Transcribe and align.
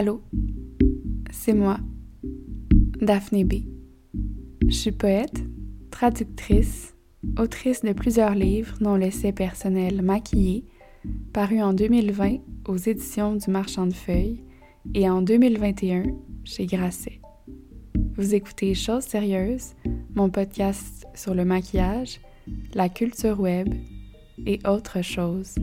Allô, 0.00 0.22
c'est 1.32 1.54
moi, 1.54 1.78
Daphné 3.00 3.42
B. 3.42 3.54
Je 4.68 4.72
suis 4.72 4.92
poète, 4.92 5.42
traductrice, 5.90 6.94
autrice 7.36 7.82
de 7.82 7.92
plusieurs 7.92 8.36
livres, 8.36 8.76
dont 8.80 8.94
l'essai 8.94 9.32
personnel 9.32 10.02
Maquillé, 10.02 10.66
paru 11.32 11.60
en 11.60 11.72
2020 11.72 12.36
aux 12.68 12.76
éditions 12.76 13.34
du 13.34 13.50
Marchand 13.50 13.88
de 13.88 13.92
Feuilles 13.92 14.44
et 14.94 15.10
en 15.10 15.20
2021 15.20 16.04
chez 16.44 16.66
Grasset. 16.66 17.20
Vous 18.14 18.36
écoutez 18.36 18.74
Choses 18.74 19.02
sérieuses, 19.02 19.74
mon 20.14 20.30
podcast 20.30 21.08
sur 21.12 21.34
le 21.34 21.44
maquillage, 21.44 22.20
la 22.72 22.88
culture 22.88 23.40
web 23.40 23.74
et 24.46 24.60
autres 24.64 25.02
choses 25.02 25.56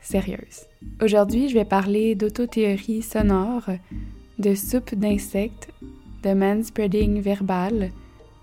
sérieuses. 0.00 0.66
Aujourd'hui, 1.02 1.48
je 1.48 1.54
vais 1.54 1.64
parler 1.64 2.14
d'autothéorie 2.14 3.02
sonore, 3.02 3.68
de 4.38 4.54
soupe 4.54 4.94
d'insectes, 4.94 5.68
de 6.22 6.32
manspreading 6.32 7.20
verbal, 7.20 7.90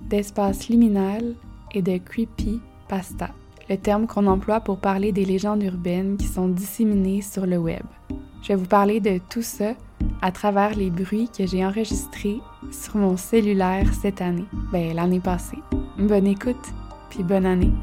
d'espace 0.01 0.69
liminal 0.69 1.35
et 1.73 1.81
de 1.81 1.97
creepy 1.97 2.59
pasta, 2.87 3.29
le 3.69 3.77
terme 3.77 4.07
qu'on 4.07 4.27
emploie 4.27 4.61
pour 4.61 4.79
parler 4.79 5.11
des 5.11 5.25
légendes 5.25 5.63
urbaines 5.63 6.17
qui 6.17 6.27
sont 6.27 6.47
disséminées 6.47 7.21
sur 7.21 7.45
le 7.45 7.57
web. 7.57 7.83
Je 8.43 8.49
vais 8.49 8.55
vous 8.55 8.65
parler 8.65 8.99
de 8.99 9.19
tout 9.29 9.41
ça 9.41 9.73
à 10.21 10.31
travers 10.31 10.75
les 10.75 10.89
bruits 10.89 11.29
que 11.35 11.45
j'ai 11.45 11.65
enregistrés 11.65 12.39
sur 12.71 12.97
mon 12.97 13.17
cellulaire 13.17 13.93
cette 13.93 14.21
année, 14.21 14.45
ben 14.71 14.95
l'année 14.95 15.19
passée. 15.19 15.59
Bonne 15.97 16.27
écoute, 16.27 16.55
puis 17.09 17.23
bonne 17.23 17.45
année. 17.45 17.73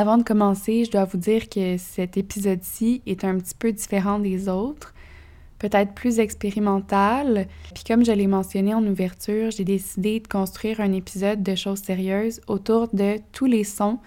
Avant 0.00 0.16
de 0.16 0.22
commencer, 0.22 0.84
je 0.84 0.92
dois 0.92 1.06
vous 1.06 1.18
dire 1.18 1.48
que 1.48 1.76
cet 1.76 2.16
épisode-ci 2.16 3.02
est 3.04 3.24
un 3.24 3.36
petit 3.36 3.56
peu 3.58 3.72
différent 3.72 4.20
des 4.20 4.48
autres, 4.48 4.94
peut-être 5.58 5.92
plus 5.92 6.20
expérimental. 6.20 7.48
Puis 7.74 7.82
comme 7.82 8.04
je 8.04 8.12
l'ai 8.12 8.28
mentionné 8.28 8.74
en 8.74 8.86
ouverture, 8.86 9.50
j'ai 9.50 9.64
décidé 9.64 10.20
de 10.20 10.28
construire 10.28 10.80
un 10.80 10.92
épisode 10.92 11.42
de 11.42 11.56
choses 11.56 11.80
sérieuses 11.80 12.40
autour 12.46 12.86
de 12.92 13.16
tous 13.32 13.46
les 13.46 13.64
sons 13.64 13.98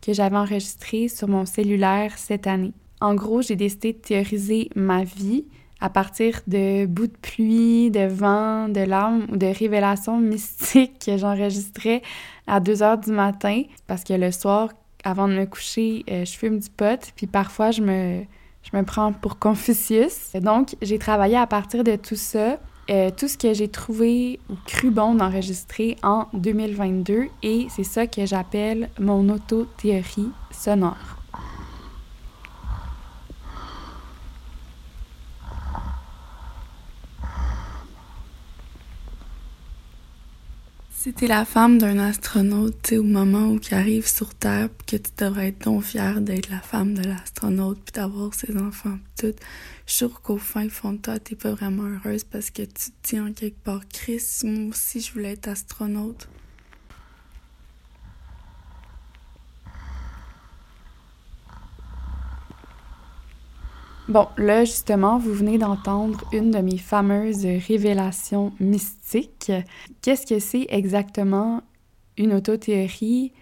que 0.00 0.12
j'avais 0.12 0.36
enregistrés 0.36 1.08
sur 1.08 1.26
mon 1.26 1.44
cellulaire 1.46 2.16
cette 2.16 2.46
année. 2.46 2.72
En 3.00 3.16
gros, 3.16 3.42
j'ai 3.42 3.56
décidé 3.56 3.92
de 3.92 3.98
théoriser 3.98 4.70
ma 4.76 5.02
vie 5.02 5.46
à 5.80 5.90
partir 5.90 6.42
de 6.46 6.86
bouts 6.86 7.08
de 7.08 7.16
pluie, 7.22 7.90
de 7.90 8.06
vent, 8.06 8.68
de 8.68 8.82
larmes 8.82 9.26
ou 9.32 9.36
de 9.36 9.46
révélations 9.46 10.20
mystiques 10.20 11.06
que 11.06 11.16
j'enregistrais 11.16 12.02
à 12.46 12.60
2 12.60 12.84
heures 12.84 12.98
du 12.98 13.10
matin 13.10 13.64
parce 13.88 14.04
que 14.04 14.12
le 14.12 14.30
soir, 14.30 14.68
avant 15.04 15.28
de 15.28 15.34
me 15.34 15.46
coucher, 15.46 16.04
euh, 16.10 16.24
je 16.24 16.32
fume 16.32 16.58
du 16.58 16.70
pot, 16.70 17.12
puis 17.16 17.26
parfois 17.26 17.70
je 17.70 17.82
me, 17.82 18.22
je 18.62 18.76
me 18.76 18.84
prends 18.84 19.12
pour 19.12 19.38
Confucius. 19.38 20.32
Donc, 20.34 20.76
j'ai 20.82 20.98
travaillé 20.98 21.36
à 21.36 21.46
partir 21.46 21.84
de 21.84 21.96
tout 21.96 22.16
ça, 22.16 22.58
euh, 22.90 23.10
tout 23.16 23.28
ce 23.28 23.38
que 23.38 23.54
j'ai 23.54 23.68
trouvé 23.68 24.40
ou 24.50 24.54
cru 24.66 24.90
bon 24.90 25.14
d'enregistrer 25.14 25.96
en 26.02 26.26
2022, 26.32 27.26
et 27.42 27.66
c'est 27.70 27.84
ça 27.84 28.06
que 28.06 28.26
j'appelle 28.26 28.90
mon 28.98 29.28
auto-théorie 29.28 30.30
sonore. 30.50 31.19
Si 41.02 41.14
t'es 41.14 41.28
la 41.28 41.46
femme 41.46 41.78
d'un 41.78 41.98
astronaute, 41.98 42.76
tu 42.82 42.98
au 42.98 43.02
moment 43.02 43.46
où 43.46 43.58
il 43.58 43.74
arrive 43.74 44.06
sur 44.06 44.34
Terre, 44.34 44.68
que 44.86 44.96
tu 44.96 45.10
devrais 45.16 45.48
être 45.48 45.64
donc 45.64 45.82
fière 45.82 46.20
d'être 46.20 46.50
la 46.50 46.60
femme 46.60 46.92
de 46.92 47.02
l'astronaute, 47.02 47.78
puis 47.82 47.92
d'avoir 47.94 48.34
ses 48.34 48.54
enfants, 48.58 48.98
pis 49.16 49.22
tout, 49.22 49.34
je 49.86 49.92
suis 49.92 49.96
sûre 49.96 50.20
qu'au 50.20 50.36
fin 50.36 50.68
fond 50.68 50.92
de 50.92 50.98
toi, 50.98 51.18
t'es 51.18 51.36
pas 51.36 51.52
vraiment 51.52 51.84
heureuse 51.84 52.24
parce 52.24 52.50
que 52.50 52.64
tu 52.64 52.90
te 52.90 53.08
dis 53.08 53.18
en 53.18 53.32
quelque 53.32 53.64
part, 53.64 53.80
Chris, 53.88 54.22
moi 54.44 54.68
aussi, 54.68 55.00
je 55.00 55.10
voulais 55.14 55.32
être 55.32 55.48
astronaute. 55.48 56.28
Bon, 64.08 64.26
là, 64.36 64.64
justement, 64.64 65.18
vous 65.18 65.32
venez 65.32 65.56
d'entendre 65.56 66.24
une 66.32 66.50
de 66.50 66.58
mes 66.58 66.78
fameuses 66.78 67.46
révélations 67.46 68.52
mystiques. 68.58 69.52
Qu'est-ce 70.02 70.26
que 70.26 70.40
c'est 70.40 70.66
exactement 70.68 71.62
une 72.16 72.34
autothéorie 72.34 73.32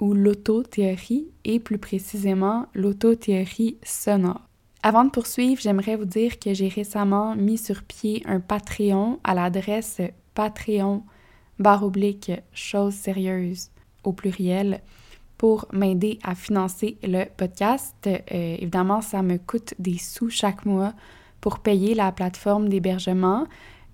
ou 0.00 0.14
l'autothéorie 0.14 1.28
et 1.44 1.60
plus 1.60 1.78
précisément 1.78 2.66
l'autothéorie 2.74 3.78
sonore? 3.84 4.42
Avant 4.82 5.04
de 5.04 5.10
poursuivre, 5.10 5.60
j'aimerais 5.60 5.96
vous 5.96 6.04
dire 6.04 6.38
que 6.38 6.54
j'ai 6.54 6.68
récemment 6.68 7.36
mis 7.36 7.58
sur 7.58 7.82
pied 7.82 8.22
un 8.26 8.40
Patreon 8.40 9.20
à 9.24 9.34
l'adresse 9.34 10.00
Patreon 10.34 11.02
barre 11.58 11.84
oblique 11.84 12.30
choses 12.52 12.94
sérieuses 12.94 13.70
au 14.04 14.12
pluriel 14.12 14.80
pour 15.38 15.66
m'aider 15.72 16.18
à 16.24 16.34
financer 16.34 16.98
le 17.02 17.24
podcast. 17.24 17.94
Euh, 18.06 18.18
évidemment, 18.58 19.00
ça 19.00 19.22
me 19.22 19.38
coûte 19.38 19.72
des 19.78 19.96
sous 19.96 20.28
chaque 20.28 20.66
mois 20.66 20.92
pour 21.40 21.60
payer 21.60 21.94
la 21.94 22.10
plateforme 22.10 22.68
d'hébergement. 22.68 23.46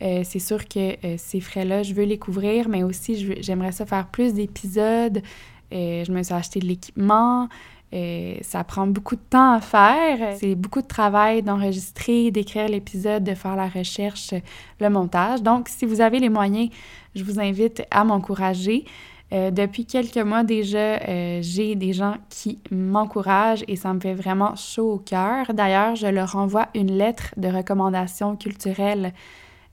Euh, 0.03 0.22
c'est 0.25 0.38
sûr 0.38 0.66
que 0.66 0.97
euh, 1.06 1.15
ces 1.19 1.41
frais-là, 1.41 1.83
je 1.83 1.93
veux 1.93 2.04
les 2.04 2.19
couvrir, 2.19 2.69
mais 2.69 2.83
aussi 2.83 3.43
j'aimerais 3.43 3.72
ça 3.72 3.84
faire 3.84 4.09
plus 4.09 4.33
d'épisodes. 4.33 5.21
je 5.71 6.10
me 6.10 6.22
suis 6.22 6.34
acheté 6.34 6.60
de 6.60 6.66
l'équipement. 6.66 7.49
ça 8.41 8.65
prend 8.65 8.87
beaucoup 8.87 9.16
de 9.16 9.27
temps 9.28 9.53
à 9.53 9.60
faire. 9.60 10.37
C'est 10.38 10.54
beaucoup 10.54 10.81
de 10.81 10.87
travail 10.87 11.43
d'enregistrer, 11.43 12.31
d'écrire 12.31 12.69
l'épisode, 12.69 13.22
de 13.22 13.34
faire 13.34 13.54
la 13.54 13.69
recherche, 13.69 14.34
le 14.81 14.88
montage. 14.88 15.43
Donc, 15.43 15.69
si 15.69 15.84
vous 15.84 16.00
avez 16.00 16.21
les 16.21 16.31
moyens, 16.31 16.71
je 17.15 17.22
vous 17.22 17.38
invite 17.38 17.83
à 17.91 18.03
m'encourager. 18.04 18.84
Euh, 19.34 19.50
depuis 19.50 19.84
quelques 19.84 20.19
mois 20.19 20.45
déjà, 20.45 21.00
euh, 21.09 21.41
j'ai 21.43 21.75
des 21.75 21.93
gens 21.93 22.15
qui 22.31 22.61
m'encouragent 22.71 23.65
et 23.67 23.75
ça 23.75 23.93
me 23.93 23.99
fait 23.99 24.15
vraiment 24.15 24.55
chaud 24.55 24.93
au 24.93 24.99
cœur. 24.99 25.53
D'ailleurs, 25.55 25.97
je 25.97 26.06
leur 26.06 26.37
envoie 26.37 26.69
une 26.75 26.93
lettre 26.93 27.34
de 27.37 27.49
recommandation 27.49 28.37
culturelle 28.37 29.12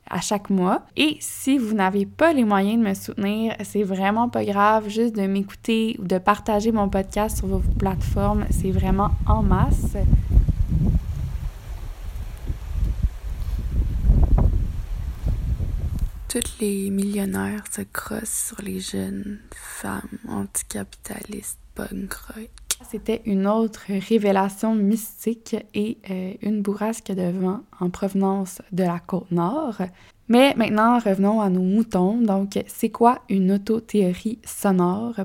à 0.09 0.19
chaque 0.19 0.49
mois. 0.49 0.81
Et 0.97 1.17
si 1.19 1.59
vous 1.59 1.75
n'avez 1.75 2.07
pas 2.07 2.33
les 2.33 2.43
moyens 2.43 2.79
de 2.83 2.89
me 2.89 2.93
soutenir, 2.95 3.55
c'est 3.63 3.83
vraiment 3.83 4.29
pas 4.29 4.43
grave, 4.43 4.89
juste 4.89 5.15
de 5.15 5.27
m'écouter 5.27 5.95
ou 5.99 6.05
de 6.05 6.17
partager 6.17 6.71
mon 6.71 6.89
podcast 6.89 7.37
sur 7.37 7.47
vos 7.47 7.61
plateformes, 7.77 8.45
c'est 8.49 8.71
vraiment 8.71 9.11
en 9.27 9.43
masse. 9.43 9.95
Tous 16.31 16.61
les 16.61 16.89
millionnaires 16.89 17.65
se 17.69 17.81
crossent 17.81 18.53
sur 18.55 18.61
les 18.61 18.79
jeunes 18.79 19.39
femmes 19.53 20.17
anticapitalistes 20.29 21.59
punk 21.75 22.13
rock. 22.13 22.49
C'était 22.89 23.21
une 23.25 23.45
autre 23.47 23.81
révélation 23.89 24.73
mystique 24.73 25.57
et 25.73 25.97
euh, 26.09 26.33
une 26.41 26.61
bourrasque 26.61 27.11
de 27.11 27.37
vent 27.37 27.59
en 27.81 27.89
provenance 27.89 28.61
de 28.71 28.83
la 28.83 28.99
côte 28.99 29.29
nord. 29.29 29.81
Mais 30.29 30.53
maintenant, 30.55 30.97
revenons 30.99 31.41
à 31.41 31.49
nos 31.49 31.63
moutons. 31.63 32.21
Donc, 32.21 32.57
c'est 32.65 32.87
quoi 32.87 33.19
une 33.27 33.51
autothéorie 33.51 34.39
sonore? 34.45 35.19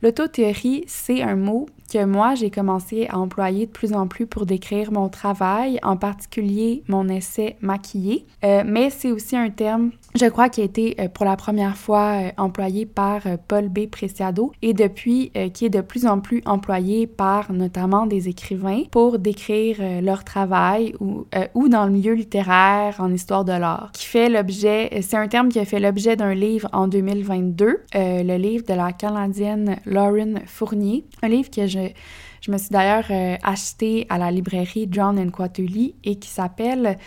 L'autothéorie, 0.00 0.84
c'est 0.86 1.22
un 1.22 1.34
mot 1.34 1.66
que 1.92 2.04
moi, 2.04 2.36
j'ai 2.36 2.52
commencé 2.52 3.08
à 3.08 3.18
employer 3.18 3.66
de 3.66 3.72
plus 3.72 3.92
en 3.92 4.06
plus 4.06 4.28
pour 4.28 4.46
décrire 4.46 4.92
mon 4.92 5.08
travail, 5.08 5.80
en 5.82 5.96
particulier 5.96 6.84
mon 6.86 7.08
essai 7.08 7.56
maquillé. 7.60 8.26
Euh, 8.44 8.62
mais 8.64 8.90
c'est 8.90 9.10
aussi 9.10 9.36
un 9.36 9.50
terme, 9.50 9.90
je 10.14 10.26
crois, 10.26 10.48
qui 10.48 10.60
a 10.60 10.64
été 10.64 10.96
euh, 11.00 11.08
pour 11.08 11.24
la 11.24 11.36
première 11.36 11.76
fois 11.76 12.22
euh, 12.22 12.30
employé 12.36 12.86
par 12.86 13.22
Paul 13.48 13.68
B. 13.68 13.86
Preciado 13.86 14.52
et 14.62 14.72
depuis 14.72 15.32
qui 15.52 15.66
est 15.66 15.70
de 15.70 15.80
plus 15.80 16.06
en 16.06 16.20
plus 16.20 16.42
employé 16.46 17.06
par 17.06 17.52
notamment 17.52 18.06
des 18.06 18.28
écrivains 18.28 18.82
pour 18.90 19.18
décrire 19.18 19.76
leur 20.02 20.24
travail 20.24 20.94
ou, 21.00 21.26
ou 21.54 21.68
dans 21.68 21.86
le 21.86 21.92
milieu 21.92 22.14
littéraire, 22.14 22.96
en 22.98 23.12
histoire 23.12 23.44
de 23.44 23.52
l'art, 23.52 23.90
qui 23.92 24.06
fait 24.06 24.28
l'objet, 24.28 24.90
c'est 25.02 25.16
un 25.16 25.28
terme 25.28 25.48
qui 25.48 25.58
a 25.58 25.64
fait 25.64 25.80
l'objet 25.80 26.16
d'un 26.16 26.34
livre 26.34 26.68
en 26.72 26.88
2022, 26.88 27.82
le 27.94 28.36
livre 28.36 28.64
de 28.66 28.74
la 28.74 28.92
Canadienne 28.92 29.76
Lauren 29.86 30.40
Fournier, 30.46 31.04
un 31.22 31.28
livre 31.28 31.50
que 31.50 31.66
je 32.44 32.50
me 32.50 32.58
suis 32.58 32.68
d'ailleurs 32.68 33.06
euh, 33.10 33.36
acheté 33.42 34.06
à 34.10 34.18
la 34.18 34.30
librairie 34.30 34.86
John 34.90 35.18
and 35.18 35.30
Quarterly 35.30 35.94
et 36.04 36.16
qui 36.16 36.28
s'appelle 36.28 36.98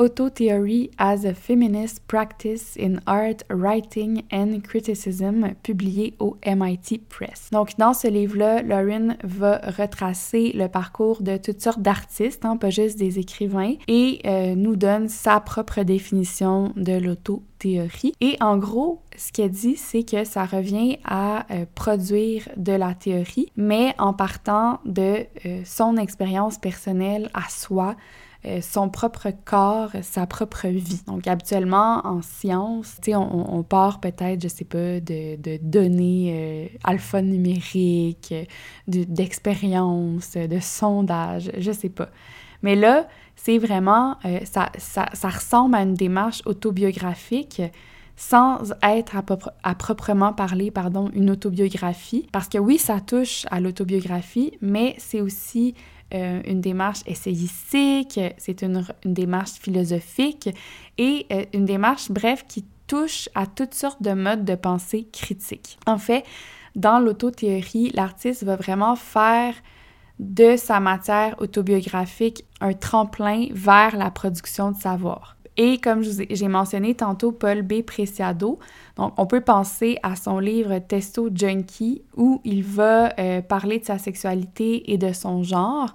Auto 0.00 0.30
Theory 0.30 0.90
as 0.96 1.26
a 1.26 1.34
Feminist 1.34 2.00
Practice 2.08 2.74
in 2.78 3.00
Art, 3.06 3.44
Writing 3.50 4.22
and 4.32 4.60
Criticism, 4.64 5.52
publié 5.62 6.14
au 6.18 6.38
MIT 6.46 7.02
Press. 7.10 7.50
Donc, 7.52 7.76
dans 7.76 7.92
ce 7.92 8.08
livre-là, 8.08 8.62
Lauren 8.62 9.18
va 9.22 9.58
retracer 9.58 10.52
le 10.54 10.68
parcours 10.68 11.22
de 11.22 11.36
toutes 11.36 11.60
sortes 11.60 11.82
d'artistes, 11.82 12.46
hein, 12.46 12.56
pas 12.56 12.70
juste 12.70 12.98
des 12.98 13.18
écrivains, 13.18 13.74
et 13.88 14.20
euh, 14.24 14.54
nous 14.54 14.74
donne 14.74 15.10
sa 15.10 15.38
propre 15.38 15.82
définition 15.82 16.72
de 16.76 16.94
l'auto-théorie. 16.94 18.14
Et 18.22 18.38
en 18.40 18.56
gros, 18.56 19.02
ce 19.18 19.32
qu'elle 19.32 19.50
dit, 19.50 19.76
c'est 19.76 20.04
que 20.04 20.24
ça 20.24 20.46
revient 20.46 20.96
à 21.04 21.44
euh, 21.52 21.66
produire 21.74 22.48
de 22.56 22.72
la 22.72 22.94
théorie, 22.94 23.52
mais 23.54 23.94
en 23.98 24.14
partant 24.14 24.80
de 24.86 25.26
euh, 25.44 25.60
son 25.66 25.98
expérience 25.98 26.56
personnelle 26.56 27.28
à 27.34 27.50
soi, 27.50 27.96
son 28.62 28.88
propre 28.88 29.28
corps, 29.44 29.90
sa 30.02 30.26
propre 30.26 30.68
vie. 30.68 31.02
Donc, 31.06 31.26
habituellement, 31.26 32.00
en 32.06 32.22
science, 32.22 32.96
on, 33.08 33.58
on, 33.58 33.62
part 33.62 34.00
peut-être, 34.00 34.42
je 34.42 34.48
sais 34.48 34.64
pas, 34.64 35.00
de, 35.00 35.36
de 35.36 35.58
données 35.62 36.70
euh, 36.72 36.78
alphanumériques, 36.84 38.34
d'expériences, 38.86 40.32
de, 40.32 40.58
sondages, 40.60 41.50
je 41.58 41.70
sais 41.72 41.90
pas. 41.90 42.08
Mais 42.62 42.76
là, 42.76 43.06
c'est 43.36 43.58
vraiment, 43.58 44.16
euh, 44.24 44.40
ça, 44.44 44.70
ça, 44.78 45.06
ça, 45.12 45.28
ressemble 45.28 45.74
à 45.74 45.82
une 45.82 45.94
démarche 45.94 46.42
autobiographique 46.46 47.62
sans 48.16 48.74
être 48.82 49.16
à, 49.16 49.24
à, 49.62 49.74
proprement 49.74 50.32
parler, 50.34 50.70
pardon, 50.70 51.10
une 51.14 51.30
autobiographie. 51.30 52.26
Parce 52.32 52.48
que 52.48 52.58
oui, 52.58 52.76
ça 52.76 53.00
touche 53.00 53.46
à 53.50 53.60
l'autobiographie, 53.60 54.52
mais 54.60 54.94
c'est 54.98 55.22
aussi 55.22 55.74
euh, 56.12 56.40
une 56.46 56.60
démarche 56.60 57.00
essayistique, 57.06 58.18
c'est 58.38 58.62
une, 58.62 58.84
démarche 59.04 59.52
philosophique 59.52 60.48
et 60.98 61.26
euh, 61.32 61.44
une 61.54 61.64
démarche, 61.64 62.10
bref, 62.10 62.44
qui 62.48 62.64
touche 62.86 63.28
à 63.34 63.46
toutes 63.46 63.74
sortes 63.74 64.02
de 64.02 64.12
modes 64.12 64.44
de 64.44 64.54
pensée 64.54 65.08
critiques. 65.12 65.78
En 65.86 65.98
fait, 65.98 66.24
dans 66.74 66.98
l'autothéorie, 66.98 67.90
l'artiste 67.94 68.44
va 68.44 68.56
vraiment 68.56 68.96
faire 68.96 69.54
de 70.18 70.56
sa 70.56 70.80
matière 70.80 71.40
autobiographique 71.40 72.44
un 72.60 72.74
tremplin 72.74 73.46
vers 73.52 73.96
la 73.96 74.10
production 74.10 74.72
de 74.72 74.76
savoir. 74.76 75.36
Et 75.62 75.76
comme 75.76 76.02
j'ai 76.02 76.48
mentionné 76.48 76.94
tantôt 76.94 77.32
Paul 77.32 77.60
B. 77.60 77.82
Preciado, 77.82 78.58
donc 78.96 79.12
on 79.18 79.26
peut 79.26 79.42
penser 79.42 79.98
à 80.02 80.16
son 80.16 80.38
livre 80.38 80.78
Testo 80.78 81.28
Junkie 81.34 82.00
où 82.16 82.40
il 82.44 82.64
va 82.64 83.12
euh, 83.18 83.42
parler 83.42 83.78
de 83.78 83.84
sa 83.84 83.98
sexualité 83.98 84.90
et 84.90 84.96
de 84.96 85.12
son 85.12 85.42
genre 85.42 85.94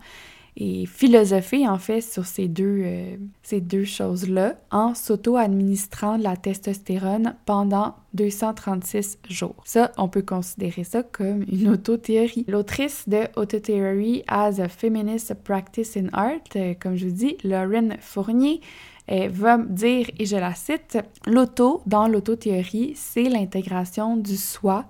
et 0.58 0.86
philosopher 0.86 1.68
en 1.68 1.80
fait 1.80 2.02
sur 2.02 2.26
ces 2.26 2.48
deux, 2.48 2.84
euh, 2.86 3.18
deux 3.60 3.84
choses-là 3.84 4.56
en 4.70 4.94
s'auto-administrant 4.94 6.20
de 6.20 6.24
la 6.24 6.38
testostérone 6.38 7.36
pendant 7.48 7.96
236 8.14 9.18
jours. 9.30 9.56
Ça, 9.66 9.92
on 9.98 10.08
peut 10.08 10.22
considérer 10.22 10.84
ça 10.84 11.04
comme 11.04 11.44
une 11.52 11.70
autothéorie. 11.70 12.46
L'autrice 12.48 13.10
de 13.10 13.24
Autotheory 13.36 14.24
as 14.28 14.60
a 14.60 14.70
Feminist 14.70 15.34
Practice 15.44 15.98
in 15.98 16.08
Art, 16.14 16.40
euh, 16.56 16.76
comme 16.80 16.96
je 16.96 17.08
vous 17.08 17.16
dis, 17.16 17.38
Lauren 17.44 17.98
Fournier, 18.00 18.62
va 19.08 19.58
dire, 19.58 20.10
et 20.18 20.26
je 20.26 20.36
la 20.36 20.54
cite, 20.56 20.98
l'auto, 21.26 21.82
dans 21.86 22.08
l'autothéorie, 22.08 22.94
c'est 22.96 23.30
l'intégration 23.30 24.18
du 24.18 24.38
soi 24.38 24.86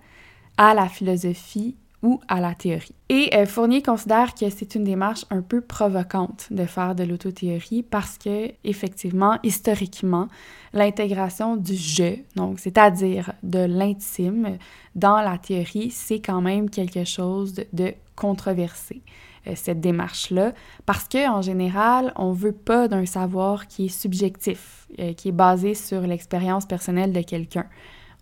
à 0.58 0.74
la 0.74 0.88
philosophie 0.88 1.76
ou 2.02 2.22
à 2.28 2.40
la 2.40 2.54
théorie. 2.54 2.94
Et 3.10 3.30
euh, 3.34 3.46
Fournier 3.46 3.82
considère 3.82 4.36
que 4.36 4.50
c'est 4.50 4.76
une 4.76 4.84
démarche 4.84 5.26
un 5.32 5.42
peu 5.42 5.60
provocante 5.62 6.48
de 6.52 6.66
faire 6.66 6.94
de 6.94 7.04
l'autothéorie 7.04 7.84
parce 7.84 8.18
que, 8.18 8.52
effectivement, 8.64 9.40
historiquement, 9.44 10.28
l'intégration 10.72 11.56
du 11.56 11.76
je, 11.76 12.20
donc 12.36 12.60
c'est-à-dire 12.60 13.34
de 13.42 13.60
l'intime, 13.60 14.58
dans 14.94 15.18
la 15.22 15.38
théorie, 15.38 15.90
c'est 15.90 16.20
quand 16.20 16.42
même 16.42 16.70
quelque 16.70 17.06
chose 17.06 17.56
de 17.74 17.94
controversé. 18.16 19.02
Euh, 19.48 19.52
cette 19.56 19.80
démarche-là, 19.80 20.54
parce 20.86 21.08
qu'en 21.08 21.42
général, 21.42 22.14
on 22.16 22.32
veut 22.32 22.52
pas 22.52 22.88
d'un 22.88 23.06
savoir 23.06 23.68
qui 23.68 23.86
est 23.86 23.90
subjectif, 23.90 24.88
euh, 25.00 25.14
qui 25.14 25.30
est 25.30 25.34
basé 25.34 25.76
sur 25.76 26.02
l'expérience 26.02 26.66
personnelle 26.66 27.14
de 27.14 27.22
quelqu'un. 27.22 27.66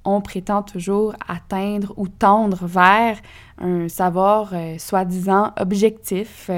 On 0.06 0.20
prétend 0.20 0.64
toujours 0.64 1.14
atteindre 1.28 1.94
ou 1.96 2.10
tendre 2.10 2.66
vers 2.66 3.18
un 3.58 3.88
savoir 3.88 4.50
euh, 4.54 4.78
soi-disant 4.78 5.54
objectif, 5.60 6.50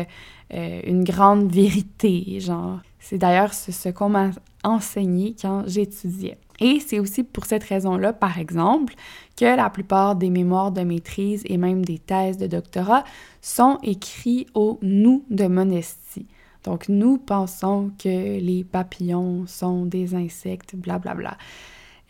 une 0.51 1.03
grande 1.03 1.51
vérité, 1.51 2.39
genre. 2.39 2.79
C'est 2.99 3.17
d'ailleurs 3.17 3.53
ce 3.53 3.89
qu'on 3.89 4.09
m'a 4.09 4.29
enseigné 4.63 5.35
quand 5.39 5.63
j'étudiais. 5.65 6.37
Et 6.59 6.79
c'est 6.79 6.99
aussi 6.99 7.23
pour 7.23 7.45
cette 7.45 7.63
raison-là, 7.63 8.13
par 8.13 8.39
exemple, 8.39 8.93
que 9.35 9.45
la 9.45 9.69
plupart 9.69 10.15
des 10.15 10.29
mémoires 10.29 10.71
de 10.71 10.81
maîtrise 10.81 11.43
et 11.45 11.57
même 11.57 11.83
des 11.83 11.99
thèses 11.99 12.37
de 12.37 12.47
doctorat 12.47 13.03
sont 13.41 13.77
écrits 13.83 14.47
au 14.53 14.79
nous 14.81 15.25
de 15.29 15.47
Monesty. 15.47 16.27
Donc, 16.63 16.89
nous 16.89 17.17
pensons 17.17 17.91
que 17.99 18.39
les 18.39 18.63
papillons 18.63 19.45
sont 19.47 19.85
des 19.85 20.15
insectes, 20.15 20.75
blablabla. 20.75 21.13
Bla, 21.13 21.29
bla. 21.29 21.37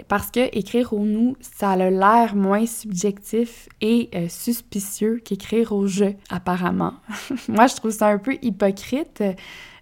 Parce 0.07 0.29
que 0.29 0.55
écrire 0.57 0.93
au 0.93 1.05
nous, 1.05 1.37
ça 1.39 1.71
a 1.71 1.89
l'air 1.89 2.35
moins 2.35 2.65
subjectif 2.65 3.69
et 3.79 4.09
euh, 4.13 4.27
suspicieux 4.27 5.21
qu'écrire 5.23 5.71
au 5.71 5.87
je, 5.87 6.05
apparemment. 6.29 6.93
Moi, 7.47 7.67
je 7.67 7.75
trouve 7.75 7.91
ça 7.91 8.07
un 8.07 8.17
peu 8.17 8.37
hypocrite 8.41 9.23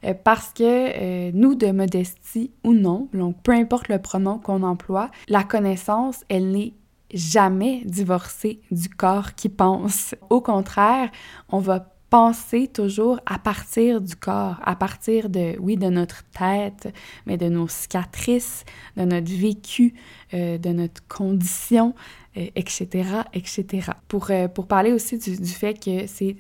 euh, 0.06 0.14
parce 0.14 0.54
que 0.54 0.64
euh, 0.64 1.32
nous, 1.34 1.56
de 1.56 1.72
modestie 1.72 2.52
ou 2.64 2.74
non, 2.74 3.10
donc 3.14 3.36
peu 3.44 3.52
importe 3.52 3.90
le 3.90 4.00
pronom 4.00 4.40
qu'on 4.40 4.64
emploie, 4.64 5.12
la 5.28 5.44
connaissance, 5.44 6.24
elle 6.30 6.52
n'est 6.52 6.74
jamais 7.14 7.82
divorcée 7.86 8.60
du 8.72 8.90
corps 8.90 9.36
qui 9.36 9.50
pense. 9.50 10.16
Au 10.30 10.42
contraire, 10.42 11.10
on 11.50 11.60
va 11.60 11.94
penser 12.14 12.68
toujours 12.68 13.20
à 13.26 13.40
partir 13.40 14.00
du 14.00 14.16
corps, 14.16 14.60
à 14.64 14.76
partir 14.76 15.32
de, 15.32 15.56
oui, 15.60 15.78
de 15.78 15.88
notre 15.88 16.24
tête, 16.26 16.94
mais 17.26 17.38
de 17.38 17.50
nos 17.50 17.68
cicatrices, 17.68 18.66
de 18.98 19.04
notre 19.04 19.32
vécu, 19.32 19.96
euh, 20.36 20.60
de 20.60 20.70
notre 20.70 21.02
condition, 21.08 21.96
etc., 22.36 22.88
euh, 22.94 23.22
etc. 23.34 23.92
Pour, 24.08 24.32
euh, 24.32 24.48
pour 24.48 24.68
parler 24.68 24.92
aussi 24.92 25.18
du, 25.18 25.38
du 25.38 25.50
fait 25.50 25.74
que 25.84 26.08
c'est 26.08 26.36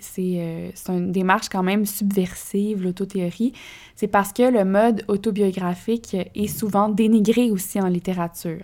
une 0.89 1.11
démarche 1.11 1.49
quand 1.49 1.63
même 1.63 1.85
subversive, 1.85 2.83
l'autothéorie, 2.83 3.53
c'est 3.95 4.07
parce 4.07 4.33
que 4.33 4.43
le 4.43 4.65
mode 4.65 5.03
autobiographique 5.07 6.15
est 6.35 6.47
souvent 6.47 6.89
dénigré 6.89 7.51
aussi 7.51 7.79
en 7.79 7.88
littérature. 7.88 8.63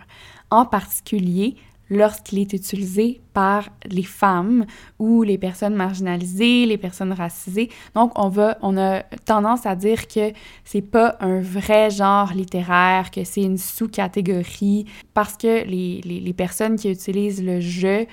En 0.52 0.66
particulier, 0.66 1.56
lorsqu'il 1.90 2.40
est 2.40 2.54
utilisé 2.54 3.22
par 3.34 3.70
les 3.86 4.04
femmes 4.04 4.66
ou 5.00 5.24
les 5.24 5.38
personnes 5.38 5.76
marginalisées, 5.76 6.66
les 6.66 6.78
personnes 6.78 7.14
racisées. 7.14 7.70
Donc, 7.96 8.12
on 8.16 8.30
va, 8.30 8.58
on 8.62 8.78
a 8.78 9.02
tendance 9.26 9.66
à 9.66 9.76
dire 9.76 10.08
que 10.08 10.32
c'est 10.64 10.82
pas 10.82 11.16
un 11.20 11.42
vrai 11.42 11.90
genre 11.90 12.34
littéraire, 12.34 13.12
que 13.12 13.24
c'est 13.24 13.44
une 13.44 13.58
sous-catégorie, 13.58 14.86
parce 15.14 15.36
que 15.38 15.66
les, 15.66 16.02
les, 16.04 16.34
personnes 16.34 16.76
qui 16.78 16.90
utilisent 16.90 17.44
le 17.44 17.60
je 17.60 18.06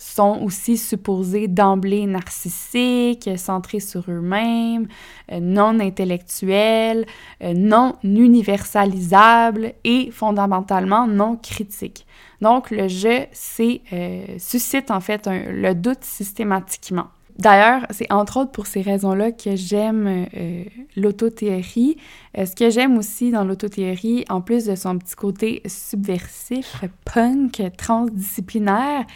sont 0.00 0.40
aussi 0.42 0.78
supposés 0.78 1.46
d'emblée 1.46 2.06
narcissiques, 2.06 3.28
centrés 3.36 3.80
sur 3.80 4.04
eux-mêmes, 4.08 4.88
euh, 5.30 5.40
non 5.40 5.78
intellectuels, 5.78 7.04
euh, 7.42 7.52
non 7.54 7.96
universalisables 8.02 9.74
et 9.84 10.10
fondamentalement 10.10 11.06
non 11.06 11.36
critiques. 11.36 12.06
Donc 12.40 12.70
le 12.70 12.88
je, 12.88 13.26
c'est 13.32 13.82
euh, 13.92 14.24
suscite 14.38 14.90
en 14.90 15.00
fait 15.00 15.28
le 15.28 15.74
doute 15.74 16.02
systématiquement. 16.04 17.08
D'ailleurs, 17.38 17.86
c'est 17.90 18.10
entre 18.12 18.38
autres 18.38 18.52
pour 18.52 18.66
ces 18.66 18.82
raisons-là 18.82 19.32
que 19.32 19.56
j'aime 19.56 20.26
euh, 20.36 20.64
l'autothéorie. 20.94 21.96
ce 22.36 22.54
que 22.54 22.68
j'aime 22.68 22.98
aussi 22.98 23.30
dans 23.30 23.44
l'autothéorie, 23.44 24.26
en 24.28 24.42
plus 24.42 24.66
de 24.66 24.74
son 24.74 24.98
petit 24.98 25.14
côté 25.14 25.62
subversif, 25.64 26.84
punk, 27.06 27.62
transdisciplinaire, 27.78 29.06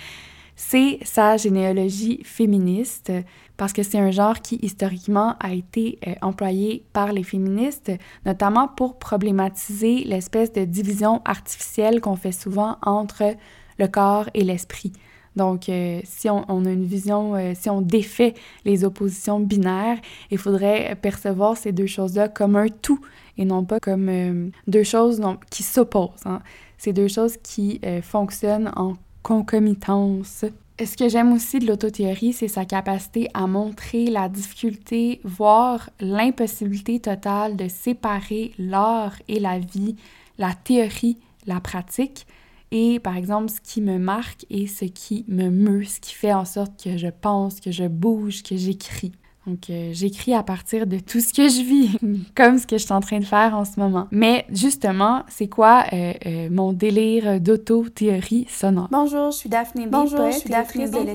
c'est 0.56 1.00
sa 1.02 1.36
généalogie 1.36 2.22
féministe, 2.24 3.12
parce 3.56 3.72
que 3.72 3.82
c'est 3.82 3.98
un 3.98 4.10
genre 4.10 4.40
qui 4.40 4.56
historiquement 4.62 5.36
a 5.40 5.52
été 5.52 5.98
euh, 6.06 6.14
employé 6.22 6.84
par 6.92 7.12
les 7.12 7.22
féministes, 7.22 7.92
notamment 8.26 8.68
pour 8.68 8.98
problématiser 8.98 10.04
l'espèce 10.04 10.52
de 10.52 10.64
division 10.64 11.22
artificielle 11.24 12.00
qu'on 12.00 12.16
fait 12.16 12.32
souvent 12.32 12.78
entre 12.82 13.34
le 13.78 13.88
corps 13.88 14.28
et 14.34 14.44
l'esprit. 14.44 14.92
Donc, 15.36 15.68
euh, 15.68 16.00
si 16.04 16.30
on, 16.30 16.42
a 16.42 16.70
une 16.70 16.84
vision, 16.84 17.34
euh, 17.34 17.52
si 17.54 17.68
on 17.68 17.80
défait 17.80 18.34
les 18.64 18.84
oppositions 18.84 19.40
binaires, 19.40 19.98
il 20.30 20.38
faudrait 20.38 20.96
percevoir 21.00 21.56
ces 21.56 21.72
deux 21.72 21.86
choses-là 21.86 22.28
comme 22.28 22.54
un 22.54 22.68
tout 22.68 23.00
et 23.36 23.44
non 23.44 23.64
pas 23.64 23.80
comme 23.80 24.52
deux 24.68 24.84
choses 24.84 25.20
qui 25.50 25.64
s'opposent. 25.64 26.24
Hein. 26.24 26.40
C'est 26.78 26.92
deux 26.92 27.08
choses 27.08 27.36
qui 27.42 27.80
fonctionnent 28.02 28.70
en 28.76 28.94
concomitance. 29.24 30.44
Ce 30.80 30.96
que 30.96 31.08
j'aime 31.08 31.32
aussi 31.32 31.60
de 31.60 31.68
l'autothéorie, 31.68 32.32
c'est 32.32 32.48
sa 32.48 32.64
capacité 32.64 33.28
à 33.32 33.46
montrer 33.46 34.06
la 34.06 34.28
difficulté, 34.28 35.20
voire 35.22 35.88
l'impossibilité 36.00 36.98
totale 36.98 37.56
de 37.56 37.68
séparer 37.68 38.52
l'art 38.58 39.14
et 39.28 39.38
la 39.38 39.60
vie, 39.60 39.94
la 40.36 40.52
théorie, 40.52 41.18
la 41.46 41.60
pratique, 41.60 42.26
et 42.72 42.98
par 42.98 43.16
exemple 43.16 43.50
ce 43.50 43.60
qui 43.60 43.82
me 43.82 43.98
marque 43.98 44.46
et 44.50 44.66
ce 44.66 44.84
qui 44.84 45.24
me 45.28 45.48
meut, 45.48 45.84
ce 45.84 46.00
qui 46.00 46.12
fait 46.12 46.32
en 46.34 46.44
sorte 46.44 46.82
que 46.82 46.96
je 46.98 47.06
pense, 47.06 47.60
que 47.60 47.70
je 47.70 47.84
bouge, 47.84 48.42
que 48.42 48.56
j'écris. 48.56 49.12
Donc, 49.46 49.68
euh, 49.68 49.90
j'écris 49.92 50.34
à 50.34 50.42
partir 50.42 50.86
de 50.86 50.98
tout 50.98 51.20
ce 51.20 51.32
que 51.32 51.48
je 51.48 51.62
vis, 51.62 51.98
comme 52.34 52.58
ce 52.58 52.66
que 52.66 52.78
je 52.78 52.84
suis 52.84 52.92
en 52.92 53.00
train 53.00 53.18
de 53.18 53.24
faire 53.24 53.54
en 53.54 53.64
ce 53.64 53.78
moment. 53.78 54.08
Mais 54.10 54.46
justement, 54.50 55.22
c'est 55.28 55.48
quoi 55.48 55.84
euh, 55.92 56.12
euh, 56.26 56.48
mon 56.50 56.72
délire 56.72 57.40
d'auto-théorie 57.40 58.46
sonore? 58.48 58.88
Bonjour, 58.90 59.30
je 59.30 59.36
suis 59.36 59.48
Daphné 59.48 59.86
Bonjour, 59.86 60.30
je 60.30 60.38
suis 60.38 60.50
Daphné 60.50 60.88
de 60.88 60.98
le 60.98 61.12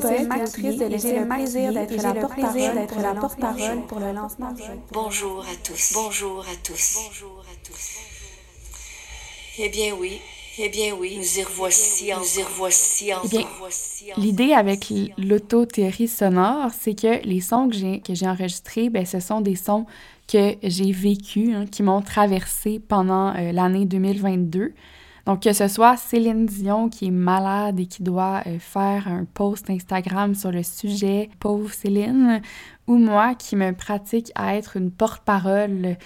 plaisir 1.27 1.73
d'être 1.73 3.01
la 3.01 3.13
porte-parole 3.15 3.85
pour 3.87 3.99
le 3.99 4.11
lancement 4.13 4.51
du 4.53 4.61
Bonjour 4.91 5.41
à 5.41 5.55
tous. 5.63 5.93
Bonjour 5.95 6.41
à 6.41 6.55
tous. 6.63 6.97
Bonjour 7.07 7.39
à 7.39 7.67
tous. 7.67 7.97
Eh 9.61 9.69
bien 9.69 9.93
oui, 9.99 10.21
eh 10.61 10.69
bien 10.69 10.93
oui, 10.99 11.15
nous 11.17 11.39
y 11.39 11.43
revoici, 11.43 12.11
nous 12.17 12.39
y 12.39 12.43
revoici, 12.43 13.11
eh 13.23 13.27
bien, 13.27 13.47
L'idée 14.17 14.53
avec 14.53 14.91
l'autothéorie 15.17 16.07
sonore, 16.07 16.71
c'est 16.77 16.99
que 16.99 17.25
les 17.25 17.39
sons 17.39 17.69
que 17.69 17.75
j'ai, 17.75 18.01
que 18.01 18.13
j'ai 18.13 18.27
enregistrés, 18.27 18.89
ben, 18.89 19.05
ce 19.05 19.19
sont 19.19 19.41
des 19.41 19.55
sons 19.55 19.85
que 20.27 20.55
j'ai 20.61 20.91
vécus, 20.91 21.55
hein, 21.55 21.65
qui 21.65 21.81
m'ont 21.81 22.01
traversé 22.01 22.79
pendant 22.79 23.33
euh, 23.35 23.51
l'année 23.51 23.85
2022. 23.85 24.73
Donc, 25.25 25.43
que 25.43 25.53
ce 25.53 25.67
soit 25.67 25.95
Céline 25.95 26.45
Dion 26.45 26.89
qui 26.89 27.07
est 27.07 27.11
malade 27.11 27.79
et 27.79 27.85
qui 27.85 28.03
doit 28.03 28.41
euh, 28.47 28.57
faire 28.59 29.07
un 29.07 29.25
post 29.25 29.69
Instagram 29.69 30.35
sur 30.35 30.51
le 30.51 30.63
sujet, 30.63 31.29
pauvre 31.39 31.71
Céline, 31.71 32.41
ou 32.87 32.97
moi 32.97 33.35
qui 33.35 33.55
me 33.55 33.71
pratique 33.71 34.31
à 34.35 34.55
être 34.55 34.75
une 34.77 34.91
porte-parole 34.91 35.97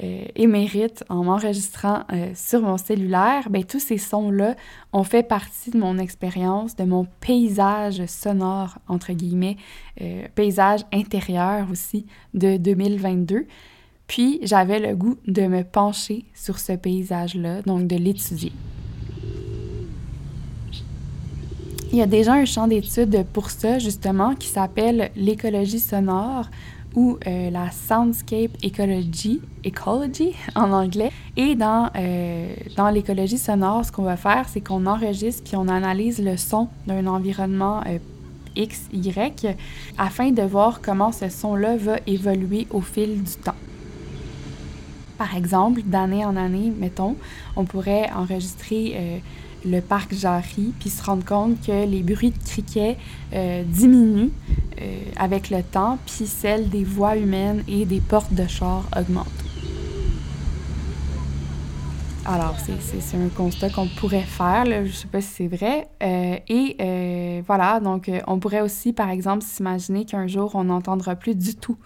euh, 0.00 0.24
émérite 0.36 1.02
en 1.08 1.24
m'enregistrant 1.24 2.04
euh, 2.12 2.30
sur 2.34 2.60
mon 2.60 2.78
cellulaire, 2.78 3.50
ben, 3.50 3.64
tous 3.64 3.80
ces 3.80 3.98
sons-là 3.98 4.54
ont 4.92 5.02
fait 5.02 5.24
partie 5.24 5.70
de 5.70 5.78
mon 5.78 5.98
expérience, 5.98 6.76
de 6.76 6.84
mon 6.84 7.06
paysage 7.20 8.06
sonore, 8.06 8.78
entre 8.86 9.12
guillemets, 9.12 9.56
euh, 10.00 10.22
paysage 10.36 10.82
intérieur 10.92 11.66
aussi 11.72 12.06
de 12.34 12.56
2022. 12.58 13.46
Puis 14.06 14.38
j'avais 14.42 14.78
le 14.78 14.94
goût 14.94 15.16
de 15.26 15.42
me 15.42 15.64
pencher 15.64 16.24
sur 16.32 16.60
ce 16.60 16.72
paysage-là, 16.74 17.62
donc 17.62 17.88
de 17.88 17.96
l'étudier. 17.96 18.52
Il 21.90 21.98
y 21.98 22.02
a 22.02 22.06
déjà 22.06 22.34
un 22.34 22.44
champ 22.44 22.68
d'études 22.68 23.24
pour 23.32 23.50
ça, 23.50 23.78
justement, 23.78 24.34
qui 24.34 24.46
s'appelle 24.46 25.10
l'écologie 25.16 25.80
sonore, 25.80 26.50
ou 26.94 27.18
euh, 27.26 27.50
la 27.50 27.70
Soundscape 27.70 28.56
Ecology, 28.64 29.40
Ecology 29.66 30.34
en 30.54 30.72
anglais. 30.72 31.10
Et 31.36 31.54
dans, 31.54 31.90
euh, 31.96 32.54
dans 32.76 32.90
l'écologie 32.90 33.38
sonore, 33.38 33.84
ce 33.84 33.92
qu'on 33.92 34.02
va 34.02 34.16
faire, 34.16 34.48
c'est 34.48 34.60
qu'on 34.60 34.86
enregistre 34.86 35.42
puis 35.44 35.56
on 35.56 35.68
analyse 35.68 36.22
le 36.22 36.36
son 36.36 36.68
d'un 36.86 37.06
environnement 37.06 37.82
euh, 37.86 37.98
X, 38.56 38.88
Y, 38.92 39.56
afin 39.98 40.30
de 40.30 40.42
voir 40.42 40.80
comment 40.80 41.12
ce 41.12 41.28
son-là 41.28 41.76
va 41.76 41.96
évoluer 42.06 42.66
au 42.70 42.80
fil 42.80 43.22
du 43.22 43.34
temps. 43.36 43.54
Par 45.16 45.36
exemple, 45.36 45.82
d'année 45.84 46.24
en 46.24 46.36
année, 46.36 46.72
mettons, 46.76 47.16
on 47.56 47.64
pourrait 47.64 48.10
enregistrer 48.14 49.20
le 49.64 49.80
parc 49.80 50.14
Jarry, 50.14 50.72
puis 50.78 50.90
se 50.90 51.02
rendre 51.02 51.24
compte 51.24 51.60
que 51.60 51.86
les 51.86 52.02
bruits 52.02 52.30
de 52.30 52.44
criquets 52.44 52.96
euh, 53.32 53.62
diminuent 53.64 54.30
euh, 54.80 55.00
avec 55.16 55.50
le 55.50 55.62
temps, 55.62 55.98
puis 56.06 56.26
celles 56.26 56.68
des 56.68 56.84
voies 56.84 57.16
humaines 57.16 57.62
et 57.68 57.84
des 57.84 58.00
portes 58.00 58.32
de 58.32 58.46
char 58.46 58.84
augmentent. 58.96 59.26
Alors, 62.24 62.56
c'est 62.58 63.16
un 63.16 63.28
constat 63.30 63.70
qu'on 63.70 63.88
pourrait 63.88 64.20
faire, 64.20 64.66
je 64.66 64.80
ne 64.80 64.88
sais 64.88 65.08
pas 65.08 65.22
si 65.22 65.28
c'est 65.28 65.48
vrai. 65.48 65.88
Euh, 66.02 66.36
et 66.46 67.42
voilà, 67.46 67.80
donc 67.80 68.10
on 68.26 68.38
pourrait 68.38 68.60
aussi, 68.60 68.92
par 68.92 69.08
exemple, 69.08 69.42
s'imaginer 69.42 70.04
qu'un 70.04 70.26
jour, 70.26 70.54
on 70.54 70.64
n'entendra 70.64 71.16
plus 71.16 71.34
du 71.34 71.54
tout 71.54 71.78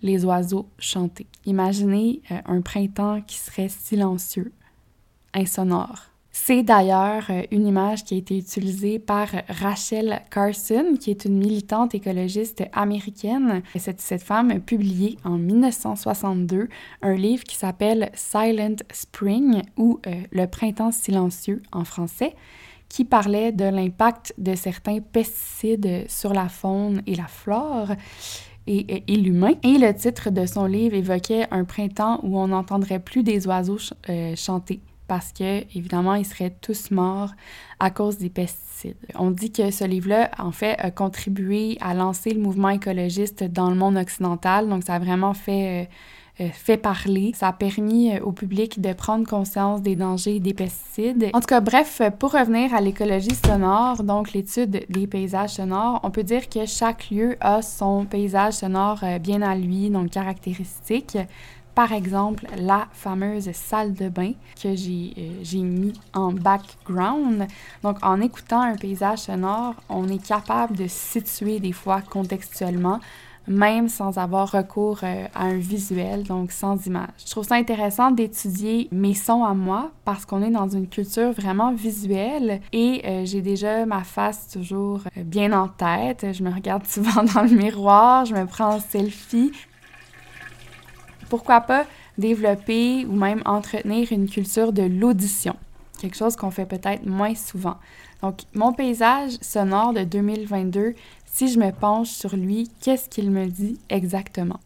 les 0.00 0.24
oiseaux 0.24 0.68
chanter. 0.78 1.26
Imaginez 1.46 2.22
un 2.46 2.60
printemps 2.60 3.20
qui 3.22 3.38
serait 3.38 3.68
silencieux, 3.68 4.52
insonore. 5.34 6.10
C'est 6.44 6.62
d'ailleurs 6.62 7.26
euh, 7.28 7.42
une 7.50 7.66
image 7.66 8.04
qui 8.04 8.14
a 8.14 8.16
été 8.16 8.38
utilisée 8.38 8.98
par 8.98 9.28
Rachel 9.48 10.22
Carson, 10.30 10.94
qui 10.98 11.10
est 11.10 11.26
une 11.26 11.36
militante 11.36 11.94
écologiste 11.94 12.62
américaine. 12.72 13.62
Cette, 13.76 14.00
cette 14.00 14.22
femme 14.22 14.50
a 14.50 14.58
publié 14.58 15.18
en 15.24 15.36
1962 15.36 16.68
un 17.02 17.14
livre 17.14 17.44
qui 17.44 17.56
s'appelle 17.56 18.10
Silent 18.14 18.76
Spring 18.90 19.62
ou 19.76 20.00
euh, 20.06 20.22
Le 20.30 20.46
printemps 20.46 20.92
silencieux 20.92 21.60
en 21.70 21.84
français 21.84 22.34
qui 22.88 23.04
parlait 23.04 23.52
de 23.52 23.64
l'impact 23.64 24.32
de 24.38 24.54
certains 24.54 25.00
pesticides 25.00 26.06
sur 26.08 26.32
la 26.32 26.48
faune 26.48 27.02
et 27.06 27.14
la 27.14 27.26
flore 27.26 27.88
et, 28.66 29.02
l'humain. 29.08 29.54
Et 29.62 29.76
le 29.76 29.92
titre 29.92 30.30
de 30.30 30.46
son 30.46 30.64
livre 30.64 30.94
évoquait 30.94 31.46
un 31.50 31.64
printemps 31.64 32.20
où 32.22 32.38
on 32.38 32.48
n'entendrait 32.48 33.00
plus 33.00 33.22
des 33.22 33.46
oiseaux 33.46 33.92
euh, 34.08 34.34
chanter 34.36 34.80
parce 35.08 35.32
que, 35.32 35.60
évidemment, 35.76 36.14
ils 36.14 36.26
seraient 36.26 36.54
tous 36.60 36.90
morts 36.90 37.30
à 37.80 37.90
cause 37.90 38.18
des 38.18 38.28
pesticides. 38.28 38.96
On 39.16 39.30
dit 39.30 39.50
que 39.50 39.70
ce 39.70 39.84
livre-là, 39.84 40.30
en 40.38 40.52
fait, 40.52 40.76
a 40.78 40.90
contribué 40.90 41.78
à 41.80 41.94
lancer 41.94 42.30
le 42.30 42.40
mouvement 42.40 42.68
écologiste 42.68 43.42
dans 43.42 43.70
le 43.70 43.76
monde 43.76 43.96
occidental. 43.96 44.68
Donc, 44.68 44.84
ça 44.84 44.94
a 44.94 44.98
vraiment 44.98 45.34
fait, 45.34 45.88
euh, 46.40 46.44
euh, 46.44 46.48
fait 46.52 46.76
parler. 46.76 47.32
Ça 47.34 47.48
a 47.48 47.52
permis 47.52 48.14
euh, 48.14 48.20
au 48.20 48.32
public 48.32 48.80
de 48.80 48.92
prendre 48.92 49.26
conscience 49.26 49.82
des 49.82 49.96
dangers 49.96 50.38
des 50.38 50.54
pesticides. 50.54 51.30
En 51.32 51.40
tout 51.40 51.46
cas, 51.46 51.60
bref, 51.60 52.02
pour 52.18 52.32
revenir 52.32 52.74
à 52.74 52.80
l'écologie 52.80 53.34
sonore, 53.34 54.04
donc 54.04 54.32
l'étude 54.32 54.84
des 54.88 55.06
paysages 55.06 55.54
sonores, 55.54 56.00
on 56.02 56.10
peut 56.10 56.22
dire 56.24 56.48
que 56.48 56.66
chaque 56.66 57.10
lieu 57.10 57.36
a 57.40 57.62
son 57.62 58.04
paysage 58.04 58.54
sonore 58.54 59.02
bien 59.20 59.42
à 59.42 59.56
lui, 59.56 59.90
donc 59.90 60.10
caractéristique 60.10 61.16
par 61.78 61.92
exemple 61.92 62.44
la 62.56 62.88
fameuse 62.92 63.52
salle 63.52 63.94
de 63.94 64.08
bain 64.08 64.32
que 64.60 64.66
euh, 64.66 65.32
j'ai 65.42 65.62
mis 65.62 65.92
en 66.12 66.32
background. 66.32 67.46
Donc 67.84 67.98
en 68.02 68.20
écoutant 68.20 68.62
un 68.62 68.74
paysage 68.74 69.20
sonore, 69.20 69.76
on 69.88 70.08
est 70.08 70.20
capable 70.20 70.74
de 70.76 70.88
situer 70.88 71.60
des 71.60 71.70
fois 71.70 72.00
contextuellement 72.00 72.98
même 73.46 73.88
sans 73.88 74.18
avoir 74.18 74.50
recours 74.50 75.00
euh, 75.04 75.26
à 75.34 75.44
un 75.44 75.56
visuel, 75.56 76.22
donc 76.24 76.52
sans 76.52 76.84
image. 76.86 77.08
Je 77.24 77.30
trouve 77.30 77.44
ça 77.44 77.54
intéressant 77.54 78.10
d'étudier 78.10 78.88
mes 78.92 79.14
sons 79.14 79.44
à 79.44 79.54
moi 79.54 79.90
parce 80.04 80.26
qu'on 80.26 80.42
est 80.42 80.50
dans 80.50 80.68
une 80.68 80.86
culture 80.86 81.32
vraiment 81.32 81.72
visuelle 81.72 82.60
et 82.72 83.02
euh, 83.06 83.24
j'ai 83.24 83.40
déjà 83.40 83.86
ma 83.86 84.04
face 84.04 84.48
toujours 84.48 85.00
bien 85.16 85.52
en 85.52 85.68
tête. 85.68 86.26
Je 86.32 86.42
me 86.42 86.52
regarde 86.52 86.86
souvent 86.88 87.22
dans 87.22 87.42
le 87.42 87.56
miroir, 87.56 88.24
je 88.26 88.34
me 88.34 88.46
prends 88.46 88.74
en 88.74 88.80
selfie 88.80 89.52
pourquoi 91.28 91.60
pas 91.60 91.86
développer 92.16 93.04
ou 93.06 93.12
même 93.12 93.42
entretenir 93.44 94.12
une 94.12 94.28
culture 94.28 94.72
de 94.72 94.82
l'audition, 94.82 95.56
quelque 96.00 96.16
chose 96.16 96.36
qu'on 96.36 96.50
fait 96.50 96.66
peut-être 96.66 97.06
moins 97.06 97.34
souvent. 97.34 97.76
Donc, 98.22 98.40
mon 98.54 98.72
paysage 98.72 99.32
sonore 99.40 99.92
de 99.92 100.02
2022, 100.02 100.94
si 101.26 101.48
je 101.48 101.58
me 101.58 101.70
penche 101.70 102.10
sur 102.10 102.36
lui, 102.36 102.70
qu'est-ce 102.80 103.08
qu'il 103.08 103.30
me 103.30 103.46
dit 103.46 103.78
exactement? 103.88 104.58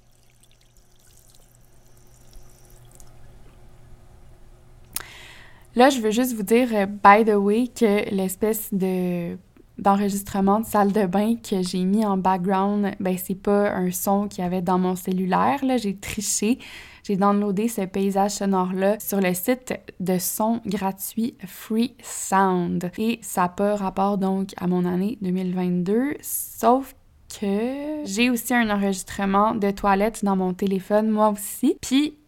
Là, 5.75 5.89
je 5.89 6.01
veux 6.01 6.11
juste 6.11 6.35
vous 6.35 6.43
dire, 6.43 6.69
euh, 6.75 6.87
by 6.87 7.25
the 7.25 7.35
way, 7.35 7.69
que 7.69 8.15
l'espèce 8.15 8.69
de 8.73 9.39
d'enregistrement 9.79 10.61
de 10.61 10.67
salle 10.67 10.93
de 10.93 11.07
bain 11.07 11.37
que 11.37 11.63
j'ai 11.63 11.85
mis 11.85 12.05
en 12.05 12.17
background, 12.17 12.93
ben 13.01 13.17
c'est 13.17 13.35
pas 13.35 13.73
un 13.73 13.91
son 13.91 14.29
qu'il 14.29 14.45
y 14.45 14.47
avait 14.47 14.63
dans 14.63 14.79
mon 14.79 14.97
cellulaire. 14.97 15.65
Là, 15.65 15.77
j'ai 15.77 15.97
triché. 15.97 16.59
J'ai 17.05 17.17
downloadé 17.17 17.67
ce 17.67 17.81
paysage 17.83 18.33
sonore-là 18.33 18.99
sur 19.01 19.21
le 19.21 19.35
site 19.35 19.75
de 19.99 20.19
son 20.19 20.61
gratuit 20.65 21.35
Free 21.45 21.97
Sound. 22.01 22.93
Et 22.97 23.19
ça 23.23 23.53
n'a 23.59 23.77
rapport 23.77 24.19
donc 24.19 24.51
à 24.57 24.69
mon 24.69 24.85
année 24.85 25.19
2022, 25.21 26.15
sauf 26.21 26.95
que 27.41 28.05
j'ai 28.05 28.31
aussi 28.31 28.55
un 28.55 28.71
enregistrement 28.71 29.55
de 29.55 29.71
toilette 29.71 30.25
dans 30.25 30.37
mon 30.37 30.55
téléphone, 30.55 31.11
moi 31.11 31.31
aussi. 31.31 31.77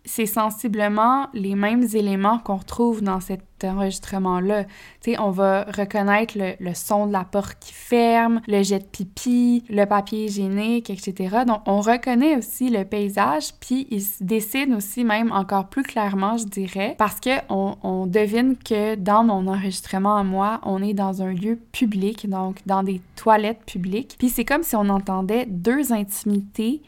C'est 0.05 0.27
sensiblement 0.27 1.29
les 1.33 1.55
mêmes 1.55 1.87
éléments 1.95 2.39
qu'on 2.39 2.57
retrouve 2.57 3.03
dans 3.03 3.21
cet 3.21 3.43
enregistrement-là. 3.65 4.65
Tu 4.65 5.13
sais, 5.13 5.19
on 5.19 5.31
va 5.31 5.65
reconnaître 5.65 6.35
le, 6.37 6.75
son 6.75 7.07
de 7.07 7.13
la 7.13 7.25
porte 7.25 7.57
qui 7.59 7.73
ferme, 7.73 8.43
le 8.47 8.63
jet 8.63 8.81
de 8.81 8.85
pipi, 8.85 9.65
le 9.71 9.87
papier 9.87 10.27
hygiénique, 10.27 10.91
etc. 10.91 11.45
Donc, 11.47 11.63
on 11.67 11.81
reconnaît 11.81 12.37
aussi 12.37 12.69
le 12.69 12.85
paysage, 12.85 13.55
puis 13.61 13.87
il 13.91 14.03
se 14.03 14.23
dessine 14.23 14.75
aussi 14.75 15.05
même 15.05 15.33
encore 15.33 15.69
plus 15.69 15.83
clairement, 15.83 16.37
je 16.37 16.45
dirais, 16.45 16.95
parce 16.99 17.21
que 17.21 17.31
on, 17.49 17.77
on 17.83 18.07
devine 18.07 18.57
que 18.57 18.97
dans 18.97 19.25
mon 19.25 19.47
enregistrement 19.47 20.17
à 20.17 20.25
moi, 20.25 20.61
on 20.65 20.83
est 20.83 20.95
dans 20.95 21.23
un 21.23 21.33
lieu 21.33 21.59
public, 21.73 22.29
donc 22.29 22.59
dans 22.67 22.83
des 22.83 23.01
toilettes 23.17 23.65
publiques. 23.65 24.17
Puis 24.19 24.29
c'est 24.29 24.45
comme 24.45 24.63
si 24.63 24.77
on 24.77 24.89
entendait 24.91 25.47
deux 25.47 25.93
intimités 25.93 26.83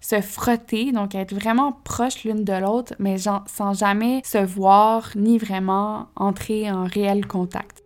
se 0.00 0.20
frotter, 0.20 0.92
donc 0.92 1.14
être 1.14 1.34
vraiment 1.34 1.72
proches 1.84 2.24
l'une 2.24 2.44
de 2.44 2.52
l'autre, 2.52 2.94
mais 2.98 3.16
sans 3.18 3.72
jamais 3.74 4.22
se 4.24 4.38
voir 4.38 5.10
ni 5.16 5.38
vraiment 5.38 6.08
entrer 6.16 6.70
en 6.70 6.84
réel 6.84 7.26
contact. 7.26 7.82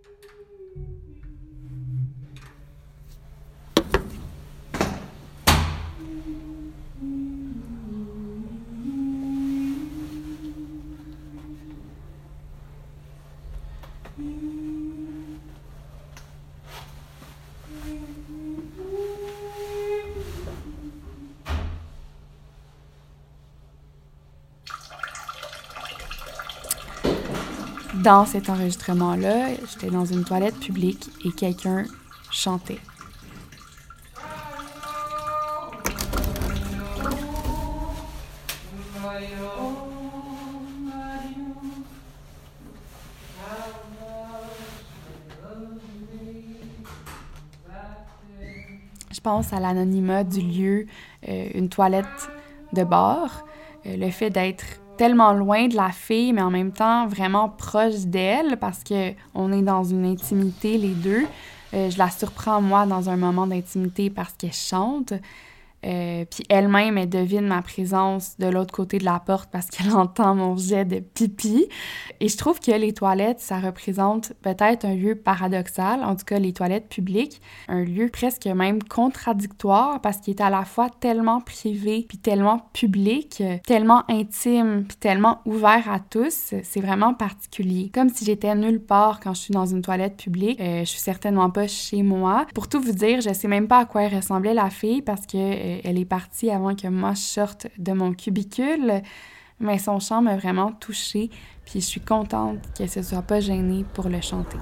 Dans 28.03 28.27
cet 28.27 28.51
enregistrement-là, 28.51 29.51
j'étais 29.71 29.91
dans 29.91 30.05
une 30.05 30.25
toilette 30.25 30.59
publique 30.59 31.09
et 31.25 31.31
quelqu'un 31.31 31.85
chantait. 32.33 32.81
Je 49.13 49.21
pense 49.21 49.53
à 49.53 49.61
l'anonymat 49.61 50.25
du 50.25 50.41
lieu, 50.41 50.87
euh, 51.29 51.49
une 51.55 51.69
toilette 51.69 52.07
de 52.73 52.83
bar, 52.83 53.45
euh, 53.87 53.97
le 53.97 54.11
fait 54.11 54.31
d'être 54.31 54.82
tellement 55.03 55.33
loin 55.33 55.67
de 55.67 55.75
la 55.75 55.91
fille, 55.91 56.33
mais 56.33 56.43
en 56.43 56.51
même 56.53 56.71
temps 56.71 57.09
vraiment 57.09 57.49
proche 57.49 58.03
d'elle 58.05 58.57
parce 58.57 58.85
que 58.85 59.11
on 59.35 59.53
est 59.53 59.63
dans 59.63 59.83
une 59.83 60.07
intimité 60.07 60.79
les 60.79 60.95
deux. 60.95 61.27
Euh, 61.75 61.91
je 61.91 61.99
la 61.99 62.09
surprends 62.09 62.63
moi 62.63 62.87
dans 62.87 63.11
un 63.11 63.17
moment 63.17 63.49
d'intimité 63.49 64.11
parce 64.11 64.33
qu'elle 64.35 64.53
chante. 64.53 65.13
Euh, 65.85 66.25
puis 66.31 66.45
elle-même, 66.49 66.99
elle 66.99 67.09
devine 67.09 67.47
ma 67.47 67.63
présence 67.63 68.37
de 68.39 68.47
l'autre 68.47 68.73
côté 68.73 68.99
de 68.99 69.05
la 69.05 69.21
porte 69.21 69.51
parce 69.51 69.67
qu'elle 69.67 69.93
entend 69.95 70.35
mon 70.35 70.57
jet 70.57 70.85
de 70.85 71.01
pipi. 71.01 71.67
Et 72.21 72.29
je 72.29 72.37
trouve 72.37 72.61
que 72.61 72.71
les 72.71 72.93
toilettes, 72.93 73.41
ça 73.41 73.59
représente 73.59 74.33
peut-être 74.43 74.85
un 74.85 74.95
lieu 74.95 75.17
paradoxal, 75.17 76.05
en 76.05 76.17
tout 76.17 76.25
cas 76.25 76.39
les 76.39 76.53
toilettes 76.53 76.89
publiques, 76.89 77.41
un 77.69 77.85
lieu 77.85 78.09
presque 78.09 78.47
même 78.47 78.83
contradictoire 78.83 80.01
parce 80.01 80.19
qu'il 80.19 80.35
est 80.35 80.43
à 80.43 80.51
la 80.51 80.65
fois 80.65 80.89
tellement 80.89 81.41
privé 81.41 82.07
puis 82.09 82.19
tellement 82.19 82.69
public, 82.73 83.43
tellement 83.67 84.05
intime 84.09 84.85
puis 84.87 84.97
tellement 84.99 85.41
ouvert 85.47 85.91
à 85.91 85.99
tous. 85.99 86.55
C'est 86.63 86.81
vraiment 86.81 87.15
particulier. 87.15 87.91
Comme 87.93 88.09
si 88.09 88.25
j'étais 88.25 88.55
nulle 88.55 88.81
part 88.81 89.21
quand 89.21 89.35
je 89.35 89.41
suis 89.41 89.53
dans 89.53 89.67
une 89.67 89.83
toilette 89.83 90.17
publique. 90.17 90.61
Euh, 90.61 90.81
je 90.81 90.89
suis 90.89 91.01
certainement 91.01 91.51
pas 91.51 91.67
chez 91.67 92.03
moi. 92.03 92.47
Pour 92.55 92.69
tout 92.69 92.81
vous 92.81 92.93
dire, 92.93 93.21
je 93.21 93.33
sais 93.33 93.49
même 93.49 93.69
pas 93.69 93.79
à 93.79 93.85
quoi 93.85 94.03
elle 94.03 94.15
ressemblait 94.15 94.55
la 94.55 94.71
fille 94.71 95.03
parce 95.03 95.27
que 95.27 95.37
euh, 95.37 95.72
elle 95.85 95.99
est 95.99 96.05
partie 96.05 96.51
avant 96.51 96.75
que 96.75 96.89
moi 96.89 97.15
je 97.15 97.21
sorte 97.21 97.67
de 97.79 97.93
mon 97.93 98.13
cubicule, 98.13 99.03
mais 99.61 99.79
son 99.79 100.01
chant 100.01 100.23
m'a 100.23 100.37
vraiment 100.37 100.73
touchée, 100.73 101.31
puis 101.65 101.81
je 101.81 101.87
suis 101.87 102.01
contente 102.01 102.59
qu'elle 102.75 102.91
se 102.91 103.03
soit 103.03 103.23
pas 103.23 103.41
gênée 103.41 103.85
pour 103.95 104.09
le 104.09 104.21
chanter. 104.21 104.59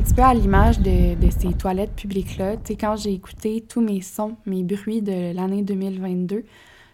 Un 0.00 0.02
petit 0.02 0.14
peu 0.14 0.22
à 0.22 0.32
l'image 0.32 0.80
de, 0.80 1.14
ces 1.28 1.52
toilettes 1.52 1.94
publiques-là. 1.94 2.56
Tu 2.56 2.68
sais, 2.68 2.74
quand 2.74 2.96
j'ai 2.96 3.12
écouté 3.12 3.62
tous 3.68 3.82
mes 3.82 4.00
sons, 4.00 4.34
mes 4.46 4.64
bruits 4.64 5.02
de 5.02 5.34
l'année 5.34 5.62
2022, 5.62 6.42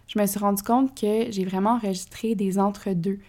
je 0.09 0.19
me 0.19 0.27
suis 0.27 0.41
rendu 0.41 0.61
compte 0.65 0.93
que 1.01 1.31
j'ai 1.31 1.45
vraiment 1.45 1.75
enregistré 1.75 2.35
des 2.35 2.59
entre-deux. 2.59 3.21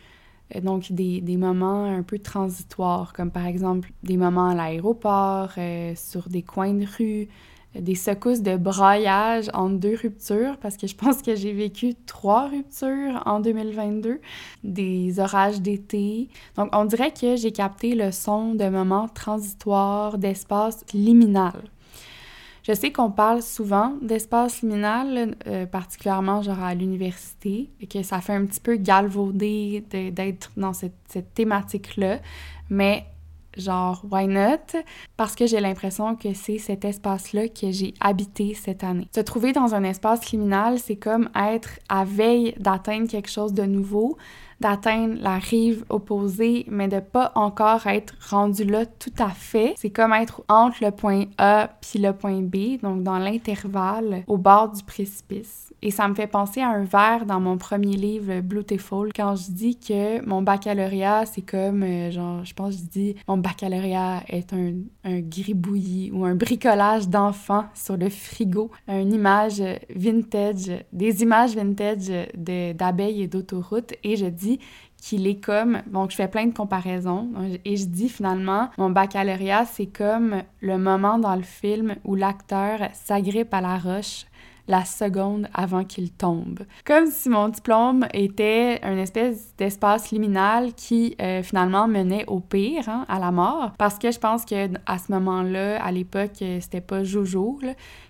Euh, 0.56 0.62
donc, 0.62 0.92
des, 0.92 1.38
moments 1.38 1.86
un 1.86 2.02
peu 2.02 2.18
transitoires, 2.18 3.14
comme 3.14 3.30
par 3.30 3.46
exemple 3.46 3.92
des 4.02 4.18
moments 4.18 4.50
à 4.50 4.56
l'aéroport, 4.56 5.52
euh, 5.60 5.94
sur 5.96 6.28
des 6.28 6.42
coins 6.42 6.74
de 6.74 6.88
rue, 6.98 7.28
des 7.82 7.96
secousses 7.96 8.42
de 8.42 8.58
braillage 8.58 9.50
entre 9.54 9.76
deux 9.76 9.96
ruptures, 9.96 10.58
parce 10.58 10.78
que 10.78 10.88
je 10.88 10.96
pense 10.96 11.22
que 11.22 11.36
j'ai 11.36 11.54
vécu 11.54 11.96
trois 12.06 12.48
ruptures 12.48 13.24
en 13.26 13.40
2022, 13.40 14.20
des 14.64 15.20
orages 15.20 15.62
d'été. 15.62 16.30
Donc, 16.56 16.70
on 16.74 16.86
dirait 16.86 17.12
que 17.12 17.36
j'ai 17.36 17.52
capté 17.52 17.96
le 17.96 18.12
son 18.12 18.54
de 18.54 18.68
moments 18.70 19.08
transitoires, 19.08 20.18
d'espace 20.18 20.86
liminal. 20.94 21.64
Je 22.64 22.74
sais 22.74 22.92
qu'on 22.92 23.12
parle 23.12 23.42
souvent 23.42 23.94
d'espace 24.02 24.62
liminal, 24.62 25.36
euh, 25.48 25.66
particulièrement 25.66 26.42
genre 26.42 26.62
à 26.62 26.76
l'université, 26.76 27.70
et 27.80 27.88
que 27.88 28.04
ça 28.04 28.20
fait 28.20 28.34
un 28.34 28.46
petit 28.46 28.60
peu 28.60 28.76
galvaudé 28.76 29.86
d'être 29.90 30.52
dans 30.58 30.74
cette 30.74 31.34
thématique-là, 31.34 32.20
mais 32.70 33.06
genre 33.58 34.04
why 34.10 34.28
not? 34.28 34.80
Parce 35.18 35.36
que 35.36 35.48
j'ai 35.48 35.60
l'impression 35.60 36.16
que 36.16 36.34
c'est 36.34 36.58
cet 36.58 36.86
espace-là 36.86 37.48
que 37.50 37.72
j'ai 37.72 37.94
habité 38.00 38.54
cette 38.54 38.84
année. 38.84 39.08
Se 39.14 39.22
trouver 39.22 39.54
dans 39.54 39.76
un 39.76 39.84
espace 39.84 40.32
liminal, 40.32 40.80
c'est 40.80 40.96
comme 40.96 41.30
être 41.36 41.80
à 41.90 42.06
veille 42.06 42.54
d'atteindre 42.60 43.08
quelque 43.08 43.30
chose 43.30 43.54
de 43.54 43.64
nouveau, 43.64 44.18
d'atteindre 44.60 45.16
la 45.22 45.38
rive 45.38 45.86
opposée, 45.90 46.66
mais 46.70 46.88
de 46.88 47.00
pas 47.00 47.32
encore 47.36 47.88
être 47.88 48.16
rendu 48.30 48.64
là 48.64 48.86
tout 48.86 49.14
à 49.20 49.30
fait. 49.30 49.74
C'est 49.78 49.90
comme 49.90 50.14
être 50.14 50.44
entre 50.50 50.84
le 50.84 50.92
point 50.92 51.26
A 51.38 51.70
puis 51.82 52.00
le 52.00 52.14
point 52.14 52.42
B, 52.42 52.80
donc 52.82 53.04
dans 53.04 53.20
l'intervalle, 53.20 54.24
au 54.28 54.38
bord 54.38 54.72
du 54.72 54.84
précipice. 54.84 55.74
Et 55.84 55.92
ça 55.92 56.08
me 56.08 56.16
fait 56.16 56.28
penser 56.28 56.62
à 56.62 56.70
un 56.70 56.86
vers 56.86 57.26
dans 57.26 57.40
mon 57.40 57.58
premier 57.58 57.96
livre, 57.96 58.42
Beautiful, 58.42 59.12
quand 59.16 59.36
je 59.36 59.52
dis 59.52 59.78
que 59.78 60.26
mon 60.26 60.42
baccalauréat, 60.42 61.28
c'est 61.28 61.44
comme, 61.44 61.84
euh, 61.84 62.10
genre, 62.10 62.44
je 62.44 62.54
pense 62.54 62.76
que 62.76 62.82
je 62.82 62.88
dis, 62.88 63.16
mon 63.28 63.38
baccalauréat 63.38 64.24
est 64.28 64.54
un, 64.54 64.74
un 65.04 65.20
gribouillis 65.20 66.12
ou 66.12 66.26
un 66.26 66.34
bricolage 66.34 67.08
d'enfants 67.10 67.66
sur 67.76 67.96
le 67.96 68.10
frigo, 68.10 68.72
une 68.88 69.14
image 69.14 69.62
vintage, 69.96 70.72
des 70.92 71.22
images 71.22 71.56
vintage 71.56 72.12
d'abeilles 72.36 73.22
et 73.22 73.28
d'autoroutes. 73.28 73.94
Et 74.04 74.16
je 74.16 74.26
dis 74.26 74.47
qu'il 75.02 75.28
est 75.28 75.44
comme, 75.44 75.82
donc 75.88 76.12
je 76.12 76.16
fais 76.16 76.28
plein 76.28 76.48
de 76.48 76.54
comparaisons, 76.54 77.30
et 77.64 77.78
je 77.78 77.86
dis 77.86 78.10
finalement, 78.10 78.70
mon 78.78 78.90
baccalauréat, 78.90 79.66
c'est 79.66 79.86
comme 79.86 80.42
le 80.62 80.78
moment 80.78 81.20
dans 81.20 81.36
le 81.36 81.44
film 81.44 81.96
où 82.04 82.16
l'acteur 82.16 82.80
s'agrippe 82.94 83.54
à 83.54 83.62
la 83.62 83.78
roche 83.78 84.26
la 84.68 84.84
seconde 84.86 85.48
avant 85.54 85.84
qu'il 85.84 86.12
tombe. 86.12 86.60
Comme 86.86 87.08
si 87.08 87.30
mon 87.30 87.48
diplôme 87.50 88.06
était 88.14 88.80
une 88.84 88.98
espèce 88.98 89.54
d'espace 89.58 90.12
liminal 90.12 90.74
qui 90.74 91.16
euh, 91.22 91.42
finalement 91.42 91.88
menait 91.88 92.26
au 92.28 92.40
pire, 92.40 92.90
hein, 92.90 93.06
à 93.08 93.20
la 93.20 93.32
mort, 93.32 93.72
parce 93.78 93.98
que 93.98 94.12
je 94.12 94.20
pense 94.20 94.46
que 94.46 94.68
à 94.86 94.98
ce 94.98 95.12
moment-là, 95.14 95.84
à 95.84 95.92
l'époque, 95.92 96.42
euh, 96.42 96.60
c'était 96.62 96.82
pas 96.82 97.04
Jojo, 97.04 97.60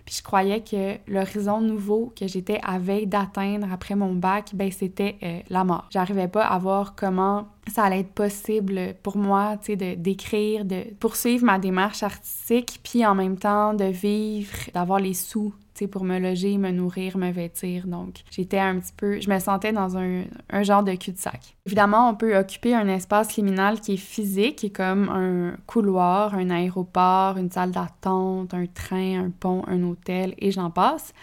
puis 0.08 0.16
je 0.20 0.24
croyais 0.24 0.62
que 0.62 0.96
l'horizon 1.12 1.60
nouveau 1.60 2.14
que 2.18 2.28
j'étais 2.28 2.62
à 2.64 2.80
veille 2.80 3.08
d'atteindre 3.08 3.68
après 3.74 3.94
mon 3.94 4.14
bac, 4.14 4.52
ben 4.54 4.72
c'était 4.72 5.18
euh, 5.22 5.42
la 5.50 5.66
mort. 5.66 5.86
J'arrivais 5.90 6.30
pas 6.30 6.46
à 6.46 6.58
voir 6.60 6.96
comment 6.96 7.50
ça 7.68 7.84
allait 7.84 8.00
être 8.00 8.14
possible 8.14 8.96
pour 9.04 9.18
moi, 9.18 9.58
tu 9.58 9.74
sais, 9.74 9.76
de 9.76 9.96
d'écrire, 9.96 10.64
de 10.64 10.94
poursuivre 11.02 11.44
ma 11.44 11.60
démarche 11.60 12.04
artistique, 12.04 12.80
puis 12.86 13.06
en 13.06 13.16
même 13.16 13.38
temps 13.38 13.74
de 13.74 13.84
vivre, 13.84 14.56
d'avoir 14.74 15.00
les 15.00 15.14
sous 15.14 15.54
pour 15.86 16.04
me 16.04 16.18
loger, 16.18 16.58
me 16.58 16.72
nourrir, 16.72 17.18
me 17.18 17.30
vêtir. 17.32 17.86
Donc, 17.86 18.24
j'étais 18.32 18.58
un 18.58 18.80
petit 18.80 18.94
peu, 18.98 19.22
je 19.22 19.30
me 19.30 19.38
sentais 19.38 19.72
dans 19.72 19.98
un, 19.98 20.24
un 20.50 20.64
genre 20.64 20.82
de 20.82 20.96
cul-de-sac. 20.96 21.56
Évidemment, 21.68 22.10
on 22.10 22.16
peut 22.16 22.36
occuper 22.36 22.74
un 22.74 22.88
espace 22.88 23.36
liminal 23.36 23.80
qui 23.80 23.94
est 23.94 23.98
physique, 23.98 24.56
qui 24.56 24.66
est 24.68 24.76
comme 24.76 25.10
un 25.10 25.58
couloir, 25.68 26.34
un 26.34 26.50
aéroport, 26.50 27.38
une 27.38 27.52
salle 27.52 27.72
d'attente, 27.72 28.54
un 28.56 28.66
train, 28.66 29.26
un 29.26 29.30
pont, 29.30 29.64
un 29.68 29.84
hôtel, 29.84 30.34
et 30.40 30.50
j'en 30.50 30.72
passe 30.72 31.14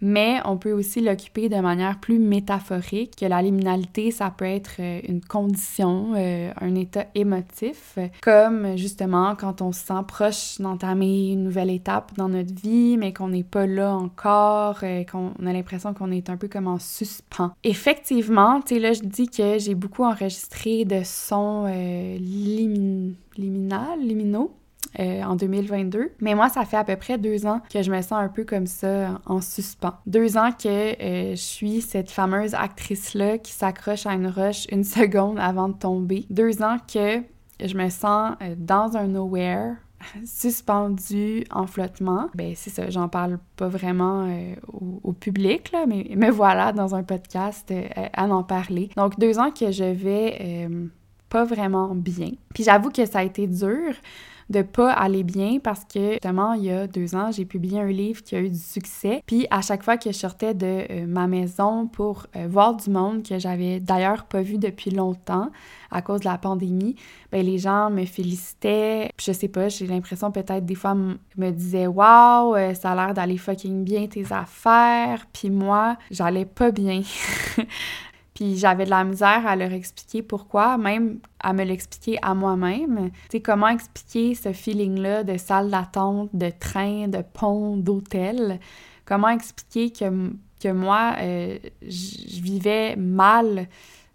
mais 0.00 0.40
on 0.44 0.56
peut 0.56 0.72
aussi 0.72 1.00
l'occuper 1.00 1.48
de 1.48 1.60
manière 1.60 1.98
plus 1.98 2.18
métaphorique, 2.18 3.16
que 3.16 3.26
la 3.26 3.42
liminalité, 3.42 4.10
ça 4.10 4.30
peut 4.30 4.44
être 4.44 4.76
euh, 4.80 5.00
une 5.06 5.20
condition, 5.20 6.12
euh, 6.16 6.52
un 6.60 6.74
état 6.74 7.06
émotif, 7.14 7.98
comme 8.22 8.76
justement 8.76 9.34
quand 9.36 9.62
on 9.62 9.72
se 9.72 9.86
sent 9.86 10.02
proche 10.06 10.60
d'entamer 10.60 11.32
une 11.32 11.44
nouvelle 11.44 11.70
étape 11.70 12.12
dans 12.16 12.28
notre 12.28 12.54
vie, 12.54 12.96
mais 12.96 13.12
qu'on 13.12 13.28
n'est 13.28 13.44
pas 13.44 13.66
là 13.66 13.94
encore, 13.94 14.78
euh, 14.82 15.04
qu'on 15.04 15.32
a 15.46 15.52
l'impression 15.52 15.94
qu'on 15.94 16.10
est 16.10 16.30
un 16.30 16.36
peu 16.36 16.48
comme 16.48 16.66
en 16.66 16.78
suspens. 16.78 17.52
Effectivement, 17.64 18.60
tu 18.60 18.74
sais, 18.74 18.80
là, 18.80 18.92
je 18.92 19.02
dis 19.02 19.28
que 19.28 19.58
j'ai 19.58 19.74
beaucoup 19.74 20.04
enregistré 20.04 20.84
de 20.84 21.02
sons 21.04 21.66
limin 21.66 23.12
liminal, 23.36 24.00
liminaux, 24.00 24.52
euh, 24.98 25.22
en 25.22 25.36
2022. 25.36 26.10
Mais 26.20 26.34
moi, 26.34 26.48
ça 26.48 26.64
fait 26.64 26.76
à 26.76 26.82
peu 26.82 26.96
près 26.96 27.16
deux 27.16 27.46
ans 27.46 27.60
que 27.72 27.80
je 27.80 27.92
me 27.92 28.02
sens 28.02 28.14
un 28.14 28.28
peu 28.28 28.42
comme 28.42 28.66
ça 28.66 29.20
en 29.24 29.40
suspens. 29.40 29.94
Deux 30.04 30.36
ans 30.36 30.50
que 30.50 30.68
euh, 30.68 31.30
je 31.30 31.40
suis 31.40 31.80
cette 31.80 32.10
fameuse 32.10 32.54
actrice-là 32.54 33.38
qui 33.38 33.52
s'accroche 33.52 34.06
à 34.06 34.14
une 34.14 34.26
roche 34.26 34.66
une 34.72 34.82
seconde 34.84 35.38
avant 35.38 35.68
de 35.68 35.74
tomber. 35.74 36.26
Deux 36.28 36.60
ans 36.60 36.78
que 36.92 37.22
je 37.64 37.76
me 37.76 37.88
sens 37.88 38.34
euh, 38.42 38.56
dans 38.58 38.96
un 38.96 39.06
nowhere, 39.06 39.76
suspendue 40.26 41.44
en 41.52 41.68
flottement. 41.68 42.28
Ben 42.34 42.54
c'est 42.56 42.70
ça, 42.70 42.90
j'en 42.90 43.08
parle 43.08 43.38
pas 43.54 43.68
vraiment 43.68 44.28
au, 44.72 45.12
public, 45.12 45.70
là, 45.70 45.84
mais 45.86 46.10
me 46.16 46.30
voilà 46.30 46.72
dans 46.72 46.96
un 46.96 47.04
podcast 47.04 47.72
à 47.94 48.26
en 48.26 48.42
parler. 48.42 48.90
Donc 48.96 49.20
deux 49.20 49.38
ans 49.38 49.52
que 49.52 49.70
je 49.70 49.84
vais 49.84 50.66
pas 51.28 51.44
vraiment 51.44 51.94
bien. 51.94 52.30
Puis 52.54 52.64
j'avoue 52.64 52.90
que 52.90 53.06
ça 53.06 53.20
a 53.20 53.22
été 53.22 53.46
dur 53.46 53.94
de 54.50 54.62
pas 54.62 54.92
aller 54.92 55.22
bien 55.22 55.58
parce 55.62 55.84
que 55.84 56.12
justement 56.12 56.52
il 56.52 56.64
y 56.64 56.70
a 56.70 56.86
deux 56.86 57.14
ans 57.14 57.30
j'ai 57.30 57.44
publié 57.44 57.80
un 57.80 57.86
livre 57.86 58.22
qui 58.22 58.36
a 58.36 58.40
eu 58.40 58.50
du 58.50 58.58
succès. 58.58 59.22
Puis 59.26 59.46
à 59.50 59.62
chaque 59.62 59.82
fois 59.82 59.96
que 59.96 60.10
je 60.10 60.16
sortais 60.16 60.54
de 60.54 60.84
euh, 60.90 61.06
ma 61.06 61.26
maison 61.26 61.86
pour 61.86 62.26
euh, 62.36 62.46
voir 62.48 62.76
du 62.76 62.90
monde 62.90 63.22
que 63.22 63.38
j'avais 63.38 63.80
d'ailleurs 63.80 64.24
pas 64.24 64.42
vu 64.42 64.58
depuis 64.58 64.90
longtemps 64.90 65.50
à 65.90 66.02
cause 66.02 66.20
de 66.20 66.26
la 66.26 66.38
pandémie 66.38 66.96
ben 67.32 67.44
les 67.44 67.58
gens 67.58 67.90
me 67.90 68.04
félicitaient. 68.04 69.10
Puis 69.16 69.26
je 69.28 69.32
sais 69.32 69.48
pas 69.48 69.68
j'ai 69.68 69.86
l'impression 69.86 70.30
peut-être 70.32 70.66
des 70.66 70.74
fois 70.74 70.94
me 70.94 71.50
disaient 71.50 71.86
waouh 71.86 72.56
ça 72.74 72.92
a 72.92 72.94
l'air 72.94 73.14
d'aller 73.14 73.38
fucking 73.38 73.84
bien 73.84 74.06
tes 74.08 74.32
affaires 74.32 75.26
puis 75.32 75.50
moi 75.50 75.96
j'allais 76.10 76.44
pas 76.44 76.70
bien 76.72 77.02
Puis 78.40 78.56
j'avais 78.56 78.86
de 78.86 78.90
la 78.90 79.04
misère 79.04 79.46
à 79.46 79.54
leur 79.54 79.70
expliquer 79.70 80.22
pourquoi, 80.22 80.78
même 80.78 81.18
à 81.40 81.52
me 81.52 81.62
l'expliquer 81.62 82.18
à 82.22 82.34
moi-même. 82.34 83.10
Tu 83.24 83.32
sais, 83.32 83.40
comment 83.42 83.68
expliquer 83.68 84.34
ce 84.34 84.54
feeling-là 84.54 85.24
de 85.24 85.36
salle 85.36 85.68
d'attente, 85.70 86.30
de 86.32 86.48
train, 86.48 87.08
de 87.08 87.22
pont, 87.34 87.76
d'hôtel? 87.76 88.58
Comment 89.04 89.28
expliquer 89.28 89.92
que, 89.92 90.72
moi, 90.72 91.16
euh, 91.20 91.58
je 91.82 92.40
vivais 92.40 92.96
mal 92.96 93.68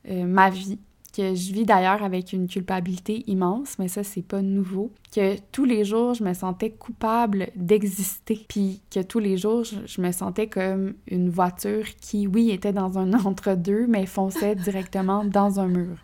euh, 0.10 0.26
ma 0.26 0.50
vie? 0.50 0.80
Que 1.16 1.34
je 1.34 1.54
vis 1.54 1.66
d'ailleurs 1.66 2.04
avec 2.04 2.34
une 2.34 2.48
culpabilité 2.48 3.24
immense, 3.28 3.80
mais 3.80 3.88
ça, 3.88 4.04
c'est 4.04 4.22
pas 4.22 4.42
nouveau. 4.42 4.92
Que 5.14 5.38
tous 5.52 5.64
les 5.64 5.86
jours, 5.86 6.14
je 6.14 6.24
me 6.24 6.34
sentais 6.34 6.72
coupable 6.72 7.48
d'exister. 7.56 8.46
Puis 8.50 8.82
que 8.92 9.02
tous 9.02 9.20
les 9.20 9.38
jours, 9.38 9.64
je, 9.64 10.02
me 10.02 10.12
sentais 10.12 10.48
comme 10.48 10.96
une 11.08 11.30
voiture 11.30 11.86
qui, 12.02 12.28
oui, 12.28 12.52
était 12.52 12.74
dans 12.74 12.98
un 12.98 13.14
entre-deux, 13.26 13.88
mais 13.88 14.06
fonçait 14.06 14.56
directement 14.56 15.24
dans 15.24 15.60
un 15.60 15.68
mur. 15.68 15.98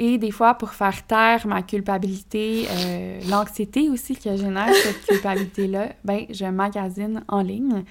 Et 0.00 0.16
des 0.16 0.30
fois, 0.30 0.54
pour 0.54 0.70
faire 0.70 1.04
taire 1.06 1.44
ma 1.46 1.62
culpabilité, 1.62 2.68
euh, 2.70 3.20
l'anxiété 3.28 3.90
aussi 3.90 4.14
que 4.14 4.36
génère 4.36 4.72
cette 4.72 5.04
culpabilité-là, 5.06 5.88
ben, 6.04 6.24
je 6.30 6.44
magasine 6.44 7.24
en 7.26 7.42
ligne. 7.42 7.84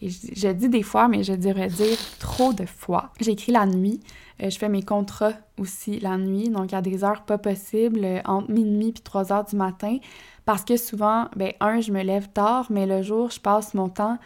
Et 0.00 0.08
je, 0.10 0.48
dis 0.48 0.68
des 0.68 0.82
fois, 0.82 1.08
mais 1.08 1.22
je 1.22 1.32
dirais 1.32 1.68
dire 1.68 1.98
trop 2.18 2.52
de 2.52 2.66
fois. 2.66 3.10
J'écris 3.20 3.52
la 3.52 3.66
nuit. 3.66 4.00
Euh, 4.42 4.50
je 4.50 4.58
fais 4.58 4.68
mes 4.68 4.82
contrats 4.82 5.34
aussi 5.58 6.00
la 6.00 6.16
nuit, 6.18 6.50
donc 6.50 6.72
à 6.72 6.82
des 6.82 7.04
heures 7.04 7.22
pas 7.22 7.38
possibles, 7.38 8.04
euh, 8.04 8.20
entre 8.24 8.50
minuit 8.50 8.88
et 8.88 8.92
3 8.92 9.32
heures 9.32 9.44
du 9.44 9.54
matin, 9.54 9.98
parce 10.44 10.64
que 10.64 10.76
souvent, 10.76 11.28
ben, 11.36 11.52
un, 11.60 11.80
je 11.80 11.92
me 11.92 12.02
lève 12.02 12.28
tard, 12.28 12.66
mais 12.70 12.86
le 12.86 13.02
jour, 13.02 13.30
je 13.30 13.40
passe 13.40 13.74
mon 13.74 13.88
temps 13.88 14.18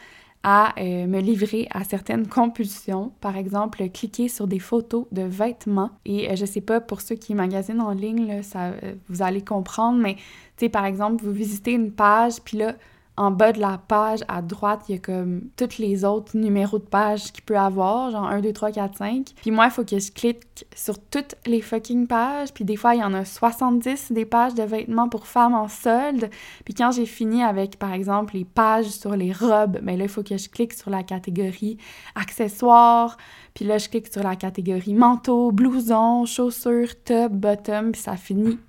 à 0.42 0.72
euh, 0.78 1.07
me 1.07 1.20
livrer 1.20 1.68
à 1.72 1.85
certaines 1.85 2.26
compulsions. 2.38 3.12
Par 3.20 3.37
exemple, 3.37 3.88
cliquer 3.90 4.28
sur 4.28 4.46
des 4.46 4.59
photos 4.59 5.07
de 5.12 5.22
vêtements. 5.22 5.90
Et 6.04 6.31
euh, 6.31 6.37
je 6.37 6.44
sais 6.44 6.61
pas, 6.61 6.81
pour 6.81 7.00
ceux 7.00 7.16
qui 7.16 7.35
magasinent 7.35 7.81
en 7.81 7.92
ligne, 7.92 8.42
ça, 8.42 8.66
euh, 8.66 8.94
vous 9.09 9.22
allez 9.22 9.42
comprendre, 9.42 9.98
mais 9.98 10.14
tu 10.14 10.64
sais, 10.64 10.68
par 10.68 10.85
exemple, 10.85 11.22
vous 11.22 11.33
visitez 11.33 11.72
une 11.72 11.92
page, 11.92 12.40
puis 12.44 12.59
là, 12.59 12.74
en 13.18 13.33
bas 13.33 13.52
de 13.52 13.61
la 13.61 13.78
page, 13.78 14.20
à 14.28 14.42
droite, 14.42 14.83
il 14.88 14.92
y 14.92 14.94
a 14.94 15.00
comme 15.00 15.42
tous 15.57 15.78
les 15.78 16.04
autres 16.04 16.37
numéros 16.37 16.78
de 16.78 16.85
page 16.85 17.33
qu'il 17.33 17.42
peut 17.42 17.59
avoir, 17.59 18.12
genre 18.12 18.26
1, 18.26 18.40
2, 18.40 18.52
3, 18.52 18.70
4, 18.70 18.96
5. 18.96 19.35
Puis 19.40 19.50
moi, 19.50 19.66
il 19.66 19.70
faut 19.72 19.85
que 19.85 19.98
je 19.98 20.12
clique 20.12 20.44
sur 20.74 20.98
toutes 21.00 21.35
les 21.44 21.61
fucking 21.61 22.07
pages. 22.07 22.54
Puis 22.54 22.64
des 22.64 22.76
fois, 22.76 22.94
il 22.94 23.00
y 23.00 23.04
en 23.04 23.12
a 23.14 23.24
70 23.24 24.12
des 24.12 24.24
pages 24.24 24.54
de 24.54 24.62
vêtements 24.62 25.09
pour 25.09 25.26
femmes 25.26 25.54
en 25.54 25.66
solde. 25.66 26.31
Puis 26.64 26.74
quand 26.74 26.92
j'ai 26.92 27.07
fini 27.07 27.42
avec, 27.42 27.76
par 27.78 27.92
exemple, 27.92 28.37
les 28.37 28.44
pages 28.44 28.90
sur 28.90 29.16
les 29.16 29.33
robes, 29.33 29.81
ben 29.83 29.98
là, 29.98 30.04
il 30.04 30.09
faut 30.09 30.22
que 30.22 30.37
je 30.37 30.48
clique 30.48 30.72
sur 30.72 30.90
la 30.90 31.02
catégorie 31.02 31.76
accessoires. 32.14 33.16
Puis 33.52 33.64
là, 33.64 33.78
je 33.78 33.88
clique 33.88 34.12
sur 34.12 34.22
la 34.22 34.37
catégorie 34.37 34.94
manteau, 34.94 35.50
blouson, 35.50 36.24
chaussures, 36.24 36.94
top, 37.02 37.33
bottom. 37.33 37.90
Puis 37.90 38.02
ça 38.02 38.16
finit 38.16 38.61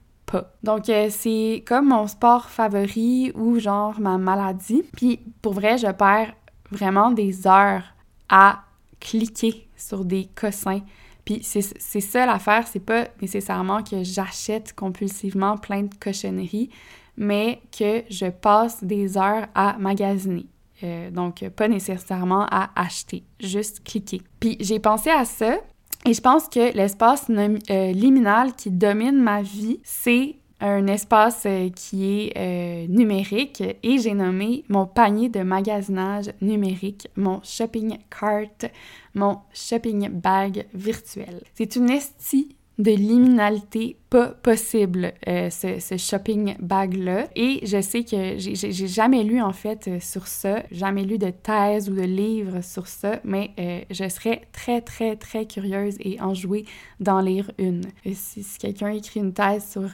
donc, 0.64 0.90
euh, 0.90 1.08
c'est 1.10 1.64
comme 1.66 1.90
mon 1.90 2.08
sport 2.08 2.50
favori 2.50 3.32
ou 3.36 3.60
genre 3.60 4.00
ma 4.00 4.18
maladie. 4.18 4.84
Puis, 4.96 5.20
pour 5.42 5.54
vrai, 5.54 5.78
je 5.78 5.88
perds 5.92 6.34
vraiment 6.72 7.12
des 7.12 7.48
heures 7.48 7.84
à 8.30 8.64
cliquer 9.00 9.68
sur 9.76 10.06
des 10.06 10.30
cossins. 10.36 10.82
Puis, 11.26 11.42
c'est 11.44 12.02
ça 12.02 12.26
l'affaire, 12.26 12.68
c'est 12.68 12.80
pas 12.80 13.08
nécessairement 13.22 13.84
que 13.84 14.04
j'achète 14.04 14.74
compulsivement 14.74 15.58
plein 15.58 15.84
de 15.84 15.94
cochonneries, 16.00 16.70
mais 17.18 17.62
que 17.78 18.04
je 18.10 18.28
passe 18.28 18.84
des 18.84 19.18
heures 19.18 19.48
à 19.54 19.78
magasiner. 19.78 20.48
Euh, 20.84 21.12
donc, 21.12 21.48
pas 21.50 21.68
nécessairement 21.68 22.46
à 22.50 22.72
acheter, 22.76 23.24
juste 23.40 23.84
cliquer. 23.84 24.22
Puis 24.40 24.58
j'ai 24.60 24.80
pensé 24.80 25.10
à 25.10 25.26
ça 25.26 25.58
et 26.06 26.14
je 26.14 26.22
pense 26.22 26.48
que 26.48 26.74
l'espace 26.76 27.26
euh, 27.30 27.92
liminal 27.92 28.56
qui 28.56 28.72
domine 28.72 29.22
ma 29.22 29.42
vie, 29.42 29.80
c'est 29.84 30.36
un 30.62 30.88
espace 30.88 31.44
euh, 31.46 31.70
qui 31.70 32.06
est 32.06 32.38
euh, 32.38 32.88
numérique 32.88 33.64
et 33.84 33.98
j'ai 33.98 34.14
nommé 34.14 34.66
mon 34.70 34.86
panier 34.86 35.30
de 35.30 35.42
magasinage 35.42 36.32
numérique, 36.42 37.08
mon 37.16 37.42
shopping 37.44 37.98
cart, 38.10 38.70
mon 39.14 39.40
shopping 39.54 40.10
bag 40.10 40.68
virtuel. 40.74 41.44
C'est 41.54 41.76
une 41.76 41.90
estie 41.90 42.56
de 42.80 42.92
liminalité 42.92 43.98
pas 44.10 44.28
possible, 44.28 45.14
euh, 45.28 45.50
ce, 45.50 45.98
shopping 45.98 46.56
bag-là. 46.60 47.28
Et 47.36 47.60
je 47.66 47.82
sais 47.82 48.06
que 48.06 48.38
j'ai 48.38 48.88
jamais 48.88 49.24
lu, 49.24 49.42
en 49.42 49.52
fait, 49.52 49.88
euh, 49.88 50.00
sur 50.00 50.28
ça, 50.28 50.64
jamais 50.72 51.04
lu 51.04 51.18
de 51.18 51.30
thèse 51.30 51.90
ou 51.90 51.94
de 51.94 52.04
livre 52.04 52.62
sur 52.62 52.88
ça, 52.88 53.20
mais 53.26 53.52
euh, 53.60 53.82
je 53.92 54.08
serais 54.08 54.48
très, 54.54 54.80
très, 54.82 55.18
très 55.18 55.46
curieuse 55.46 55.98
et 56.00 56.22
enjouée 56.22 56.66
d'en 57.02 57.20
lire 57.20 57.52
une. 57.58 57.82
si, 58.14 58.46
quelqu'un 58.58 58.92
écrit 58.92 59.20
une 59.20 59.34
thèse 59.34 59.70
sur 59.70 59.90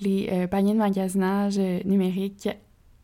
les 0.00 0.46
paniers 0.48 0.74
de 0.74 0.78
magasinage 0.78 1.58
numérique, 1.84 2.48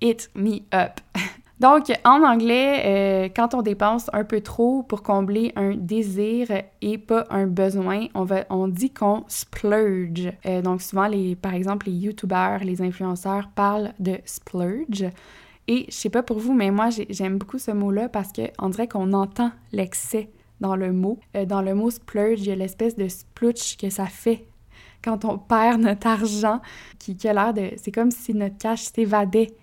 hit 0.00 0.30
me 0.34 0.60
up! 0.72 1.00
Donc, 1.58 1.90
en 2.04 2.22
anglais, 2.22 2.82
euh, 2.84 3.28
quand 3.34 3.54
on 3.54 3.62
dépense 3.62 4.10
un 4.12 4.24
peu 4.24 4.42
trop 4.42 4.82
pour 4.82 5.02
combler 5.02 5.52
un 5.56 5.74
désir 5.74 6.48
et 6.82 6.98
pas 6.98 7.24
un 7.30 7.46
besoin, 7.46 8.08
on, 8.14 8.24
va, 8.24 8.44
on 8.50 8.68
dit 8.68 8.90
qu'on 8.90 9.24
splurge. 9.26 10.30
Euh, 10.44 10.60
donc, 10.60 10.82
souvent, 10.82 11.06
les, 11.06 11.34
par 11.34 11.54
exemple, 11.54 11.86
les 11.86 11.94
YouTubers, 11.94 12.62
les 12.62 12.82
influenceurs 12.82 13.48
parlent 13.54 13.94
de 13.98 14.18
splurge. 14.26 15.06
Et 15.66 15.86
je 15.88 15.94
sais 15.94 16.10
pas 16.10 16.22
pour 16.22 16.38
vous, 16.38 16.52
mais 16.52 16.70
moi, 16.70 16.90
j'aime 17.08 17.38
beaucoup 17.38 17.58
ce 17.58 17.70
mot-là 17.70 18.10
parce 18.10 18.28
qu'on 18.32 18.68
dirait 18.68 18.86
qu'on 18.86 19.14
entend 19.14 19.50
l'excès 19.72 20.28
dans 20.60 20.76
le 20.76 20.92
mot. 20.92 21.18
Euh, 21.36 21.46
dans 21.46 21.62
le 21.62 21.74
mot 21.74 21.90
splurge, 21.90 22.40
il 22.40 22.48
y 22.48 22.52
a 22.52 22.56
l'espèce 22.56 22.96
de 22.96 23.08
splooch 23.08 23.78
que 23.78 23.88
ça 23.88 24.06
fait 24.06 24.46
quand 25.02 25.24
on 25.24 25.38
perd 25.38 25.80
notre 25.80 26.06
argent, 26.06 26.60
qui, 26.98 27.16
qui 27.16 27.28
a 27.28 27.32
l'air 27.32 27.54
de... 27.54 27.70
C'est 27.76 27.92
comme 27.92 28.10
si 28.10 28.34
notre 28.34 28.58
cash 28.58 28.82
s'évadait 28.82 29.54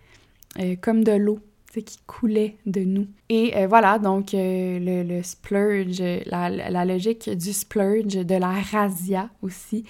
comme 0.81 1.03
de 1.03 1.11
l'eau 1.11 1.39
qui 1.81 1.99
coulait 2.05 2.57
de 2.65 2.81
nous. 2.81 3.07
Et 3.29 3.55
euh, 3.55 3.67
voilà, 3.67 3.99
donc 3.99 4.33
euh, 4.33 5.03
le, 5.03 5.23
splurge, 5.23 6.01
la, 6.25 6.85
logique 6.85 7.29
du 7.29 7.53
splurge, 7.53 8.13
de 8.13 8.35
la 8.35 8.51
razzia 8.51 9.29
aussi, 9.41 9.85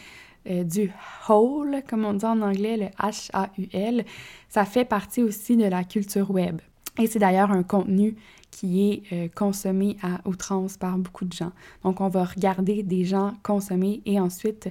euh, 0.49 0.63
du 0.63 0.91
haul, 1.29 1.81
comme 1.87 2.05
on 2.05 2.13
dit 2.13 2.25
en 2.25 2.41
anglais, 2.41 2.77
le 2.77 2.85
H-A-U-L, 3.05 4.05
ça 4.49 4.65
fait 4.65 4.85
partie 4.85 5.23
aussi 5.23 5.57
de 5.57 5.65
la 5.65 5.83
culture 5.83 6.31
web. 6.31 6.59
Et 6.99 7.07
c'est 7.07 7.19
d'ailleurs 7.19 7.51
un 7.51 7.63
contenu 7.63 8.15
qui 8.51 9.01
est 9.11 9.33
consommé 9.33 9.97
à 10.03 10.21
outrance 10.29 10.77
par 10.77 10.95
beaucoup 10.99 11.25
de 11.25 11.33
gens. 11.33 11.51
Donc, 11.83 12.01
on 12.01 12.07
va 12.07 12.23
regarder 12.23 12.83
des 12.83 13.03
gens 13.03 13.33
consommer 13.41 14.03
et 14.05 14.19
ensuite 14.19 14.69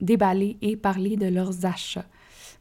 déballer 0.00 0.56
et 0.62 0.74
parler 0.76 1.16
de 1.16 1.26
leurs 1.26 1.66
achats, 1.66 2.06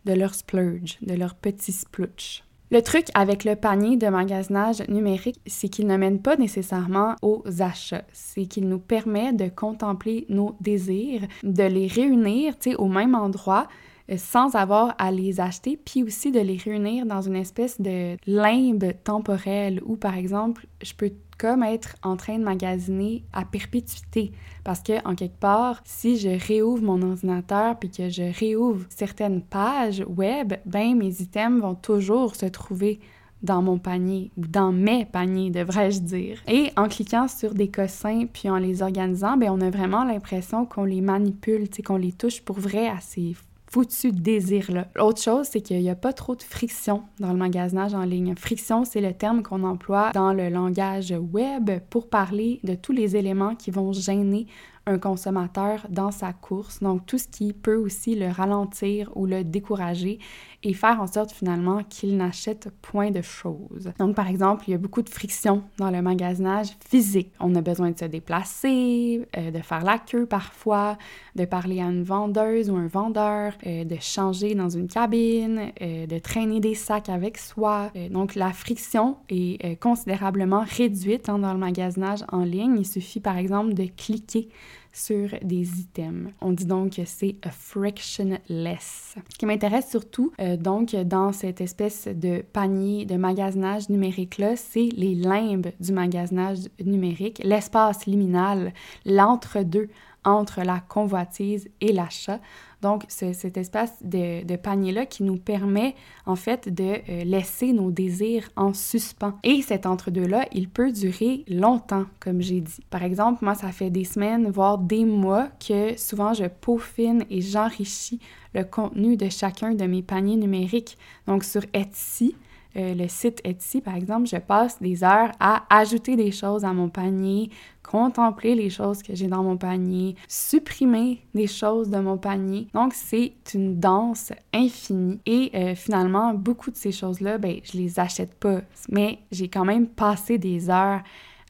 de 0.03 0.11
leurs 0.11 0.35
splurge, 0.35 0.97
de 1.01 1.13
leurs 1.13 1.35
petits 1.35 1.71
splooch. 1.71 2.43
Le 2.71 2.83
truc 2.83 3.07
avec 3.15 3.45
le 3.45 3.55
panier 3.55 3.97
de 3.97 4.07
magasinage 4.07 4.87
numérique, 4.89 5.41
c'est 5.47 5.69
qu'il 5.69 5.87
ne 5.87 5.97
mène 5.97 6.21
pas 6.21 6.37
nécessairement 6.37 7.15
aux 7.23 7.43
achats. 7.59 8.03
C'est 8.13 8.45
qu'il 8.45 8.69
nous 8.69 8.77
permet 8.77 9.33
de 9.33 9.49
contempler 9.49 10.27
nos 10.29 10.55
désirs, 10.61 11.21
de 11.41 11.63
les 11.63 11.87
réunir 11.87 12.53
au 12.77 12.87
même 12.87 13.15
endroit, 13.15 13.67
euh, 14.11 14.17
sans 14.17 14.55
avoir 14.55 14.93
à 14.99 15.11
les 15.11 15.39
acheter, 15.39 15.77
puis 15.83 16.03
aussi 16.03 16.31
de 16.31 16.39
les 16.39 16.57
réunir 16.57 17.07
dans 17.07 17.21
une 17.21 17.35
espèce 17.35 17.81
de 17.81 18.17
limbe 18.27 18.93
temporelle 19.03 19.81
où, 19.87 19.95
par 19.95 20.15
exemple, 20.15 20.67
je 20.83 20.93
peux 20.93 21.11
comme 21.39 21.63
être 21.63 21.95
en 22.03 22.17
train 22.17 22.37
de 22.37 22.43
magasiner 22.43 23.23
à 23.33 23.45
perpétuité. 23.45 24.31
Parce 24.63 24.81
que, 24.81 25.03
en 25.07 25.15
quelque 25.15 25.39
part, 25.39 25.81
si 25.85 26.17
je 26.17 26.29
réouvre 26.29 26.83
mon 26.83 27.01
ordinateur 27.01 27.79
puis 27.79 27.89
que 27.89 28.09
je 28.09 28.37
réouvre 28.37 28.85
certaines 28.89 29.41
pages 29.41 30.03
web, 30.07 30.53
ben 30.65 30.95
mes 30.95 31.21
items 31.21 31.61
vont 31.61 31.75
toujours 31.75 32.35
se 32.35 32.45
trouver 32.45 32.99
dans 33.41 33.61
mon 33.61 33.77
panier 33.77 34.31
ou 34.37 34.45
dans 34.45 34.73
mes 34.73 35.05
paniers, 35.05 35.49
devrais-je 35.49 36.01
dire. 36.01 36.41
Et 36.47 36.71
en 36.75 36.89
cliquant 36.89 37.27
sur 37.27 37.53
des 37.53 37.69
cossins 37.69 38.25
puis 38.31 38.49
en 38.49 38.57
les 38.57 38.81
organisant, 38.81 39.37
ben 39.37 39.49
on 39.49 39.61
a 39.61 39.69
vraiment 39.69 40.03
l'impression 40.03 40.65
qu'on 40.65 40.83
les 40.83 41.01
manipule, 41.01 41.69
qu'on 41.85 41.95
les 41.95 42.11
touche 42.11 42.41
pour 42.41 42.59
vrai 42.59 42.89
à 42.89 42.99
ces 42.99 43.33
foutu 43.71 44.11
désir-là. 44.11 44.87
L'autre 44.95 45.21
chose, 45.21 45.47
c'est 45.51 45.61
qu'il 45.61 45.79
n'y 45.79 45.89
a 45.89 45.95
pas 45.95 46.13
trop 46.13 46.35
de 46.35 46.41
friction 46.43 47.03
dans 47.19 47.31
le 47.31 47.37
magasinage 47.37 47.93
en 47.93 48.03
ligne. 48.03 48.33
Friction, 48.35 48.83
c'est 48.83 49.01
le 49.01 49.13
terme 49.13 49.43
qu'on 49.43 49.63
emploie 49.63 50.11
dans 50.13 50.33
le 50.33 50.49
langage 50.49 51.13
web 51.31 51.69
pour 51.89 52.09
parler 52.09 52.59
de 52.63 52.75
tous 52.75 52.91
les 52.91 53.15
éléments 53.15 53.55
qui 53.55 53.71
vont 53.71 53.93
gêner 53.93 54.47
un 54.89 54.97
consommateur 54.97 55.85
dans 55.89 56.11
sa 56.11 56.33
course. 56.33 56.81
Donc, 56.81 57.05
tout 57.05 57.17
ce 57.17 57.27
qui 57.27 57.53
peut 57.53 57.75
aussi 57.75 58.15
le 58.15 58.29
ralentir 58.29 59.11
ou 59.15 59.25
le 59.25 59.43
décourager 59.43 60.19
et 60.63 60.73
faire 60.73 60.99
en 60.99 61.07
sorte 61.07 61.31
finalement 61.31 61.83
qu'il 61.83 62.17
n'achète 62.17 62.69
point 62.81 63.11
de 63.11 63.21
choses. 63.21 63.91
Donc, 63.97 64.15
par 64.15 64.27
exemple, 64.27 64.65
il 64.67 64.71
y 64.71 64.73
a 64.73 64.77
beaucoup 64.77 65.01
de 65.01 65.09
friction 65.09 65.63
dans 65.77 65.89
le 65.89 66.01
magasinage 66.01 66.67
physique. 66.85 67.31
On 67.39 67.55
a 67.55 67.61
besoin 67.61 67.91
de 67.91 67.97
se 67.97 68.05
déplacer, 68.05 69.25
euh, 69.37 69.51
de 69.51 69.59
faire 69.59 69.83
la 69.83 69.99
queue 69.99 70.25
parfois, 70.25 70.97
de 71.35 71.45
parler 71.45 71.79
à 71.79 71.85
une 71.85 72.03
vendeuse 72.03 72.69
ou 72.69 72.75
un 72.75 72.87
vendeur, 72.87 73.53
euh, 73.65 73.85
de 73.85 73.97
changer 74.01 74.53
dans 74.53 74.69
une 74.69 74.87
cabine, 74.87 75.71
euh, 75.81 76.05
de 76.07 76.19
traîner 76.19 76.59
des 76.59 76.75
sacs 76.75 77.09
avec 77.09 77.37
soi. 77.37 77.91
donc, 78.09 78.35
la 78.35 78.51
friction 78.51 79.17
est 79.29 79.79
considérablement 79.79 80.65
réduite 80.77 81.29
hein, 81.29 81.39
dans 81.39 81.53
le 81.53 81.59
magasinage 81.59 82.23
en 82.31 82.43
ligne. 82.43 82.75
Il 82.79 82.85
suffit 82.85 83.19
par 83.19 83.37
exemple 83.37 83.73
de 83.73 83.85
cliquer 83.85 84.49
sur 84.91 85.29
des 85.41 85.79
items. 85.79 86.31
On 86.41 86.51
dit 86.51 86.65
donc 86.65 86.95
que 86.95 87.05
c'est 87.05 87.35
frictionless. 87.49 89.15
Ce 89.29 89.37
qui 89.37 89.45
m'intéresse 89.45 89.89
surtout, 89.89 90.31
euh, 90.39 90.57
donc, 90.57 90.95
dans 90.95 91.31
cette 91.31 91.61
espèce 91.61 92.07
de 92.07 92.41
panier 92.53 93.05
de 93.05 93.15
magasinage 93.15 93.89
numérique-là, 93.89 94.55
c'est 94.55 94.89
les 94.95 95.15
limbes 95.15 95.71
du 95.79 95.91
magasinage 95.91 96.59
numérique, 96.83 97.41
l'espace 97.43 98.05
liminal, 98.05 98.73
l'entre-deux 99.05 99.89
entre 100.23 100.61
la 100.61 100.79
convoitise 100.79 101.69
et 101.81 101.91
l'achat. 101.91 102.39
Donc, 102.81 103.03
cet 103.09 103.57
espace 103.57 103.91
de, 104.01 104.55
panier-là 104.55 105.05
qui 105.05 105.23
nous 105.23 105.37
permet 105.37 105.95
en 106.25 106.35
fait 106.35 106.73
de 106.73 107.01
euh, 107.09 107.23
laisser 107.23 107.73
nos 107.73 107.91
désirs 107.91 108.49
en 108.55 108.73
suspens. 108.73 109.37
Et 109.43 109.61
cet 109.61 109.85
entre-deux-là, 109.85 110.45
il 110.53 110.69
peut 110.69 110.91
durer 110.91 111.43
longtemps, 111.49 112.05
comme 112.19 112.41
j'ai 112.41 112.61
dit. 112.61 112.79
Par 112.89 113.03
exemple, 113.03 113.43
moi, 113.43 113.55
ça 113.55 113.71
fait 113.71 113.89
des 113.89 114.05
semaines, 114.05 114.49
voire 114.49 114.77
des 114.77 115.03
mois 115.03 115.49
que 115.65 115.97
souvent 115.97 116.33
je 116.33 116.45
peaufine 116.45 117.25
et 117.29 117.41
j'enrichis 117.41 118.19
le 118.53 118.63
contenu 118.63 119.17
de 119.17 119.29
chacun 119.29 119.73
de 119.73 119.85
mes 119.85 120.01
paniers 120.01 120.37
numériques. 120.37 120.97
Donc, 121.27 121.43
sur 121.43 121.61
Etsy, 121.73 122.35
euh, 122.75 122.93
le 122.93 123.07
site 123.07 123.41
Etsy, 123.43 123.81
par 123.81 123.95
exemple, 123.95 124.27
je 124.27 124.37
passe 124.37 124.79
des 124.81 125.03
heures 125.03 125.31
à 125.39 125.63
ajouter 125.69 126.15
des 126.15 126.31
choses 126.31 126.63
à 126.63 126.73
mon 126.73 126.89
panier, 126.89 127.49
contempler 127.83 128.53
les 128.53 128.69
choses 128.69 129.01
que 129.01 129.15
j'ai 129.15 129.27
dans 129.27 129.43
mon 129.43 129.57
panier, 129.57 130.15
supprimer 130.27 131.21
des 131.33 131.47
choses 131.47 131.89
de 131.89 131.97
mon 131.99 132.17
panier. 132.17 132.67
Donc, 132.73 132.93
c'est 132.93 133.33
une 133.53 133.79
danse 133.79 134.31
infinie. 134.53 135.19
Et 135.25 135.51
euh, 135.55 135.75
finalement, 135.75 136.33
beaucoup 136.33 136.69
de 136.69 136.75
ces 136.75 136.91
choses-là, 136.91 137.37
ben, 137.39 137.59
je 137.63 137.77
les 137.77 137.99
achète 137.99 138.35
pas, 138.35 138.61
mais 138.89 139.19
j'ai 139.31 139.47
quand 139.47 139.65
même 139.65 139.87
passé 139.87 140.37
des 140.37 140.69
heures 140.69 141.01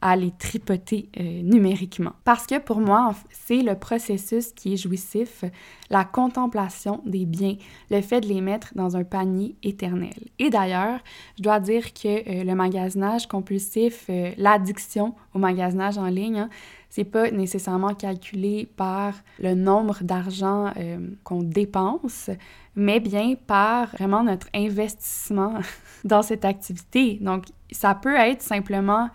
à 0.02 0.16
les 0.16 0.32
tripoter 0.32 1.10
euh, 1.20 1.42
numériquement. 1.42 2.14
Parce 2.24 2.46
que 2.46 2.60
pour 2.60 2.80
moi, 2.80 3.14
c'est 3.32 3.62
le 3.62 3.76
processus 3.76 4.54
qui 4.54 4.74
est 4.74 4.78
jouissif, 4.78 5.44
la 5.90 6.06
contemplation 6.06 7.02
des 7.06 7.26
biens, 7.26 7.56
le 7.92 8.02
fait 8.02 8.22
de 8.22 8.28
les 8.28 8.42
mettre 8.42 8.70
dans 8.76 8.96
un 8.96 9.04
panier 9.04 9.56
éternel. 9.64 10.14
Et 10.38 10.50
d'ailleurs, 10.50 11.00
je 11.38 11.44
dois 11.44 11.60
dire 11.60 11.94
que 11.94 12.08
euh, 12.08 12.44
le 12.44 12.56
magasinage 12.56 13.28
compulsif, 13.28 14.06
euh, 14.10 14.32
l'addiction 14.38 15.16
au 15.34 15.40
magasinage 15.40 15.98
en 15.98 16.08
ligne, 16.08 16.40
hein, 16.40 16.50
c'est 16.90 17.04
pas 17.04 17.30
nécessairement 17.30 17.94
calculé 17.94 18.68
par 18.76 19.14
le 19.38 19.54
nombre 19.54 19.98
d'argent 20.02 20.74
qu'on 21.24 21.44
dépense, 21.44 22.32
mais 22.76 23.00
bien 23.00 23.36
par 23.36 23.90
vraiment 23.90 24.24
notre 24.24 24.48
investissement 24.56 25.54
dans 26.04 26.24
cette 26.24 26.46
activité. 26.46 27.20
Donc, 27.22 27.46
ça 27.72 27.96
peut 27.96 28.16
être 28.16 28.42
simplement, 28.42 29.10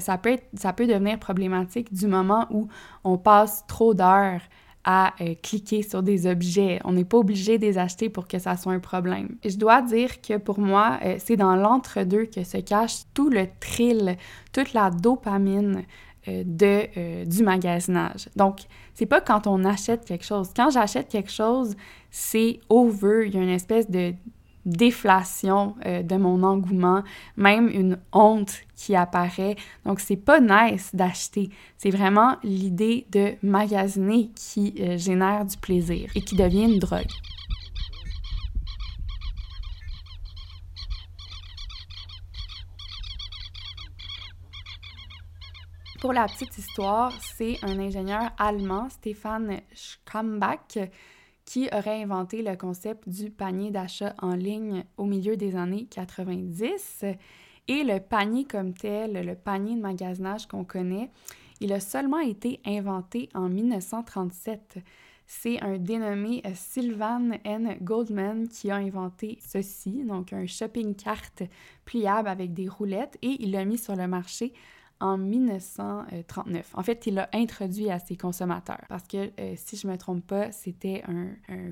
ça, 0.00 0.18
peut 0.18 0.38
ça 0.54 0.72
peut 0.72 0.86
devenir 0.86 1.18
problématique 1.18 1.92
du 1.92 2.06
moment 2.06 2.46
où 2.50 2.68
on 3.04 3.18
passe 3.18 3.64
trop 3.66 3.94
d'heures 3.94 4.40
à 4.86 5.12
euh, 5.20 5.34
cliquer 5.42 5.82
sur 5.82 6.02
des 6.02 6.28
objets. 6.28 6.78
On 6.84 6.92
n'est 6.92 7.04
pas 7.04 7.18
obligé 7.18 7.58
de 7.58 7.66
les 7.66 7.76
acheter 7.76 8.08
pour 8.08 8.28
que 8.28 8.38
ça 8.38 8.56
soit 8.56 8.72
un 8.72 8.78
problème. 8.78 9.36
Je 9.44 9.56
dois 9.56 9.82
dire 9.82 10.20
que 10.22 10.36
pour 10.38 10.60
moi, 10.60 11.00
euh, 11.04 11.16
c'est 11.18 11.36
dans 11.36 11.56
l'entre-deux 11.56 12.26
que 12.26 12.44
se 12.44 12.58
cache 12.58 12.98
tout 13.12 13.28
le 13.28 13.48
thrill, 13.58 14.16
toute 14.52 14.72
la 14.74 14.90
dopamine 14.90 15.82
euh, 16.28 16.44
de, 16.46 17.24
du 17.24 17.42
magasinage. 17.42 18.28
Donc, 18.36 18.60
c'est 18.94 19.06
pas 19.06 19.20
quand 19.20 19.48
on 19.48 19.64
achète 19.64 20.04
quelque 20.04 20.24
chose. 20.24 20.50
Quand 20.54 20.70
j'achète 20.70 21.08
quelque 21.08 21.32
chose, 21.32 21.74
c'est 22.12 22.60
over. 22.68 23.24
Il 23.26 23.34
y 23.34 23.38
a 23.38 23.42
une 23.42 23.48
espèce 23.48 23.90
de 23.90 24.14
déflation 24.66 25.76
euh, 25.86 26.02
de 26.02 26.16
mon 26.16 26.42
engouement, 26.42 27.02
même 27.36 27.68
une 27.68 27.98
honte 28.12 28.54
qui 28.74 28.94
apparaît. 28.94 29.56
Donc, 29.86 30.00
c'est 30.00 30.16
pas 30.16 30.40
nice 30.40 30.94
d'acheter. 30.94 31.48
C'est 31.78 31.90
vraiment 31.90 32.36
l'idée 32.42 33.06
de 33.12 33.34
magasiner 33.42 34.30
qui 34.34 34.74
euh, 34.80 34.98
génère 34.98 35.46
du 35.46 35.56
plaisir 35.56 36.10
et 36.14 36.20
qui 36.20 36.36
devient 36.36 36.64
une 36.64 36.78
drogue. 36.78 37.06
Pour 46.00 46.12
la 46.12 46.26
petite 46.26 46.56
histoire, 46.58 47.12
c'est 47.36 47.58
un 47.62 47.80
ingénieur 47.80 48.30
allemand, 48.38 48.88
Stefan 48.90 49.60
Schambach, 49.74 50.78
qui 51.46 51.68
aurait 51.72 52.02
inventé 52.02 52.42
le 52.42 52.56
concept 52.56 53.08
du 53.08 53.30
panier 53.30 53.70
d'achat 53.70 54.14
en 54.20 54.34
ligne 54.34 54.84
au 54.98 55.04
milieu 55.04 55.36
des 55.36 55.56
années 55.56 55.86
90. 55.86 57.04
Et 57.68 57.84
le 57.84 58.00
panier 58.00 58.44
comme 58.44 58.74
tel, 58.74 59.24
le 59.24 59.34
panier 59.34 59.76
de 59.76 59.80
magasinage 59.80 60.46
qu'on 60.46 60.64
connaît, 60.64 61.10
il 61.60 61.72
a 61.72 61.80
seulement 61.80 62.18
été 62.18 62.60
inventé 62.66 63.28
en 63.34 63.48
1937. 63.48 64.78
C'est 65.28 65.60
un 65.62 65.78
dénommé 65.78 66.42
Sylvan 66.54 67.38
N. 67.44 67.76
Goldman 67.80 68.46
qui 68.48 68.70
a 68.70 68.76
inventé 68.76 69.38
ceci, 69.44 70.04
donc 70.04 70.32
un 70.32 70.46
shopping 70.46 70.94
cart 70.94 71.48
pliable 71.84 72.28
avec 72.28 72.54
des 72.54 72.68
roulettes, 72.68 73.18
et 73.22 73.36
il 73.40 73.52
l'a 73.52 73.64
mis 73.64 73.78
sur 73.78 73.96
le 73.96 74.06
marché 74.06 74.52
en 75.00 75.18
1939. 75.18 76.70
En 76.74 76.82
fait, 76.82 77.06
il 77.06 77.14
l'a 77.14 77.28
introduit 77.34 77.90
à 77.90 77.98
ses 77.98 78.16
consommateurs 78.16 78.80
parce 78.88 79.06
que, 79.06 79.30
euh, 79.38 79.54
si 79.56 79.76
je 79.76 79.86
ne 79.86 79.92
me 79.92 79.98
trompe 79.98 80.26
pas, 80.26 80.52
c'était 80.52 81.02
un, 81.06 81.26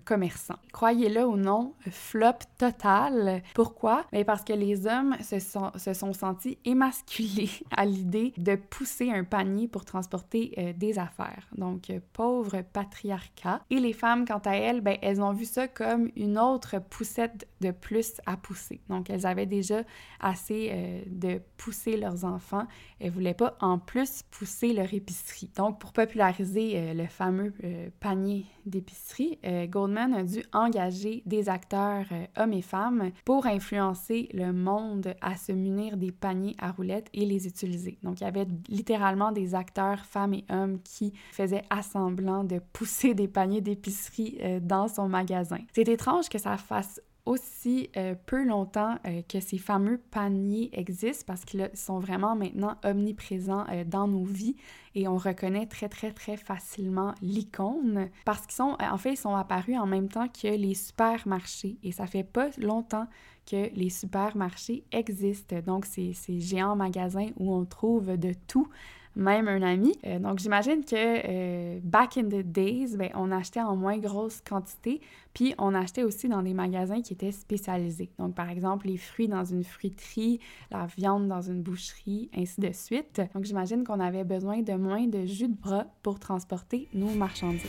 commerçant. 0.05 0.57
Croyez-le 0.73 1.27
ou 1.27 1.37
non, 1.37 1.75
flop 1.91 2.33
total. 2.59 3.43
Pourquoi? 3.55 4.05
Bien 4.13 4.25
parce 4.25 4.45
que 4.45 4.53
les 4.53 4.87
hommes 4.87 5.17
se 5.23 5.39
sont, 5.39 5.71
se 5.77 5.95
sont 5.95 6.13
sentis 6.13 6.59
émasculés 6.65 7.51
à 7.71 7.85
l'idée 7.85 8.33
de 8.37 8.57
pousser 8.57 9.11
un 9.11 9.25
panier 9.25 9.69
pour 9.69 9.85
transporter 9.85 10.55
euh, 10.59 10.73
des 10.73 10.99
affaires. 10.99 11.49
Donc, 11.57 11.91
euh, 11.91 12.01
pauvre 12.13 12.63
patriarcat. 12.73 13.63
Et 13.71 13.79
les 13.79 13.93
femmes, 13.93 14.27
quant 14.27 14.43
à 14.45 14.57
elles, 14.57 14.81
ben, 14.81 14.99
elles 15.01 15.21
ont 15.21 15.33
vu 15.33 15.45
ça 15.45 15.69
comme 15.69 16.11
une 16.17 16.39
autre 16.39 16.79
poussette 16.79 17.49
de 17.61 17.71
plus 17.71 18.21
à 18.27 18.37
pousser. 18.37 18.81
Donc, 18.89 19.09
elles 19.11 19.27
avaient 19.27 19.47
déjà 19.47 19.83
assez 20.21 21.05
de 21.07 21.41
pousser 21.57 21.97
leurs 21.97 22.25
enfants. 22.25 22.67
Voulaient 23.15 23.35
pas 23.35 23.57
en 23.61 23.79
plus 23.79 24.23
pousser 24.31 24.73
leur 24.73 24.93
épicerie. 24.93 25.51
Donc, 25.57 25.79
pour 25.79 25.93
populariser 25.93 26.73
euh, 26.75 26.95
le 26.95 27.07
fameux 27.07 27.53
euh, 27.63 27.89
panier 28.01 28.47
d'épicerie, 28.67 29.39
euh, 29.45 29.67
Goldman 29.67 30.13
a 30.15 30.25
dû 30.25 30.43
engager 30.53 31.23
des 31.27 31.49
acteurs 31.49 32.07
hommes 32.37 32.53
et 32.53 32.63
femmes 32.63 33.11
pour 33.25 33.47
influencer 33.47 34.29
le 34.33 34.53
monde 34.53 35.15
à 35.21 35.37
se 35.37 35.53
munir 35.53 35.97
des 35.97 36.13
paniers 36.13 36.57
à 36.59 36.73
roulettes 36.73 37.09
et 37.15 37.25
les 37.25 37.47
utiliser. 37.47 37.99
Donc, 38.03 38.21
il 38.21 38.25
y 38.25 38.27
avait 38.27 38.47
littéralement 38.69 39.33
des 39.33 39.55
acteurs 39.55 40.05
femmes 40.05 40.35
et 40.35 40.45
hommes 40.51 40.81
qui 40.83 41.13
faisaient 41.33 41.65
assemblant 41.71 42.45
de 42.45 42.61
pousser 42.73 43.15
des 43.15 43.29
paniers 43.29 43.61
d'épicerie 43.61 44.39
dans 44.61 44.89
son 44.89 45.09
magasin. 45.09 45.59
C'est 45.75 45.89
étrange 45.89 46.29
que 46.29 46.39
ça 46.39 46.57
fasse 46.57 47.01
aussi 47.27 47.89
euh, 47.97 48.15
peu 48.27 48.45
longtemps 48.45 48.99
euh, 49.07 49.23
que 49.27 49.41
ces 49.41 49.57
fameux 49.57 49.99
paniers 50.11 50.69
existent 50.73 51.25
parce 51.27 51.45
qu'ils 51.45 51.71
sont 51.73 51.99
vraiment 51.99 52.37
maintenant 52.37 52.77
omniprésents 52.85 53.65
euh, 53.71 53.85
dans 53.85 54.07
nos 54.07 54.25
vies 54.25 54.57
et 54.95 55.09
on 55.09 55.17
reconnaît 55.17 55.67
très 55.67 55.89
très 55.89 56.13
très 56.13 56.37
facilement 56.37 57.15
l'icône 57.23 58.11
parce 58.27 58.43
qu'ils 58.43 58.57
sont 58.57 58.77
en 58.79 58.99
fait 58.99 59.13
ils 59.13 59.17
sont 59.17 59.35
apparus 59.35 59.79
en 59.79 59.87
même 59.87 60.09
temps 60.09 60.29
que 60.29 60.49
les 60.49 60.75
supermarchés 60.75 61.79
et 61.83 61.93
ça 61.93 62.07
fait 62.07 62.25
pas 62.25 62.51
longtemps 62.59 63.07
que 63.51 63.71
les 63.75 63.91
supermarchés 63.91 64.85
existent. 64.93 65.57
Donc 65.65 65.87
c'est 65.87 66.13
ces 66.13 66.41
géants 66.41 66.77
magasins 66.77 67.29
où 67.37 67.55
on 67.55 67.65
trouve 67.65 68.17
de 68.17 68.35
tout 68.47 68.69
même 69.17 69.49
un 69.49 69.63
ami. 69.63 69.97
Euh, 70.07 70.19
donc, 70.19 70.39
j'imagine 70.39 70.85
que 70.85 70.95
euh, 70.95 71.81
back 71.83 72.17
in 72.17 72.25
the 72.25 72.43
days, 72.43 72.97
ben, 72.97 73.11
on 73.15 73.31
achetait 73.31 73.61
en 73.61 73.77
moins 73.77 73.99
grosse 73.99 74.41
quantité, 74.41 75.01
puis 75.33 75.55
on 75.59 75.75
achetait 75.75 76.03
aussi 76.03 76.29
dans 76.29 76.43
des 76.43 76.55
magasins 76.55 77.01
qui 77.01 77.13
étaient 77.13 77.33
spécialisés. 77.33 78.11
Donc, 78.19 78.35
par 78.35 78.51
exemple, 78.51 78.87
les 78.87 78.97
fruits 78.97 79.29
dans 79.29 79.45
une 79.45 79.65
fruiterie, 79.65 80.41
la 80.71 80.87
viande 80.87 81.29
dans 81.29 81.43
une 81.43 81.63
boucherie, 81.63 82.31
ainsi 82.37 82.61
de 82.61 82.73
suite. 82.73 83.21
Donc, 83.35 83.45
j'imagine 83.45 83.85
qu'on 83.85 84.01
avait 84.01 84.25
besoin 84.25 84.63
de 84.63 84.75
moins 84.75 85.07
de 85.07 85.25
jus 85.27 85.49
de 85.49 85.55
bras 85.55 85.87
pour 86.03 86.19
transporter 86.19 86.89
nos 86.93 87.11
marchandises. 87.11 87.63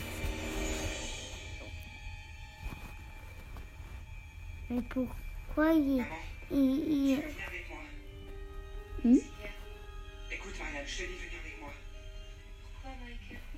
Mais 4.70 4.82
pourquoi 4.90 5.74
il... 5.74 6.04
il, 6.52 7.20
hmm? 9.04 9.18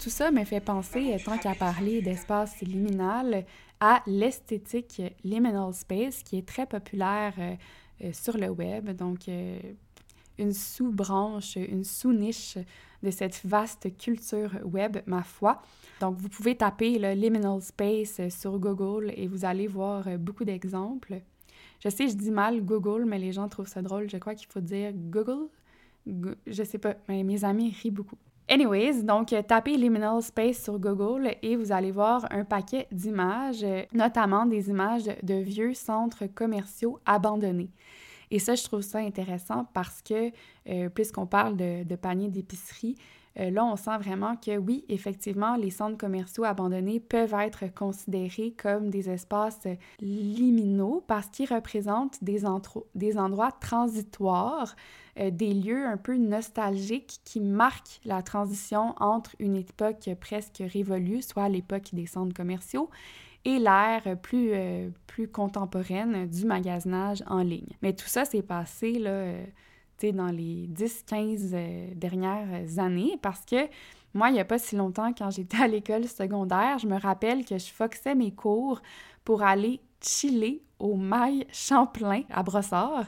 Tout 0.08 0.14
ça 0.14 0.32
me 0.32 0.46
fait 0.46 0.62
penser, 0.62 1.18
tant 1.26 1.38
qu'à 1.38 1.54
parler 1.54 2.02
d'espace 2.02 2.62
liminal, 2.62 3.44
à 3.82 4.02
l'esthétique 4.08 5.02
liminal 5.26 5.74
space 5.74 6.24
qui 6.24 6.38
est 6.38 6.48
très 6.48 6.66
populaire 6.66 7.34
euh, 7.38 7.56
euh, 8.06 8.14
sur 8.14 8.38
le 8.38 8.48
web. 8.48 8.92
Donc, 8.92 9.28
euh, 9.28 9.60
une 10.38 10.54
sous-branche, 10.54 11.58
une 11.58 11.84
sous-niche 11.84 12.58
de 13.04 13.12
cette 13.12 13.42
vaste 13.44 13.98
culture 13.98 14.52
web, 14.64 15.00
ma 15.08 15.24
foi. 15.24 15.62
Donc, 16.00 16.16
vous 16.16 16.30
pouvez 16.30 16.56
taper 16.56 16.98
le 17.00 17.12
liminal 17.12 17.62
space 17.62 18.22
sur 18.30 18.58
Google 18.60 19.12
et 19.14 19.28
vous 19.28 19.44
allez 19.44 19.68
voir 19.68 20.06
beaucoup 20.18 20.46
d'exemples. 20.46 21.20
Je 21.84 21.90
sais, 21.90 22.08
je 22.08 22.16
dis 22.16 22.32
mal 22.32 22.62
Google, 22.64 23.04
mais 23.04 23.20
les 23.20 23.34
gens 23.34 23.50
trouvent 23.50 23.68
ça 23.68 23.82
drôle. 23.82 24.10
Je 24.10 24.16
crois 24.16 24.36
qu'il 24.36 24.48
faut 24.48 24.62
dire 24.62 24.94
Google. 24.94 25.50
je 26.48 26.64
sais 26.64 26.78
pas, 26.78 26.96
mais 27.10 27.24
mes 27.24 27.44
amis 27.44 27.76
rient 27.82 27.92
beaucoup. 27.92 28.16
Anyways, 28.50 29.04
donc 29.04 29.36
tapez 29.46 29.76
Liminal 29.76 30.22
Space 30.22 30.64
sur 30.64 30.80
Google 30.80 31.36
et 31.42 31.58
vous 31.58 31.74
allez 31.74 31.92
voir 31.92 32.26
un 32.32 32.46
paquet 32.46 32.88
d'images, 32.94 33.66
notamment 33.92 34.46
des 34.46 34.70
images 34.70 35.10
de 35.22 35.34
vieux 35.34 35.74
centres 35.74 36.28
commerciaux 36.28 36.98
abandonnés. 37.06 37.72
Et 38.32 38.40
ça, 38.40 38.56
je 38.56 38.64
trouve 38.64 38.82
ça 38.82 39.00
intéressant 39.00 39.66
parce 39.74 40.02
que, 40.02 40.32
euh, 40.70 40.90
puisqu'on 40.90 41.26
parle 41.26 41.58
de, 41.58 41.84
de 41.84 41.96
panier 41.98 42.30
d'épicerie, 42.30 42.96
euh, 43.40 43.52
là, 43.52 43.66
on 43.66 43.76
sent 43.76 43.98
vraiment 44.00 44.36
que 44.36 44.58
oui, 44.58 44.84
effectivement, 44.90 45.56
les 45.56 45.70
centres 45.70 45.98
commerciaux 45.98 46.44
abandonnés 46.44 47.00
peuvent 47.00 47.36
être 47.36 47.74
considérés 47.74 48.52
comme 48.52 48.90
des 48.90 49.10
espaces 49.10 49.68
liminaux 50.00 51.04
parce 51.08 51.28
qu'ils 51.28 51.54
représentent 51.54 52.24
des, 52.24 52.46
endroits 52.46 53.52
transitoires, 53.52 54.76
euh, 55.20 55.30
des 55.30 55.54
lieux 55.54 55.86
un 55.86 55.98
peu 55.98 56.18
nostalgiques 56.18 57.20
qui 57.24 57.40
marquent 57.40 58.00
la 58.06 58.24
transition 58.24 58.96
entre 58.98 59.36
une 59.40 59.56
époque 59.56 60.10
presque 60.20 60.64
révolue, 60.66 61.22
soit 61.22 61.50
l'époque 61.50 61.90
des 61.94 62.08
centres 62.08 62.34
commerciaux, 62.34 62.90
et 63.46 63.60
l'ère 63.60 64.18
plus, 64.22 64.50
euh, 64.54 64.90
plus 65.06 65.28
contemporaine 65.28 66.28
du 66.28 66.46
magasinage 66.46 67.24
en 67.28 67.44
ligne. 67.44 67.70
Mais 67.82 67.94
tout 67.94 68.08
ça 68.08 68.26
s'est 68.26 68.42
passé 68.42 68.94
là, 68.94 69.34
dans 70.06 70.28
les 70.28 70.68
10-15 70.68 71.52
euh, 71.54 71.88
dernières 71.96 72.78
années 72.78 73.18
parce 73.22 73.44
que 73.46 73.68
moi, 74.14 74.30
il 74.30 74.34
n'y 74.34 74.40
a 74.40 74.46
pas 74.46 74.60
si 74.60 74.76
longtemps, 74.76 75.12
quand 75.14 75.30
j'étais 75.30 75.58
à 75.58 75.68
l'école 75.68 76.08
secondaire, 76.08 76.80
je 76.80 76.88
me 76.88 77.00
rappelle 77.00 77.46
que 77.46 77.58
je 77.58 77.66
foxais 77.66 78.16
mes 78.16 78.32
cours 78.32 78.82
pour 79.24 79.44
aller 79.44 79.82
chiller 80.02 80.64
au 80.80 80.96
mail 80.96 81.46
Champlain 81.52 82.22
à 82.30 82.44
Brossard 82.44 83.06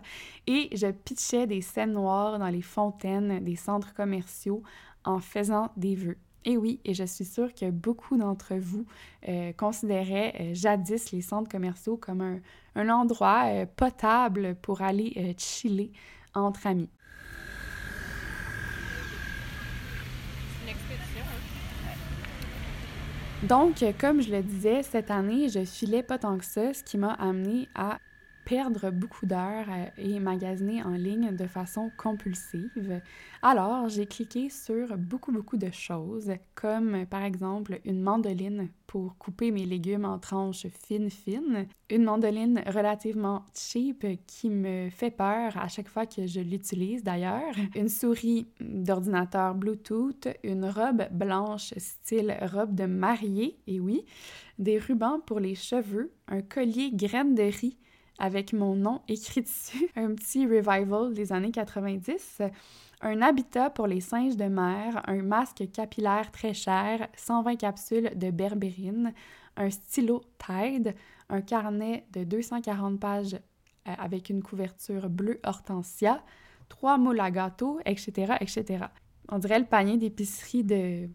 et 0.47 0.69
je 0.75 0.87
pitchais 0.87 1.47
des 1.47 1.61
scènes 1.61 1.93
noires 1.93 2.39
dans 2.39 2.49
les 2.49 2.63
fontaines 2.63 3.43
des 3.43 3.55
centres 3.55 3.93
commerciaux 3.93 4.63
en 5.05 5.19
faisant 5.19 5.71
des 5.77 5.95
vœux. 5.95 6.17
Et 6.45 6.57
oui, 6.57 6.79
et 6.85 6.93
je 6.93 7.03
suis 7.03 7.25
sûre 7.25 7.53
que 7.53 7.69
beaucoup 7.69 8.17
d'entre 8.17 8.55
vous 8.55 8.85
euh, 9.27 9.51
considéraient 9.53 10.33
euh, 10.39 10.53
jadis 10.53 11.11
les 11.11 11.21
centres 11.21 11.49
commerciaux 11.49 11.97
comme 11.97 12.21
un, 12.21 12.39
un 12.75 12.89
endroit 12.89 13.65
potable 13.75 14.55
pour 14.61 14.81
aller 14.81 15.35
chiller 15.37 15.91
Donc, 23.43 23.83
comme 23.99 24.21
je 24.21 24.31
le 24.31 24.43
disais, 24.43 24.83
cette 24.83 25.09
année, 25.09 25.47
je 25.47 25.63
filais 25.63 26.03
pas 26.03 26.17
tant 26.17 26.37
que 26.37 26.43
ça, 26.43 26.73
ce 26.73 26.83
qui 26.83 26.97
m'a 26.97 27.13
amené 27.13 27.69
à 27.73 27.99
perdre 28.45 28.89
beaucoup 28.91 29.25
d'heures 29.25 29.67
et 29.97 30.19
magasiner 30.19 30.83
en 30.83 30.91
ligne 30.93 31.35
de 31.35 31.47
façon 31.47 31.91
compulsive. 31.97 33.01
Alors, 33.41 33.89
j'ai 33.89 34.05
cliqué 34.05 34.49
sur 34.49 34.97
beaucoup, 34.97 35.31
beaucoup 35.31 35.57
de 35.57 35.71
choses, 35.71 36.31
comme 36.55 37.05
par 37.05 37.23
exemple 37.23 37.79
une 37.85 38.01
mandoline 38.01 38.69
pour 38.87 39.17
couper 39.19 39.51
mes 39.51 39.65
légumes 39.65 40.05
en 40.05 40.17
tranches 40.17 40.65
fines, 40.67 41.11
fines, 41.11 41.67
une 41.91 42.03
mandoline 42.03 42.63
relativement 42.65 43.45
cheap 43.53 44.05
qui 44.25 44.49
me 44.49 44.89
fait 44.89 45.11
peur 45.11 45.55
à 45.57 45.67
chaque 45.67 45.87
fois 45.87 46.07
que 46.07 46.25
je 46.25 46.39
l'utilise 46.39 47.03
d'ailleurs, 47.03 47.53
une 47.75 47.87
souris 47.87 48.47
d'ordinateur 48.59 49.53
Bluetooth, 49.53 50.27
une 50.43 50.65
robe 50.65 51.03
blanche 51.11 51.71
style 51.77 52.35
robe 52.41 52.73
de 52.73 52.85
mariée, 52.85 53.59
et 53.67 53.79
oui, 53.79 54.05
des 54.57 54.79
rubans 54.79 55.21
pour 55.23 55.39
les 55.39 55.55
cheveux, 55.55 56.11
un 56.27 56.41
collier 56.41 56.89
graine 56.91 57.35
de 57.35 57.43
riz 57.43 57.77
avec 58.19 58.53
mon 58.53 58.75
nom 58.75 59.01
écrit 59.07 59.41
dessus, 59.41 59.89
un 59.95 60.13
petit 60.13 60.45
revival 60.45 61.13
des 61.13 61.31
années 61.31 61.51
90, 61.51 62.41
un 63.01 63.21
habitat 63.21 63.69
pour 63.69 63.87
les 63.87 64.01
singes 64.01 64.35
de 64.35 64.45
mer, 64.45 65.01
un 65.07 65.21
masque 65.23 65.63
capillaire 65.71 66.31
très 66.31 66.53
cher, 66.53 67.07
120 67.15 67.55
capsules 67.55 68.11
de 68.15 68.29
berbérine, 68.29 69.13
un 69.55 69.69
stylo 69.69 70.21
Tide, 70.37 70.95
un 71.29 71.41
carnet 71.41 72.05
de 72.11 72.23
240 72.23 72.99
pages 72.99 73.35
euh, 73.35 73.93
avec 73.97 74.29
une 74.29 74.43
couverture 74.43 75.09
bleue 75.09 75.39
hortensia, 75.43 76.23
trois 76.67 76.97
moules 76.97 77.19
à 77.19 77.31
gâteau, 77.31 77.79
etc., 77.85 78.33
etc. 78.41 78.85
On 79.29 79.39
dirait 79.39 79.59
le 79.59 79.65
panier 79.65 79.97
d'épicerie 79.97 80.63
de 80.63 81.09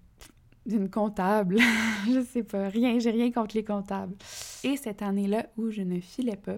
d'une 0.67 0.89
comptable. 0.89 1.59
je 2.07 2.23
sais 2.23 2.43
pas, 2.43 2.69
rien, 2.69 2.99
j'ai 2.99 3.11
rien 3.11 3.31
contre 3.31 3.55
les 3.55 3.65
comptables. 3.65 4.15
Et 4.63 4.79
cette 4.79 5.03
année-là 5.03 5.47
où 5.59 5.71
je 5.71 5.83
ne 5.83 6.01
filais 6.01 6.37
pas, 6.37 6.57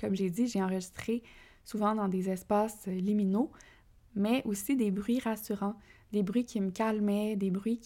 comme 0.00 0.14
j'ai 0.14 0.30
dit, 0.30 0.46
j'ai 0.46 0.62
enregistré 0.62 1.22
souvent 1.64 1.94
dans 1.94 2.08
des 2.08 2.30
espaces 2.30 2.86
liminaux, 2.86 3.50
mais 4.14 4.42
aussi 4.44 4.76
des 4.76 4.90
bruits 4.90 5.20
rassurants, 5.20 5.76
des 6.12 6.22
bruits 6.22 6.44
qui 6.44 6.60
me 6.60 6.70
calmaient, 6.70 7.36
des 7.36 7.50
bruits 7.50 7.80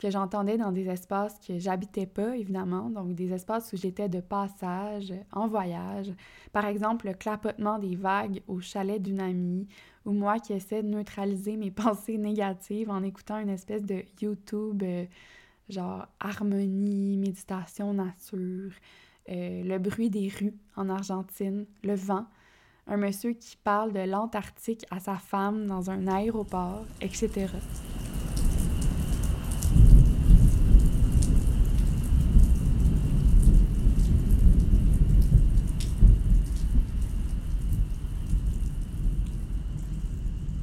que 0.00 0.10
j'entendais 0.10 0.56
dans 0.56 0.72
des 0.72 0.88
espaces 0.88 1.38
que 1.46 1.58
j'habitais 1.58 2.06
pas, 2.06 2.36
évidemment, 2.36 2.88
donc 2.88 3.14
des 3.14 3.32
espaces 3.32 3.72
où 3.72 3.76
j'étais 3.76 4.08
de 4.08 4.20
passage, 4.20 5.12
en 5.30 5.46
voyage. 5.46 6.10
Par 6.52 6.64
exemple, 6.64 7.06
le 7.06 7.14
clapotement 7.14 7.78
des 7.78 7.96
vagues 7.96 8.42
au 8.48 8.60
chalet 8.60 9.00
d'une 9.00 9.20
amie, 9.20 9.68
ou 10.06 10.12
moi 10.12 10.38
qui 10.38 10.54
essaie 10.54 10.82
de 10.82 10.88
neutraliser 10.88 11.56
mes 11.56 11.70
pensées 11.70 12.16
négatives 12.16 12.90
en 12.90 13.02
écoutant 13.02 13.38
une 13.38 13.50
espèce 13.50 13.84
de 13.84 14.02
YouTube, 14.20 14.82
euh, 14.82 15.04
genre 15.68 16.06
harmonie, 16.18 17.18
méditation, 17.18 17.92
nature. 17.92 18.72
Euh, 19.30 19.62
le 19.62 19.78
bruit 19.78 20.10
des 20.10 20.28
rues 20.28 20.54
en 20.76 20.88
Argentine, 20.88 21.66
le 21.84 21.94
vent, 21.94 22.26
un 22.88 22.96
monsieur 22.96 23.32
qui 23.32 23.56
parle 23.56 23.92
de 23.92 24.00
l'Antarctique 24.00 24.84
à 24.90 24.98
sa 24.98 25.14
femme 25.14 25.66
dans 25.66 25.88
un 25.88 26.08
aéroport, 26.08 26.84
etc. 27.00 27.46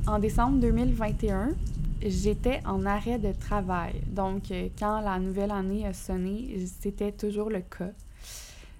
En 0.07 0.19
décembre 0.19 0.59
2021, 0.59 1.51
j'étais 2.01 2.61
en 2.65 2.85
arrêt 2.85 3.19
de 3.19 3.31
travail. 3.31 4.01
Donc, 4.07 4.51
euh, 4.51 4.67
quand 4.77 4.99
la 4.99 5.19
nouvelle 5.19 5.51
année 5.51 5.85
a 5.85 5.93
sonné, 5.93 6.65
c'était 6.65 7.13
toujours 7.13 7.49
le 7.49 7.61
cas. 7.61 7.91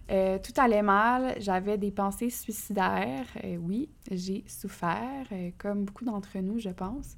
Euh, 0.10 0.40
tout 0.40 0.54
allait 0.58 0.82
mal, 0.82 1.36
j'avais 1.40 1.78
des 1.78 1.92
pensées 1.92 2.30
suicidaires. 2.30 3.28
Euh, 3.44 3.58
oui, 3.58 3.90
j'ai 4.10 4.44
souffert, 4.48 5.28
comme 5.58 5.86
beaucoup 5.86 6.06
d'entre 6.06 6.38
nous, 6.40 6.60
je 6.60 6.70
pense. 6.70 7.18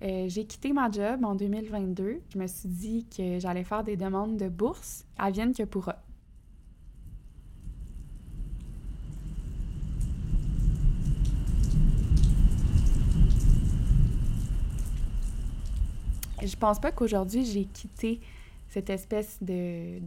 j'ai 0.00 0.44
quitté 0.44 0.72
ma 0.72 0.90
job 0.90 1.24
en 1.24 1.34
2022. 1.34 2.20
Je 2.32 2.38
me 2.38 2.46
suis 2.46 2.68
dit 2.68 3.06
que 3.16 3.38
j'allais 3.38 3.64
faire 3.64 3.84
des 3.84 3.96
demandes 3.96 4.36
de 4.36 4.48
bourse, 4.48 5.04
à 5.16 5.30
Vienne 5.30 5.54
que 5.54 5.62
pourra. 5.62 6.04
je 16.46 16.56
pense 16.56 16.80
pas 16.80 16.92
qu'aujourd'hui 16.92 17.44
j'ai 17.44 17.64
quitté 17.64 18.20
cette 18.68 18.90
espèce 18.90 19.38
de 19.42 20.00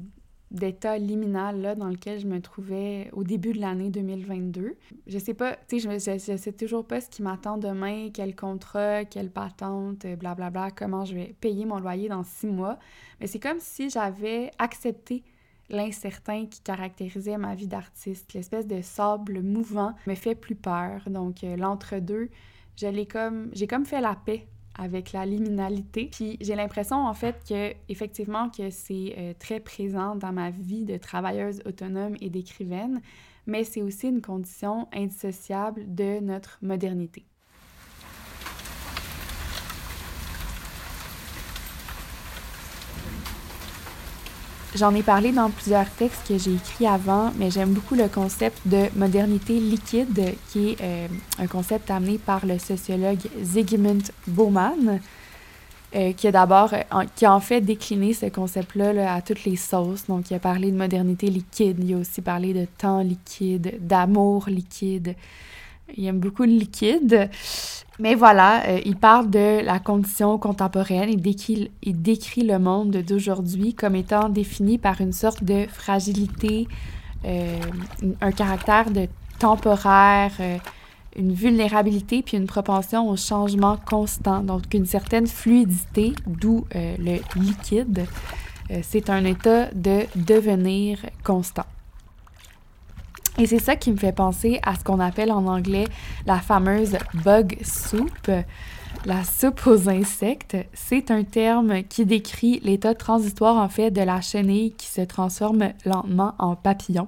d'état 0.51 0.97
liminal 0.97 1.61
là, 1.61 1.75
dans 1.75 1.89
lequel 1.89 2.19
je 2.19 2.27
me 2.27 2.39
trouvais 2.39 3.09
au 3.13 3.23
début 3.23 3.51
de 3.51 3.59
l'année 3.59 3.89
2022. 3.89 4.75
Je 5.05 5.17
sais 5.17 5.33
pas, 5.33 5.57
tu 5.67 5.79
sais, 5.79 6.19
je, 6.19 6.37
sais 6.37 6.51
toujours 6.53 6.85
pas 6.85 7.01
ce 7.01 7.09
qui 7.09 7.21
m'attend 7.21 7.57
demain, 7.57 8.09
quel 8.13 8.35
contrat, 8.35 9.05
quelle 9.05 9.29
patente, 9.29 10.05
blablabla, 10.05 10.49
bla, 10.49 10.71
comment 10.71 11.05
je 11.05 11.15
vais 11.15 11.35
payer 11.41 11.65
mon 11.65 11.79
loyer 11.79 12.09
dans 12.09 12.23
six 12.23 12.47
mois. 12.47 12.79
Mais 13.19 13.27
c'est 13.27 13.39
comme 13.39 13.59
si 13.59 13.89
j'avais 13.89 14.51
accepté 14.57 15.23
l'incertain 15.69 16.45
qui 16.45 16.61
caractérisait 16.61 17.37
ma 17.37 17.55
vie 17.55 17.67
d'artiste. 17.67 18.33
L'espèce 18.33 18.67
de 18.67 18.81
sable 18.81 19.41
mouvant 19.41 19.93
me 20.05 20.15
fait 20.15 20.35
plus 20.35 20.55
peur. 20.55 21.09
Donc, 21.09 21.43
euh, 21.43 21.57
l'entre-deux, 21.57 22.29
je 22.77 23.03
comme, 23.05 23.49
j'ai 23.53 23.67
comme 23.67 23.85
fait 23.85 24.01
la 24.01 24.15
paix 24.15 24.47
avec 24.77 25.11
la 25.11 25.25
liminalité. 25.25 26.09
Puis 26.11 26.37
j'ai 26.41 26.55
l'impression 26.55 27.05
en 27.05 27.13
fait 27.13 27.41
que 27.47 27.73
effectivement 27.89 28.49
que 28.49 28.69
c'est 28.69 29.15
euh, 29.17 29.33
très 29.37 29.59
présent 29.59 30.15
dans 30.15 30.31
ma 30.31 30.49
vie 30.49 30.85
de 30.85 30.97
travailleuse 30.97 31.61
autonome 31.65 32.15
et 32.21 32.29
d'écrivaine, 32.29 33.01
mais 33.45 33.63
c'est 33.63 33.81
aussi 33.81 34.07
une 34.09 34.21
condition 34.21 34.87
indissociable 34.93 35.83
de 35.93 36.19
notre 36.19 36.59
modernité. 36.61 37.25
J'en 44.77 44.93
ai 44.93 45.01
parlé 45.01 45.31
dans 45.31 45.49
plusieurs 45.49 45.89
textes 45.89 46.27
que 46.27 46.37
j'ai 46.37 46.53
écrits 46.53 46.85
avant, 46.85 47.31
mais 47.35 47.49
j'aime 47.49 47.73
beaucoup 47.73 47.95
le 47.95 48.07
concept 48.07 48.59
de 48.67 48.85
modernité 48.95 49.59
liquide, 49.59 50.35
qui 50.49 50.69
est 50.69 50.81
euh, 50.81 51.07
un 51.39 51.47
concept 51.47 51.89
amené 51.89 52.19
par 52.19 52.45
le 52.45 52.59
sociologue 52.59 53.21
Zygmunt 53.41 54.03
Bauman, 54.27 54.99
euh, 55.95 56.13
qui 56.13 56.27
a 56.27 56.31
d'abord, 56.31 56.75
qui 57.15 57.25
a 57.25 57.33
en 57.33 57.39
fait 57.39 57.61
décliné 57.61 58.13
ce 58.13 58.27
concept-là 58.27 59.15
à 59.15 59.21
toutes 59.23 59.45
les 59.45 59.55
sauces. 59.55 60.05
Donc, 60.05 60.29
il 60.29 60.35
a 60.35 60.39
parlé 60.39 60.69
de 60.69 60.77
modernité 60.77 61.27
liquide, 61.27 61.77
il 61.83 61.95
a 61.95 61.97
aussi 61.97 62.21
parlé 62.21 62.53
de 62.53 62.67
temps 62.77 63.01
liquide, 63.01 63.79
d'amour 63.81 64.45
liquide. 64.47 65.15
Il 65.95 66.05
aime 66.05 66.19
beaucoup 66.19 66.43
le 66.43 66.49
liquide. 66.49 67.29
Mais 67.99 68.13
voilà, 68.13 68.63
euh, 68.67 68.79
il 68.85 68.95
parle 68.95 69.29
de 69.29 69.63
la 69.63 69.79
condition 69.79 70.37
contemporaine 70.37 71.09
et 71.09 71.15
décrit, 71.15 71.71
il 71.81 72.01
décrit 72.01 72.43
le 72.43 72.59
monde 72.59 72.91
d'aujourd'hui 72.97 73.73
comme 73.73 73.95
étant 73.95 74.29
défini 74.29 74.77
par 74.77 75.01
une 75.01 75.13
sorte 75.13 75.43
de 75.43 75.65
fragilité, 75.67 76.67
euh, 77.25 77.59
un 78.21 78.31
caractère 78.31 78.91
de 78.91 79.07
temporaire, 79.39 80.31
euh, 80.39 80.57
une 81.15 81.33
vulnérabilité 81.33 82.21
puis 82.21 82.37
une 82.37 82.45
propension 82.45 83.09
au 83.09 83.15
changement 83.15 83.77
constant, 83.83 84.43
donc 84.43 84.71
une 84.75 84.85
certaine 84.85 85.25
fluidité, 85.25 86.13
d'où 86.27 86.65
le 86.75 87.17
liquide. 87.35 88.05
c'est 88.83 89.09
un 89.09 89.25
état 89.25 89.71
de 89.73 90.01
devenir 90.15 90.99
constant. 91.23 91.65
Et 93.39 93.45
c'est 93.45 93.59
ça 93.59 93.75
qui 93.75 93.91
me 93.91 93.97
fait 93.97 94.13
penser 94.13 94.59
à 94.63 94.75
ce 94.75 94.83
qu'on 94.83 94.99
appelle 94.99 95.31
en 95.31 95.45
anglais 95.45 95.85
la 96.25 96.39
fameuse 96.39 96.97
bug 97.23 97.57
soup. 97.63 98.31
La 99.05 99.23
soupe 99.23 99.67
aux 99.67 99.89
insectes, 99.89 100.57
c'est 100.73 101.11
un 101.11 101.23
terme 101.23 101.83
qui 101.83 102.05
décrit 102.05 102.59
l'état 102.63 102.95
transitoire 102.95 103.57
en 103.57 103.69
fait 103.69 103.91
de 103.91 104.01
la 104.01 104.21
chenille 104.21 104.71
qui 104.71 104.87
se 104.87 105.01
transforme 105.01 105.69
lentement 105.85 106.33
en 106.39 106.55
papillon. 106.55 107.07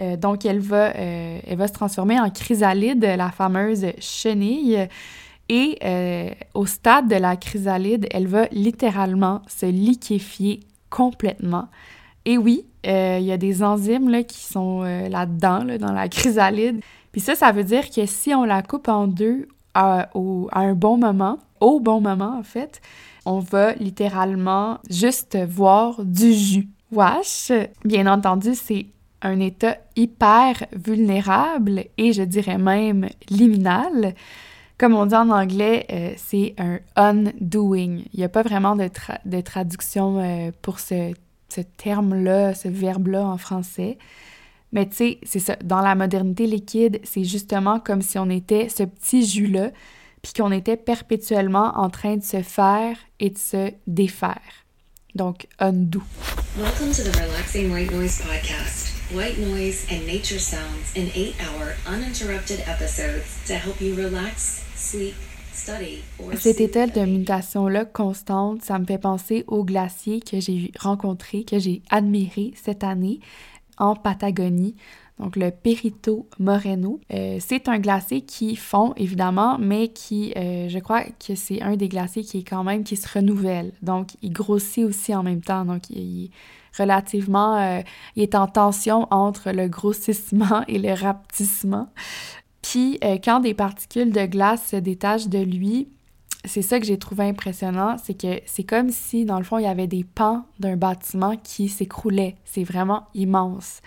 Euh, 0.00 0.16
donc 0.16 0.46
elle 0.46 0.60
va, 0.60 0.94
euh, 0.96 1.40
elle 1.46 1.58
va 1.58 1.68
se 1.68 1.72
transformer 1.72 2.18
en 2.20 2.30
chrysalide, 2.30 3.04
la 3.04 3.30
fameuse 3.30 3.86
chenille. 3.98 4.88
Et 5.48 5.78
euh, 5.84 6.30
au 6.54 6.66
stade 6.66 7.08
de 7.08 7.16
la 7.16 7.36
chrysalide, 7.36 8.06
elle 8.10 8.26
va 8.26 8.46
littéralement 8.52 9.42
se 9.48 9.66
liquéfier 9.66 10.60
complètement. 10.88 11.68
Et 12.24 12.38
oui, 12.38 12.64
euh, 12.86 13.18
il 13.20 13.26
y 13.26 13.32
a 13.32 13.36
des 13.36 13.62
enzymes 13.62 14.08
là, 14.08 14.22
qui 14.22 14.40
sont 14.40 14.82
euh, 14.84 15.08
là-dedans, 15.08 15.64
là, 15.64 15.78
dans 15.78 15.92
la 15.92 16.08
chrysalide. 16.08 16.80
Puis 17.10 17.20
ça, 17.20 17.34
ça 17.34 17.52
veut 17.52 17.64
dire 17.64 17.90
que 17.90 18.06
si 18.06 18.34
on 18.34 18.44
la 18.44 18.62
coupe 18.62 18.88
en 18.88 19.06
deux 19.06 19.48
à, 19.74 20.08
un 20.52 20.74
bon 20.74 20.98
moment, 20.98 21.38
au 21.60 21.80
bon 21.80 22.00
moment 22.00 22.36
en 22.38 22.42
fait, 22.42 22.80
on 23.24 23.38
va 23.38 23.72
littéralement 23.74 24.78
juste 24.90 25.38
voir 25.48 26.04
du 26.04 26.32
jus. 26.32 26.68
Wash, 26.90 27.52
bien 27.84 28.06
entendu, 28.06 28.54
c'est 28.54 28.86
un 29.22 29.40
état 29.40 29.78
hyper 29.96 30.64
vulnérable 30.72 31.84
et 31.96 32.12
je 32.12 32.22
dirais 32.22 32.58
même 32.58 33.08
liminal. 33.30 34.14
Comme 34.76 34.94
on 34.94 35.06
dit 35.06 35.14
en 35.14 35.30
anglais, 35.30 35.86
euh, 35.90 36.12
c'est 36.16 36.54
un 36.58 36.80
undoing. 36.96 38.00
Il 38.12 38.18
n'y 38.18 38.24
a 38.24 38.28
pas 38.28 38.42
vraiment 38.42 38.76
de 38.76 39.40
traduction 39.40 40.52
pour 40.60 40.80
ce 40.80 41.14
ce 41.52 41.60
terme-là, 41.60 42.54
ce 42.54 42.68
verbe-là 42.68 43.26
en 43.26 43.38
français. 43.38 43.98
Mais 44.72 44.88
tu 44.88 44.96
sais, 44.96 45.18
c'est 45.22 45.38
ça. 45.38 45.56
Dans 45.62 45.80
la 45.80 45.94
modernité 45.94 46.46
liquide, 46.46 47.00
c'est 47.04 47.24
justement 47.24 47.78
comme 47.78 48.00
si 48.02 48.18
on 48.18 48.30
était 48.30 48.68
ce 48.68 48.84
petit 48.84 49.26
jus-là, 49.26 49.70
puis 50.22 50.32
qu'on 50.32 50.52
était 50.52 50.76
perpétuellement 50.76 51.72
en 51.76 51.90
train 51.90 52.16
de 52.16 52.22
se 52.22 52.42
faire 52.42 52.96
et 53.20 53.30
de 53.30 53.38
se 53.38 53.72
défaire. 53.86 54.40
Donc, 55.14 55.46
undo. 55.58 56.02
Welcome 56.56 56.92
to 56.92 57.02
the 57.02 57.14
Relaxing 57.16 57.70
White 57.70 57.92
Noise 57.92 58.22
podcast. 58.22 58.92
White 59.14 59.38
noise 59.38 59.84
and 59.90 60.06
nature 60.06 60.38
sounds 60.38 60.96
in 60.96 61.10
eight 61.14 61.34
hour 61.38 61.74
uninterrupted 61.86 62.60
episodes 62.66 63.26
to 63.46 63.54
help 63.54 63.78
you 63.82 63.94
relax, 63.94 64.64
sleep, 64.74 65.14
cet 65.52 66.60
état 66.60 66.86
de 66.86 67.00
mutation-là 67.04 67.84
constante, 67.84 68.62
ça 68.62 68.78
me 68.78 68.84
fait 68.84 68.98
penser 68.98 69.44
au 69.46 69.64
glacier 69.64 70.20
que 70.20 70.40
j'ai 70.40 70.72
rencontré, 70.78 71.44
que 71.44 71.58
j'ai 71.58 71.82
admiré 71.90 72.52
cette 72.56 72.84
année 72.84 73.20
en 73.78 73.94
Patagonie, 73.96 74.76
donc 75.18 75.36
le 75.36 75.50
Perito 75.50 76.28
Moreno. 76.38 77.00
Euh, 77.12 77.38
c'est 77.40 77.68
un 77.68 77.78
glacier 77.78 78.22
qui 78.22 78.56
fond, 78.56 78.92
évidemment, 78.96 79.58
mais 79.58 79.88
qui, 79.88 80.32
euh, 80.36 80.68
je 80.68 80.78
crois 80.78 81.04
que 81.04 81.34
c'est 81.34 81.62
un 81.62 81.76
des 81.76 81.88
glaciers 81.88 82.24
qui 82.24 82.38
est 82.38 82.48
quand 82.48 82.64
même, 82.64 82.82
qui 82.82 82.96
se 82.96 83.08
renouvelle. 83.08 83.72
Donc, 83.82 84.10
il 84.22 84.32
grossit 84.32 84.84
aussi 84.84 85.14
en 85.14 85.22
même 85.22 85.40
temps. 85.40 85.64
Donc, 85.64 85.90
il, 85.90 86.24
est 86.24 86.30
relativement, 86.76 87.56
euh, 87.56 87.80
il 88.16 88.22
est 88.22 88.34
en 88.34 88.46
tension 88.46 89.06
entre 89.10 89.52
le 89.52 89.68
grossissement 89.68 90.64
et 90.66 90.78
le 90.78 90.92
rapetissement. 90.92 91.88
Puis 92.62 92.98
euh, 93.04 93.18
quand 93.22 93.40
des 93.40 93.54
particules 93.54 94.12
de 94.12 94.24
glace 94.26 94.68
se 94.70 94.76
détachent 94.76 95.28
de 95.28 95.38
lui, 95.38 95.88
c'est 96.44 96.62
ça 96.62 96.80
que 96.80 96.86
j'ai 96.86 96.98
trouvé 96.98 97.24
impressionnant, 97.24 97.96
c'est 98.02 98.14
que 98.14 98.40
c'est 98.46 98.64
comme 98.64 98.90
si, 98.90 99.24
dans 99.24 99.38
le 99.38 99.44
fond, 99.44 99.58
il 99.58 99.64
y 99.64 99.68
avait 99.68 99.86
des 99.86 100.04
pans 100.04 100.44
d'un 100.58 100.76
bâtiment 100.76 101.36
qui 101.36 101.68
s'écroulaient. 101.68 102.36
C'est 102.44 102.64
vraiment 102.64 103.06
immense. 103.14 103.80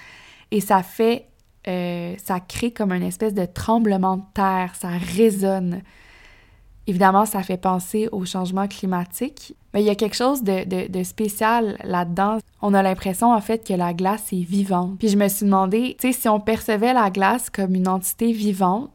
Et 0.51 0.61
ça 0.61 0.83
fait, 0.83 1.25
euh, 1.67 2.15
ça 2.23 2.39
crée 2.39 2.71
comme 2.71 2.91
une 2.91 3.03
espèce 3.03 3.33
de 3.33 3.45
tremblement 3.45 4.17
de 4.17 4.23
terre, 4.33 4.73
ça 4.75 4.89
résonne. 4.89 5.81
Évidemment, 6.87 7.25
ça 7.25 7.41
fait 7.41 7.57
penser 7.57 8.09
au 8.11 8.25
changement 8.25 8.67
climatique, 8.67 9.55
mais 9.73 9.81
il 9.81 9.85
y 9.85 9.89
a 9.89 9.95
quelque 9.95 10.15
chose 10.15 10.43
de, 10.43 11.03
spécial 11.03 11.77
là-dedans. 11.83 12.37
On 12.61 12.73
a 12.73 12.83
l'impression, 12.83 13.33
en 13.33 13.41
fait, 13.41 13.67
que 13.67 13.73
la 13.73 13.93
glace 13.93 14.31
est 14.31 14.43
vivante. 14.43 14.99
Puis 14.99 15.09
je 15.09 15.17
me 15.17 15.27
suis 15.27 15.45
demandé, 15.45 15.95
tu 15.99 16.11
sais, 16.11 16.19
si 16.21 16.29
on 16.29 16.39
percevait 16.39 16.93
la 16.93 17.09
glace 17.09 17.49
comme 17.49 17.73
une 17.73 17.87
entité 17.87 18.31
vivante, 18.31 18.91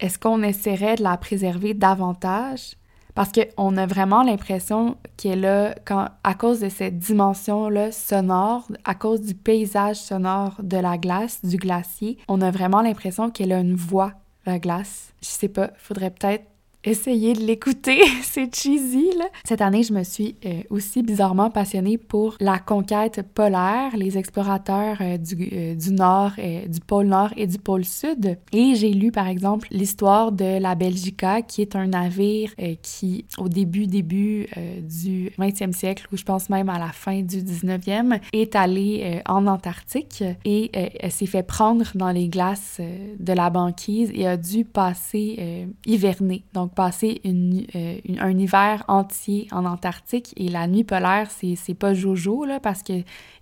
est-ce 0.00 0.18
qu'on 0.18 0.42
essaierait 0.42 0.96
de 0.96 1.02
la 1.02 1.16
préserver 1.16 1.74
davantage? 1.74 2.76
Parce 3.14 3.30
qu'on 3.32 3.76
a 3.78 3.86
vraiment 3.86 4.22
l'impression 4.22 4.98
qu'elle 5.16 5.46
a, 5.46 5.74
quand, 5.86 6.08
à 6.22 6.34
cause 6.34 6.60
de 6.60 6.68
cette 6.68 6.98
dimension-là 6.98 7.90
sonore, 7.90 8.68
à 8.84 8.94
cause 8.94 9.22
du 9.22 9.34
paysage 9.34 9.96
sonore 9.96 10.56
de 10.62 10.76
la 10.76 10.98
glace, 10.98 11.42
du 11.42 11.56
glacier, 11.56 12.18
on 12.28 12.42
a 12.42 12.50
vraiment 12.50 12.82
l'impression 12.82 13.30
qu'elle 13.30 13.52
a 13.52 13.60
une 13.60 13.74
voix, 13.74 14.12
la 14.44 14.58
glace. 14.58 15.14
Je 15.22 15.28
sais 15.28 15.48
pas, 15.48 15.70
faudrait 15.78 16.10
peut-être 16.10 16.44
essayez 16.86 17.34
de 17.34 17.40
l'écouter, 17.40 18.00
c'est 18.22 18.54
cheesy 18.54 19.10
là. 19.18 19.26
Cette 19.44 19.60
année, 19.60 19.82
je 19.82 19.92
me 19.92 20.04
suis 20.04 20.36
euh, 20.46 20.62
aussi 20.70 21.02
bizarrement 21.02 21.50
passionnée 21.50 21.98
pour 21.98 22.36
la 22.40 22.58
conquête 22.58 23.22
polaire, 23.34 23.96
les 23.96 24.16
explorateurs 24.16 24.98
euh, 25.00 25.18
du, 25.18 25.48
euh, 25.52 25.74
du 25.74 25.92
nord, 25.92 26.32
du 26.36 26.80
pôle 26.80 27.06
nord 27.06 27.30
et 27.36 27.46
du 27.46 27.58
pôle 27.58 27.84
sud. 27.84 28.38
Et 28.52 28.74
j'ai 28.76 28.90
lu 28.90 29.10
par 29.10 29.26
exemple 29.26 29.68
l'histoire 29.70 30.32
de 30.32 30.58
la 30.58 30.74
Belgica, 30.74 31.42
qui 31.42 31.62
est 31.62 31.74
un 31.74 31.88
navire 31.88 32.54
qui, 32.82 33.24
au 33.38 33.48
début 33.48 33.86
début 33.86 34.46
du 34.82 35.30
20e 35.38 35.72
siècle, 35.72 36.06
ou 36.12 36.16
je 36.16 36.22
pense 36.22 36.48
même 36.48 36.68
à 36.68 36.78
la 36.78 36.92
fin 36.92 37.22
du 37.22 37.38
19e, 37.38 38.20
est 38.32 38.54
allé 38.54 39.22
en 39.26 39.46
Antarctique 39.46 40.22
et 40.44 40.70
s'est 41.10 41.26
fait 41.26 41.42
prendre 41.42 41.86
dans 41.94 42.10
les 42.10 42.28
glaces 42.28 42.80
de 43.18 43.32
la 43.32 43.50
banquise 43.50 44.10
et 44.14 44.26
a 44.26 44.36
dû 44.36 44.64
passer 44.64 45.66
hiverner. 45.86 46.44
Donc 46.52 46.75
passer 46.76 47.20
euh, 47.24 47.96
un 48.20 48.38
hiver 48.38 48.84
entier 48.86 49.48
en 49.50 49.64
Antarctique 49.64 50.32
et 50.36 50.48
la 50.48 50.68
nuit 50.68 50.84
polaire, 50.84 51.28
c'est 51.30 51.74
pas 51.74 51.94
jojo, 51.94 52.44
là, 52.44 52.60
parce 52.60 52.82
que 52.82 52.92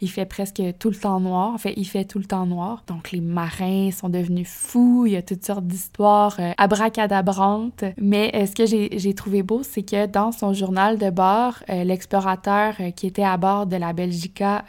il 0.00 0.08
fait 0.08 0.24
presque 0.24 0.62
tout 0.78 0.88
le 0.88 0.96
temps 0.96 1.20
noir. 1.20 1.52
En 1.52 1.58
fait, 1.58 1.74
il 1.76 1.84
fait 1.84 2.04
tout 2.04 2.18
le 2.18 2.24
temps 2.24 2.46
noir. 2.46 2.84
Donc, 2.86 3.10
les 3.10 3.20
marins 3.20 3.90
sont 3.90 4.08
devenus 4.08 4.48
fous. 4.48 5.04
Il 5.06 5.12
y 5.12 5.16
a 5.16 5.22
toutes 5.22 5.44
sortes 5.44 5.66
d'histoires 5.66 6.36
euh, 6.38 6.52
abracadabrantes. 6.56 7.84
Mais 7.98 8.30
euh, 8.34 8.46
ce 8.46 8.54
que 8.54 8.66
j'ai 8.66 9.14
trouvé 9.14 9.42
beau, 9.42 9.62
c'est 9.62 9.82
que 9.82 10.06
dans 10.06 10.30
son 10.30 10.54
journal 10.54 10.96
de 10.96 11.10
bord, 11.10 11.56
l'explorateur 11.68 12.74
qui 12.94 13.06
était 13.06 13.24
à 13.24 13.36
bord 13.36 13.66
de 13.66 13.76
la 13.76 13.92
Belgica, 13.92 14.64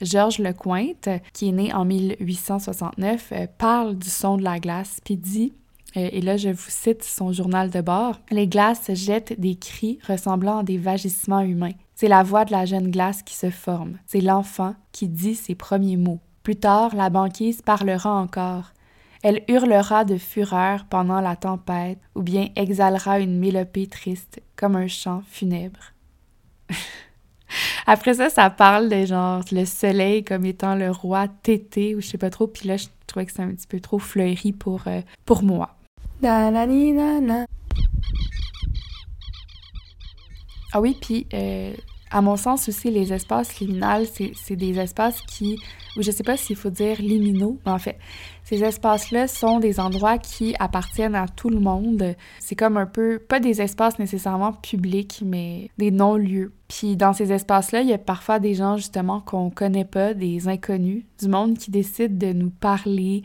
Georges 0.00 0.38
Lecointe, 0.38 1.08
qui 1.34 1.48
est 1.48 1.52
né 1.52 1.74
en 1.74 1.84
1869, 1.84 3.32
parle 3.58 3.96
du 3.96 4.08
son 4.08 4.38
de 4.38 4.42
la 4.42 4.58
glace, 4.58 5.00
puis 5.04 5.16
dit 5.16 5.52
et 5.94 6.20
là, 6.20 6.36
je 6.36 6.50
vous 6.50 6.70
cite 6.70 7.02
son 7.02 7.32
journal 7.32 7.70
de 7.70 7.80
bord. 7.80 8.20
Les 8.30 8.46
glaces 8.46 8.92
jettent 8.92 9.38
des 9.40 9.56
cris 9.56 9.98
ressemblant 10.06 10.58
à 10.58 10.62
des 10.62 10.78
vagissements 10.78 11.40
humains. 11.40 11.72
C'est 11.94 12.08
la 12.08 12.22
voix 12.22 12.44
de 12.44 12.52
la 12.52 12.66
jeune 12.66 12.90
glace 12.90 13.22
qui 13.22 13.34
se 13.34 13.50
forme. 13.50 13.98
C'est 14.06 14.20
l'enfant 14.20 14.74
qui 14.92 15.08
dit 15.08 15.34
ses 15.34 15.54
premiers 15.54 15.96
mots. 15.96 16.20
Plus 16.42 16.56
tard, 16.56 16.94
la 16.94 17.10
banquise 17.10 17.62
parlera 17.62 18.14
encore. 18.14 18.72
Elle 19.22 19.42
hurlera 19.48 20.04
de 20.04 20.16
fureur 20.16 20.84
pendant 20.84 21.20
la 21.20 21.34
tempête 21.34 21.98
ou 22.14 22.22
bien 22.22 22.48
exhalera 22.54 23.18
une 23.18 23.38
mélopée 23.38 23.88
triste 23.88 24.40
comme 24.54 24.76
un 24.76 24.86
chant 24.86 25.22
funèbre. 25.28 25.80
Après 27.86 28.14
ça, 28.14 28.30
ça 28.30 28.50
parle 28.50 28.88
de 28.88 29.06
genre 29.06 29.42
le 29.50 29.64
soleil 29.64 30.22
comme 30.22 30.44
étant 30.44 30.74
le 30.74 30.90
roi 30.90 31.26
tété 31.42 31.96
ou 31.96 32.00
je 32.00 32.06
sais 32.06 32.18
pas 32.18 32.30
trop. 32.30 32.46
Puis 32.46 32.68
là, 32.68 32.76
je 32.76 32.86
trouvais 33.06 33.26
que 33.26 33.32
c'est 33.32 33.42
un 33.42 33.50
petit 33.50 33.66
peu 33.66 33.80
trop 33.80 33.98
fleuri 33.98 34.52
pour, 34.52 34.86
euh, 34.86 35.00
pour 35.24 35.42
moi. 35.42 35.77
Ah 40.72 40.80
oui, 40.80 40.96
puis 41.00 41.26
euh, 41.32 41.72
à 42.10 42.20
mon 42.20 42.36
sens 42.36 42.68
aussi, 42.68 42.90
les 42.90 43.12
espaces 43.12 43.60
liminales, 43.60 44.06
c'est 44.06 44.56
des 44.56 44.78
espaces 44.78 45.20
qui, 45.22 45.60
ou 45.96 46.02
je 46.02 46.10
sais 46.10 46.22
pas 46.22 46.36
s'il 46.36 46.56
faut 46.56 46.70
dire 46.70 47.00
liminaux, 47.00 47.58
mais 47.64 47.72
en 47.72 47.78
fait, 47.78 47.98
ces 48.44 48.64
espaces-là 48.64 49.28
sont 49.28 49.60
des 49.60 49.78
endroits 49.78 50.18
qui 50.18 50.54
appartiennent 50.58 51.14
à 51.14 51.26
tout 51.28 51.50
le 51.50 51.60
monde. 51.60 52.14
C'est 52.38 52.56
comme 52.56 52.76
un 52.76 52.86
peu, 52.86 53.18
pas 53.18 53.40
des 53.40 53.60
espaces 53.60 53.98
nécessairement 53.98 54.52
publics, 54.52 55.22
mais 55.24 55.70
des 55.78 55.90
non-lieux. 55.90 56.52
Puis 56.68 56.96
dans 56.96 57.12
ces 57.12 57.32
espaces-là, 57.32 57.82
il 57.82 57.88
y 57.88 57.92
a 57.94 57.98
parfois 57.98 58.38
des 58.38 58.54
gens 58.54 58.76
justement 58.76 59.20
qu'on 59.20 59.50
connaît 59.50 59.84
pas, 59.84 60.14
des 60.14 60.48
inconnus, 60.48 61.04
du 61.20 61.28
monde 61.28 61.58
qui 61.58 61.70
décident 61.70 62.14
de 62.14 62.32
nous 62.32 62.50
parler, 62.50 63.22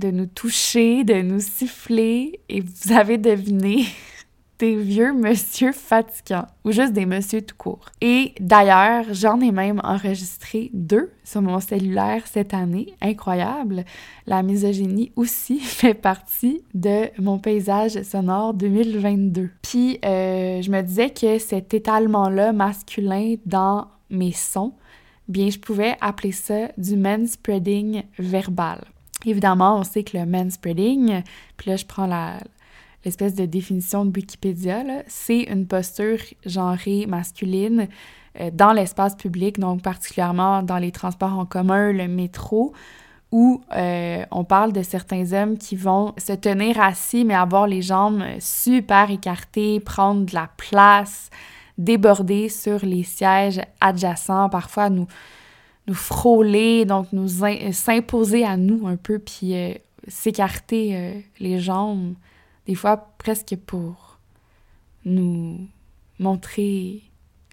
de 0.00 0.10
nous 0.10 0.26
toucher, 0.26 1.04
de 1.04 1.22
nous 1.22 1.40
siffler, 1.40 2.40
et 2.48 2.60
vous 2.60 2.92
avez 2.92 3.18
deviné 3.18 3.84
des 4.58 4.76
vieux 4.76 5.12
monsieur 5.12 5.72
fatigants, 5.72 6.46
ou 6.64 6.72
juste 6.72 6.92
des 6.92 7.06
monsieur 7.06 7.40
tout 7.40 7.54
court. 7.56 7.86
Et 8.00 8.34
d'ailleurs, 8.40 9.04
j'en 9.12 9.40
ai 9.40 9.52
même 9.52 9.80
enregistré 9.84 10.70
deux 10.74 11.12
sur 11.24 11.40
mon 11.42 11.60
cellulaire 11.60 12.26
cette 12.26 12.52
année, 12.52 12.94
incroyable. 13.00 13.84
La 14.26 14.42
misogynie 14.42 15.12
aussi 15.16 15.60
fait 15.60 15.94
partie 15.94 16.62
de 16.74 17.08
mon 17.18 17.38
paysage 17.38 18.02
sonore 18.02 18.54
2022. 18.54 19.50
Puis, 19.62 19.98
euh, 20.04 20.60
je 20.60 20.70
me 20.70 20.82
disais 20.82 21.10
que 21.10 21.38
cet 21.38 21.72
étalement-là 21.72 22.52
masculin 22.52 23.36
dans 23.46 23.88
mes 24.10 24.32
sons, 24.32 24.74
bien, 25.28 25.48
je 25.48 25.58
pouvais 25.58 25.96
appeler 26.00 26.32
ça 26.32 26.68
du 26.76 26.96
manspreading 26.96 28.02
verbal. 28.18 28.84
Évidemment, 29.26 29.78
on 29.78 29.84
sait 29.84 30.04
que 30.04 30.16
le 30.16 30.26
manspreading, 30.26 31.22
puis 31.56 31.70
là, 31.70 31.76
je 31.76 31.84
prends 31.84 32.08
l'espèce 33.04 33.34
de 33.34 33.46
définition 33.46 34.04
de 34.04 34.16
Wikipédia, 34.16 34.82
c'est 35.06 35.42
une 35.42 35.66
posture 35.66 36.18
genrée 36.46 37.06
masculine 37.06 37.88
euh, 38.40 38.50
dans 38.52 38.72
l'espace 38.72 39.16
public, 39.16 39.58
donc 39.58 39.82
particulièrement 39.82 40.62
dans 40.62 40.78
les 40.78 40.92
transports 40.92 41.38
en 41.38 41.46
commun, 41.46 41.92
le 41.92 42.08
métro, 42.08 42.72
où 43.32 43.62
euh, 43.76 44.24
on 44.30 44.44
parle 44.44 44.72
de 44.72 44.82
certains 44.82 45.32
hommes 45.32 45.56
qui 45.56 45.76
vont 45.76 46.14
se 46.18 46.32
tenir 46.32 46.80
assis, 46.80 47.24
mais 47.24 47.34
avoir 47.34 47.66
les 47.66 47.82
jambes 47.82 48.22
super 48.40 49.10
écartées, 49.10 49.80
prendre 49.80 50.26
de 50.26 50.34
la 50.34 50.48
place, 50.56 51.30
déborder 51.78 52.48
sur 52.48 52.84
les 52.84 53.04
sièges 53.04 53.60
adjacents, 53.80 54.48
parfois 54.48 54.90
nous 54.90 55.06
nous 55.90 55.96
frôler, 55.96 56.84
donc 56.84 57.08
nous 57.12 57.26
s'imposer 57.72 58.44
à 58.44 58.56
nous 58.56 58.86
un 58.86 58.94
peu, 58.94 59.18
puis 59.18 59.56
euh, 59.56 59.74
s'écarter 60.06 60.96
euh, 60.96 61.20
les 61.40 61.58
jambes, 61.58 62.14
des 62.66 62.76
fois 62.76 63.08
presque 63.18 63.56
pour 63.66 64.20
nous 65.04 65.58
montrer 66.20 67.02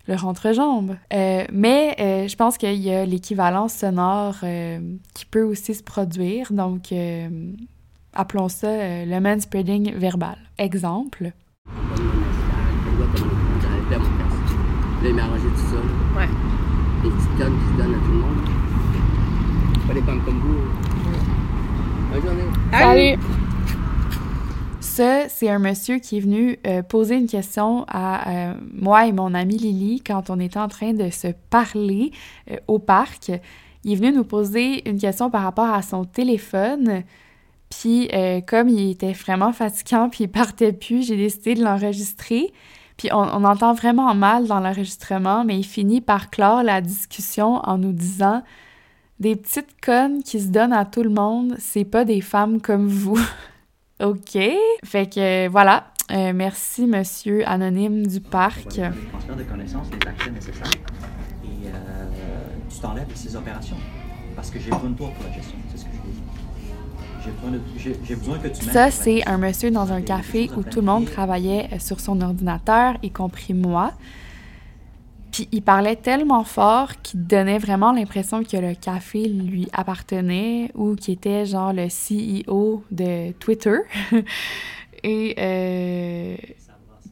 leur 0.08 0.28
entrejambe. 0.28 0.98
Euh, 1.14 1.46
mais 1.52 2.28
je 2.30 2.36
pense 2.36 2.60
qu'il 2.60 2.76
y 2.76 2.92
a 2.92 3.06
l'équivalence 3.06 3.74
sonore 3.74 4.36
qui 5.16 5.26
peut 5.26 5.44
aussi 5.44 5.74
se 5.74 5.84
produire, 5.84 6.54
donc 6.54 6.94
appelons 8.14 8.50
ça 8.50 9.04
le 9.06 9.20
manspreading 9.20 9.96
verbal. 9.96 10.38
Exemple. 10.60 11.32
Ouais 16.16 16.67
des 17.08 17.16
petites 17.16 17.38
tonnes 17.38 17.58
qui 17.58 17.74
se 17.74 17.78
donnent 17.82 17.96
à 17.96 18.00
tout 18.00 18.12
le 18.12 18.18
monde. 18.18 18.38
Pas 19.88 19.94
femmes 19.94 20.22
comme 20.26 20.40
vous. 20.40 20.58
Bonne 22.12 22.22
journée. 22.22 22.44
Salut! 22.72 23.22
Ça, 24.80 25.30
c'est 25.30 25.50
un 25.50 25.60
monsieur 25.60 26.00
qui 26.00 26.18
est 26.18 26.20
venu 26.20 26.58
euh, 26.66 26.82
poser 26.82 27.16
une 27.16 27.28
question 27.28 27.86
à 27.88 28.30
euh, 28.30 28.54
moi 28.74 29.06
et 29.06 29.12
mon 29.12 29.34
amie 29.34 29.58
Lily 29.58 30.02
quand 30.06 30.30
on 30.30 30.40
était 30.40 30.60
en 30.60 30.68
train 30.68 30.94
de 30.94 31.10
se 31.10 31.28
parler 31.50 32.12
euh, 32.50 32.58
au 32.68 32.80
parc. 32.80 33.32
Il 33.84 33.94
est 33.94 33.96
venu 33.96 34.12
nous 34.12 34.24
poser 34.24 34.88
une 34.90 34.98
question 34.98 35.30
par 35.30 35.44
rapport 35.44 35.70
à 35.70 35.82
son 35.82 36.04
téléphone. 36.04 37.04
Puis, 37.70 38.10
comme 38.48 38.70
il 38.70 38.92
était 38.92 39.12
vraiment 39.12 39.52
fatigant 39.52 40.10
puis 40.10 40.24
il 40.24 40.30
partait 40.30 40.72
plus, 40.72 41.06
j'ai 41.06 41.18
décidé 41.18 41.54
de 41.54 41.64
l'enregistrer. 41.64 42.52
Puis 42.98 43.10
on, 43.12 43.44
entend 43.44 43.74
vraiment 43.74 44.14
mal 44.16 44.48
dans 44.48 44.60
l'enregistrement, 44.60 45.46
mais 45.46 45.60
il 45.60 45.64
finit 45.64 46.02
par 46.02 46.32
clore 46.32 46.64
la 46.64 46.82
discussion 46.82 47.62
en 47.64 47.78
nous 47.78 47.92
disant 47.92 48.44
Des 49.20 49.36
petites 49.36 49.80
connes 49.82 50.24
qui 50.24 50.40
se 50.40 50.48
donnent 50.48 50.74
à 50.74 50.86
tout 50.86 51.04
le 51.04 51.12
monde, 51.12 51.56
c'est 51.60 51.86
pas 51.86 52.06
des 52.06 52.22
femmes 52.22 52.60
comme 52.60 52.88
vous. 52.88 53.20
OK. 54.04 54.38
Fait 54.84 55.14
que 55.14 55.48
voilà. 55.48 55.92
Euh, 56.10 56.32
merci, 56.34 56.88
monsieur 56.88 57.48
anonyme 57.48 58.08
du 58.08 58.22
parc. 58.22 58.80
Et 58.80 58.90
pour 65.12 65.24
la 65.24 65.34
gestion. 65.34 65.58
Ça, 68.72 68.92
c'est 68.92 69.28
un 69.28 69.38
monsieur 69.38 69.72
dans 69.72 69.92
un 69.92 70.02
café 70.02 70.50
où 70.56 70.64
tout 70.64 70.80
le 70.80 70.86
monde 70.86 71.06
travaillait 71.06 71.70
euh, 71.74 71.80
sur 71.80 72.00
son 72.00 72.22
ordinateur, 72.22 72.96
y 73.04 73.12
compris 73.12 73.54
moi. 73.54 73.94
Puis 75.32 75.48
il 75.52 75.62
parlait 75.62 75.96
tellement 75.96 76.44
fort 76.44 77.02
qu'il 77.02 77.26
donnait 77.28 77.60
vraiment 77.60 77.92
l'impression 77.92 78.44
que 78.44 78.58
le 78.58 78.74
café 78.74 79.28
lui 79.28 79.68
appartenait 79.74 80.72
ou 80.74 80.96
qu'il 80.96 81.14
était 81.16 81.46
genre 81.46 81.74
le 81.74 81.88
CEO 81.88 82.84
de 82.92 83.32
Twitter. 83.34 83.78
Et 85.04 85.36
euh, 85.38 86.36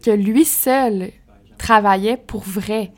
que 0.04 0.12
lui 0.12 0.46
seul 0.46 1.12
travaillait 1.58 2.18
pour 2.18 2.42
vrai 2.42 2.92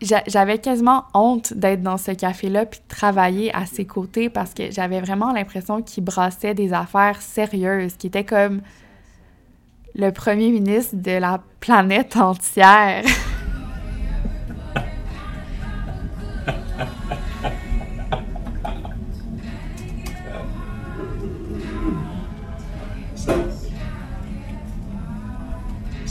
j'avais 0.00 0.58
quasiment 0.58 1.04
honte 1.14 1.54
d'être 1.54 1.82
dans 1.82 1.96
ce 1.96 2.10
café-là 2.10 2.66
puis 2.66 2.80
de 2.80 2.94
travailler 2.94 3.54
à 3.54 3.66
ses 3.66 3.84
côtés 3.84 4.28
parce 4.28 4.54
que 4.54 4.70
j'avais 4.70 5.00
vraiment 5.00 5.32
l'impression 5.32 5.82
qu'il 5.82 6.04
brassait 6.04 6.54
des 6.54 6.72
affaires 6.72 7.22
sérieuses, 7.22 7.94
qui 7.94 8.08
était 8.08 8.24
comme 8.24 8.62
le 9.94 10.10
premier 10.10 10.50
ministre 10.50 10.96
de 10.96 11.12
la 11.12 11.40
planète 11.60 12.16
entière. 12.16 13.04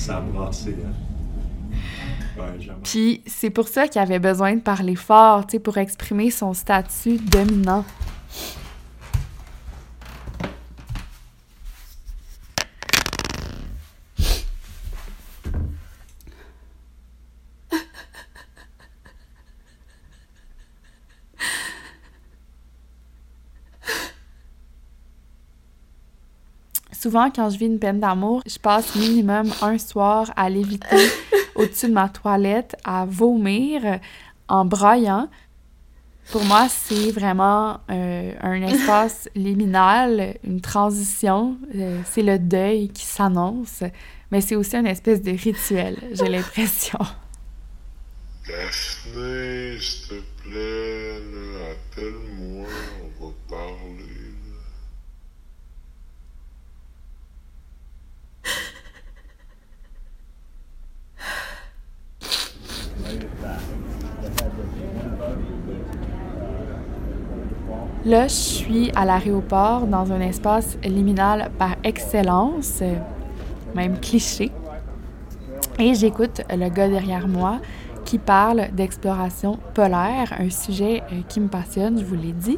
Hein? 0.10 1.09
Puis 2.84 3.22
c'est 3.26 3.50
pour 3.50 3.68
ça 3.68 3.88
qu'il 3.88 4.02
avait 4.02 4.20
besoin 4.20 4.56
de 4.56 4.62
parler 4.62 4.96
fort, 4.96 5.46
tu 5.48 5.54
sais, 5.54 5.60
pour 5.60 5.78
exprimer 5.78 6.32
son 6.32 6.54
statut 6.54 7.18
dominant. 7.18 7.86
Souvent, 27.10 27.32
quand 27.32 27.49
je 27.49 27.57
vis 27.57 27.66
une 27.66 27.80
peine 27.80 27.99
d'amour, 27.99 28.43
je 28.45 28.60
passe 28.60 28.93
minimum 28.93 29.51
un 29.64 29.80
soir 29.80 30.32
à 30.36 30.47
l'éviter 30.47 31.10
au-dessus 31.55 31.88
de 31.88 31.93
ma 31.93 32.07
toilette, 32.07 32.76
à 32.84 33.07
vomir 33.07 33.99
en 34.47 34.64
braillant. 34.64 35.28
Pour 36.32 36.43
moi, 36.43 36.68
c'est 36.70 37.10
vraiment 37.10 37.80
euh, 37.89 38.32
un 38.41 38.62
espace 38.62 39.28
liminal, 39.36 40.36
une 40.43 40.62
transition. 40.62 41.57
Euh, 41.74 41.99
c'est 42.05 42.22
le 42.22 42.38
deuil 42.38 42.89
qui 42.89 43.05
s'annonce, 43.05 43.84
mais 44.30 44.41
c'est 44.41 44.55
aussi 44.55 44.76
une 44.76 44.86
espèce 44.86 45.24
de 45.24 45.32
rituel, 45.32 45.97
j'ai 46.12 46.30
l'impression. 46.30 46.99
Daphné, 48.47 49.80
s'il 49.80 50.10
te 50.10 50.47
plaît, 50.47 51.72
appelle-moi, 51.72 52.68
on 53.01 53.26
va 53.26 53.34
parler. 53.49 54.20
Là, 68.06 68.28
je 68.28 68.34
suis 68.34 68.91
à 68.95 69.06
l'aéroport 69.06 69.86
dans 69.86 70.12
un 70.12 70.22
espace 70.22 70.78
liminal 70.84 71.52
par 71.58 71.76
excellence, 71.84 72.82
même 73.76 74.00
cliché. 74.00 74.52
Et 75.78 75.93
j'écoute 75.93 76.41
le 76.50 76.70
gars 76.70 76.88
derrière 76.88 77.28
moi 77.28 77.60
qui 78.06 78.18
parle 78.18 78.70
d'exploration 78.74 79.60
polaire, 79.74 80.34
un 80.39 80.50
sujet 80.50 81.04
euh, 81.12 81.22
qui 81.28 81.39
me 81.39 81.47
passionne, 81.47 82.00
je 82.00 82.06
vous 82.06 82.16
l'ai 82.16 82.32
dit. 82.32 82.58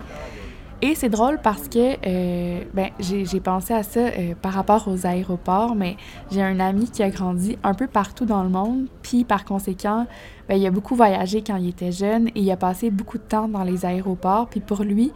Et 0.83 0.95
c'est 0.95 1.09
drôle 1.09 1.39
parce 1.43 1.67
que 1.67 1.95
euh, 2.07 2.63
ben, 2.73 2.89
j'ai 2.99 3.39
pensé 3.39 3.71
à 3.73 3.83
ça 3.83 3.99
euh, 3.99 4.33
par 4.41 4.53
rapport 4.53 4.87
aux 4.87 5.05
aéroports, 5.05 5.75
mais 5.75 5.95
j'ai 6.31 6.41
un 6.41 6.59
ami 6.59 6.89
qui 6.89 7.03
a 7.03 7.09
grandi 7.11 7.59
un 7.63 7.75
peu 7.75 7.85
partout 7.85 8.25
dans 8.25 8.41
le 8.41 8.49
monde, 8.49 8.87
puis 9.03 9.23
par 9.23 9.45
conséquent, 9.45 10.07
ben, 10.49 10.55
il 10.55 10.65
a 10.65 10.71
beaucoup 10.71 10.95
voyagé 10.95 11.43
quand 11.43 11.57
il 11.57 11.69
était 11.69 11.91
jeune 11.91 12.29
et 12.29 12.39
il 12.41 12.51
a 12.51 12.57
passé 12.57 12.89
beaucoup 12.89 13.19
de 13.19 13.23
temps 13.23 13.47
dans 13.47 13.63
les 13.63 13.85
aéroports. 13.85 14.47
Puis 14.47 14.59
pour 14.59 14.81
lui, 14.81 15.11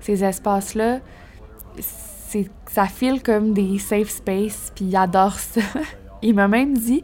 ces 0.00 0.22
espaces-là, 0.22 1.00
ça 2.66 2.84
file 2.86 3.20
comme 3.20 3.54
des 3.54 3.78
safe 3.78 4.10
space, 4.10 4.72
puis 4.76 4.84
il 4.84 4.96
adore 4.96 5.34
ça. 5.40 5.62
il 6.22 6.34
m'a 6.34 6.46
même 6.46 6.78
dit 6.78 7.02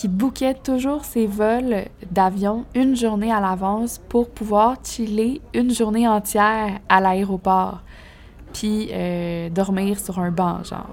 qu'il 0.00 0.10
bouquait 0.10 0.54
toujours 0.54 1.04
ses 1.04 1.26
vols 1.26 1.84
d'avion 2.10 2.64
une 2.74 2.96
journée 2.96 3.30
à 3.30 3.38
l'avance 3.38 4.00
pour 4.08 4.30
pouvoir 4.30 4.76
chiller 4.82 5.42
une 5.52 5.74
journée 5.74 6.08
entière 6.08 6.78
à 6.88 7.02
l'aéroport, 7.02 7.82
puis 8.54 8.88
euh, 8.92 9.50
dormir 9.50 10.00
sur 10.00 10.18
un 10.18 10.30
banc, 10.30 10.64
genre. 10.64 10.88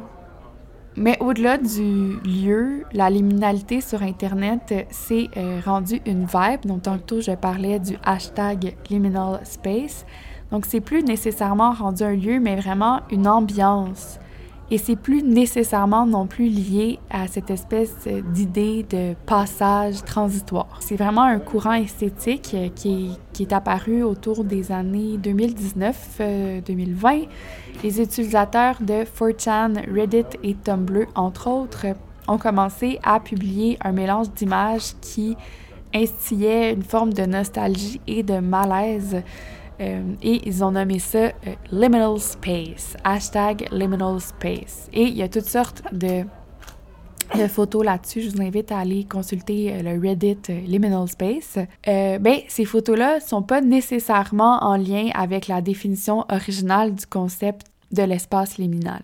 Mais 0.98 1.18
au-delà 1.22 1.58
du 1.58 2.20
lieu, 2.26 2.84
la 2.92 3.10
liminalité 3.10 3.80
sur 3.80 4.02
Internet 4.02 4.88
s'est 4.90 5.30
euh, 5.38 5.62
rendue 5.64 6.02
une 6.06 6.26
vibe. 6.26 6.66
Donc, 6.66 6.82
tantôt, 6.82 7.22
je 7.22 7.32
parlais 7.32 7.80
du 7.80 7.96
hashtag 8.04 8.76
liminal 8.90 9.40
space. 9.46 10.06
Donc, 10.52 10.66
c'est 10.66 10.82
plus 10.82 11.04
nécessairement 11.04 11.72
rendu 11.72 12.04
un 12.04 12.16
lieu, 12.16 12.40
mais 12.42 12.58
vraiment 12.58 13.00
une 13.10 13.28
ambiance. 13.28 14.20
Et 14.70 14.78
c'est 14.78 14.98
plus 14.98 15.24
nécessairement 15.24 16.06
non 16.06 16.28
plus 16.28 16.50
lié 16.50 17.00
à 17.10 17.28
cette 17.28 17.50
espèce 17.50 17.96
d'idée 18.34 18.84
de 18.90 19.14
passage 19.26 20.04
transitoire. 20.04 20.78
C'est 20.82 20.98
vraiment 20.98 21.24
un 21.24 21.40
courant 21.40 21.74
esthétique 21.74 22.54
qui 22.76 23.14
est, 23.14 23.20
qui 23.32 23.44
est 23.44 23.54
apparu 23.54 24.04
autour 24.04 24.44
des 24.44 24.74
années 24.74 25.18
2019-2020. 25.24 25.94
Euh, 26.20 26.62
Les 27.82 28.02
utilisateurs 28.02 28.76
de 28.82 29.06
4chan, 29.06 29.90
Reddit 29.90 30.38
et 30.44 30.56
Tumblr, 30.56 31.08
entre 31.16 31.48
autres, 31.50 31.86
ont 32.28 32.38
commencé 32.38 33.00
à 33.04 33.22
publier 33.22 33.78
un 33.82 33.94
mélange 33.94 34.32
d'images 34.32 34.96
qui 35.00 35.38
instillait 35.96 36.74
une 36.74 36.84
forme 36.84 37.14
de 37.14 37.24
nostalgie 37.24 38.02
et 38.06 38.22
de 38.22 38.40
malaise 38.40 39.24
euh, 39.80 40.02
et 40.22 40.48
ils 40.48 40.64
ont 40.64 40.72
nommé 40.72 41.00
ça 41.00 41.20
euh, 41.20 41.32
Liminal 41.72 42.20
Space, 42.20 42.98
hashtag 43.04 43.68
Liminal 43.72 44.20
Space. 44.20 44.90
Et 44.94 45.04
il 45.04 45.16
y 45.16 45.22
a 45.22 45.30
toutes 45.30 45.46
sortes 45.46 45.84
de, 45.92 46.26
photos 47.50 47.86
là-dessus. 47.86 48.22
Je 48.22 48.30
vous 48.30 48.42
invite 48.42 48.72
à 48.72 48.80
aller 48.80 49.04
consulter 49.04 49.74
euh, 49.74 49.82
le 49.84 50.02
Reddit 50.02 50.40
Liminal 50.66 51.08
Space. 51.08 51.60
ben, 51.86 52.40
ces 52.48 52.66
photos-là 52.66 53.20
sont 53.20 53.44
pas 53.44 53.62
nécessairement 53.62 54.64
en 54.64 54.78
lien 54.78 55.10
avec 55.14 55.48
la 55.48 55.62
définition 55.62 56.26
originale 56.30 56.96
du 56.96 57.06
concept 57.06 57.68
de 57.92 58.04
l'espace 58.04 58.58
liminal. 58.58 59.02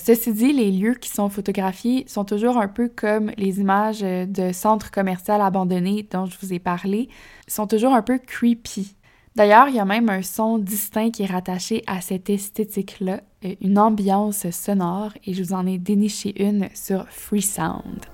ceci 0.00 0.32
dit, 0.32 0.52
les 0.52 0.72
lieux 0.72 0.94
qui 0.94 1.08
sont 1.08 1.28
photographiés 1.28 2.04
sont 2.08 2.24
toujours 2.24 2.58
un 2.58 2.66
peu 2.66 2.88
comme 2.88 3.30
les 3.36 3.60
images 3.60 4.00
de 4.00 4.52
centres 4.52 4.90
commerciaux 4.90 5.34
abandonnés 5.34 6.08
dont 6.10 6.26
je 6.26 6.36
vous 6.40 6.52
ai 6.52 6.58
parlé, 6.58 7.08
sont 7.46 7.68
toujours 7.68 7.94
un 7.94 8.02
peu 8.02 8.18
creepy. 8.18 8.96
D'ailleurs, 9.36 9.68
il 9.68 9.74
y 9.74 9.80
a 9.80 9.84
même 9.84 10.08
un 10.10 10.22
son 10.22 10.58
distinct 10.58 11.10
qui 11.10 11.24
est 11.24 11.26
rattaché 11.26 11.82
à 11.88 12.00
cette 12.00 12.30
esthétique-là, 12.30 13.20
euh, 13.44 13.54
une 13.60 13.80
ambiance 13.80 14.48
sonore, 14.50 15.10
et 15.26 15.34
je 15.34 15.42
vous 15.42 15.52
en 15.52 15.66
ai 15.66 15.76
déniché 15.76 16.40
une 16.40 16.68
sur 16.72 17.08
Free 17.08 17.42
Sound. 17.42 18.06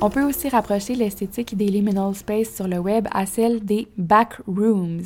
On 0.00 0.10
peut 0.10 0.22
aussi 0.22 0.48
rapprocher 0.48 0.94
l'esthétique 0.94 1.56
des 1.56 1.66
liminal 1.66 2.14
space 2.14 2.54
sur 2.54 2.68
le 2.68 2.78
web 2.78 3.08
à 3.10 3.26
celle 3.26 3.64
des 3.64 3.88
backrooms. 3.96 5.02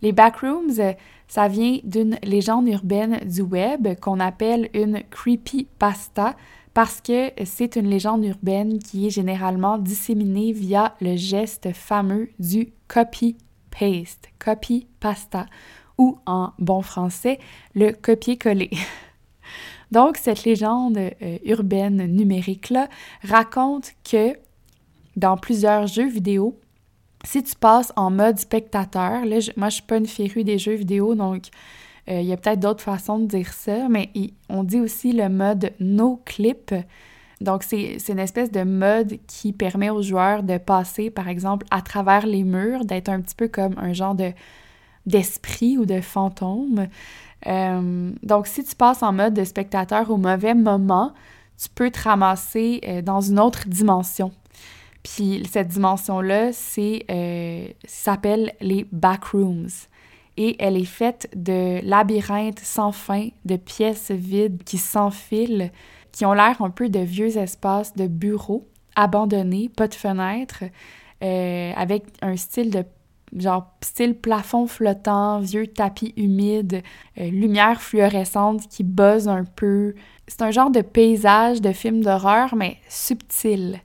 Les 0.00 0.12
backrooms, 0.12 0.94
ça 1.28 1.48
vient 1.48 1.80
d'une 1.84 2.18
légende 2.22 2.66
urbaine 2.66 3.20
du 3.26 3.42
web 3.42 3.88
qu'on 4.00 4.20
appelle 4.20 4.70
une 4.72 5.02
creepypasta 5.10 6.34
parce 6.74 7.00
que 7.00 7.30
c'est 7.44 7.76
une 7.76 7.88
légende 7.88 8.24
urbaine 8.24 8.78
qui 8.78 9.06
est 9.06 9.10
généralement 9.10 9.78
disséminée 9.78 10.52
via 10.52 10.94
le 11.00 11.16
geste 11.16 11.72
fameux 11.72 12.30
du 12.38 12.72
copy-paste, 12.88 14.28
copy-pasta, 14.38 15.46
ou 15.98 16.18
en 16.26 16.52
bon 16.58 16.82
français, 16.82 17.38
le 17.74 17.92
copier-coller. 17.92 18.70
Donc, 19.90 20.16
cette 20.16 20.44
légende 20.44 20.96
euh, 20.96 21.38
urbaine 21.44 22.06
numérique-là 22.06 22.88
raconte 23.22 23.92
que 24.10 24.38
dans 25.16 25.36
plusieurs 25.36 25.86
jeux 25.86 26.08
vidéo, 26.08 26.58
si 27.24 27.42
tu 27.42 27.54
passes 27.54 27.92
en 27.96 28.10
mode 28.10 28.38
spectateur, 28.38 29.24
là, 29.24 29.38
moi 29.56 29.68
je 29.68 29.74
suis 29.74 29.82
pas 29.82 29.98
une 29.98 30.06
férue 30.06 30.44
des 30.44 30.58
jeux 30.58 30.74
vidéo, 30.74 31.14
donc 31.14 31.44
euh, 32.08 32.20
il 32.20 32.26
y 32.26 32.32
a 32.32 32.36
peut-être 32.36 32.60
d'autres 32.60 32.82
façons 32.82 33.18
de 33.18 33.26
dire 33.26 33.52
ça, 33.52 33.88
mais 33.88 34.10
on 34.48 34.64
dit 34.64 34.80
aussi 34.80 35.12
le 35.12 35.28
mode 35.28 35.72
no 35.78 36.20
clip. 36.24 36.74
Donc, 37.40 37.62
c'est 37.62 37.96
une 38.08 38.18
espèce 38.18 38.50
de 38.50 38.62
mode 38.62 39.18
qui 39.26 39.52
permet 39.52 39.90
aux 39.90 40.02
joueurs 40.02 40.42
de 40.42 40.58
passer, 40.58 41.10
par 41.10 41.28
exemple, 41.28 41.66
à 41.70 41.80
travers 41.80 42.26
les 42.26 42.44
murs, 42.44 42.84
d'être 42.84 43.08
un 43.08 43.20
petit 43.20 43.34
peu 43.34 43.48
comme 43.48 43.74
un 43.78 43.92
genre 43.92 44.14
de 44.14 44.32
d'esprit 45.04 45.78
ou 45.78 45.84
de 45.84 46.00
fantôme. 46.00 46.86
Euh, 47.48 48.12
donc, 48.22 48.46
si 48.46 48.62
tu 48.62 48.76
passes 48.76 49.02
en 49.02 49.12
mode 49.12 49.34
de 49.34 49.42
spectateur 49.42 50.12
au 50.12 50.16
mauvais 50.16 50.54
moment, 50.54 51.12
tu 51.60 51.68
peux 51.68 51.90
te 51.90 52.02
ramasser 52.02 52.80
euh, 52.86 53.02
dans 53.02 53.20
une 53.20 53.40
autre 53.40 53.66
dimension. 53.66 54.30
Puis 55.02 55.42
cette 55.50 55.66
dimension-là, 55.66 56.52
c'est 56.52 57.04
s'appelle 57.84 58.52
les 58.60 58.86
backrooms 58.92 59.66
et 60.36 60.56
elle 60.62 60.76
est 60.76 60.84
faite 60.84 61.28
de 61.34 61.80
labyrinthes 61.84 62.60
sans 62.60 62.92
fin, 62.92 63.28
de 63.44 63.56
pièces 63.56 64.10
vides 64.10 64.62
qui 64.64 64.78
s'enfilent, 64.78 65.70
qui 66.10 66.24
ont 66.24 66.32
l'air 66.32 66.60
un 66.62 66.70
peu 66.70 66.88
de 66.88 67.00
vieux 67.00 67.36
espaces 67.36 67.94
de 67.94 68.06
bureaux 68.06 68.68
abandonnés, 68.94 69.70
pas 69.74 69.88
de 69.88 69.94
fenêtres, 69.94 70.64
euh, 71.22 71.72
avec 71.76 72.04
un 72.20 72.36
style 72.36 72.70
de 72.70 72.84
genre 73.36 73.72
style 73.80 74.14
plafond 74.14 74.66
flottant, 74.66 75.40
vieux 75.40 75.66
tapis 75.66 76.12
humide, 76.16 76.82
euh, 77.18 77.30
lumière 77.30 77.80
fluorescente 77.80 78.68
qui 78.68 78.84
buzz 78.84 79.28
un 79.28 79.44
peu. 79.44 79.94
C'est 80.26 80.42
un 80.42 80.50
genre 80.50 80.70
de 80.70 80.82
paysage 80.82 81.60
de 81.60 81.72
film 81.72 82.02
d'horreur, 82.02 82.54
mais 82.54 82.76
subtil. 82.88 83.80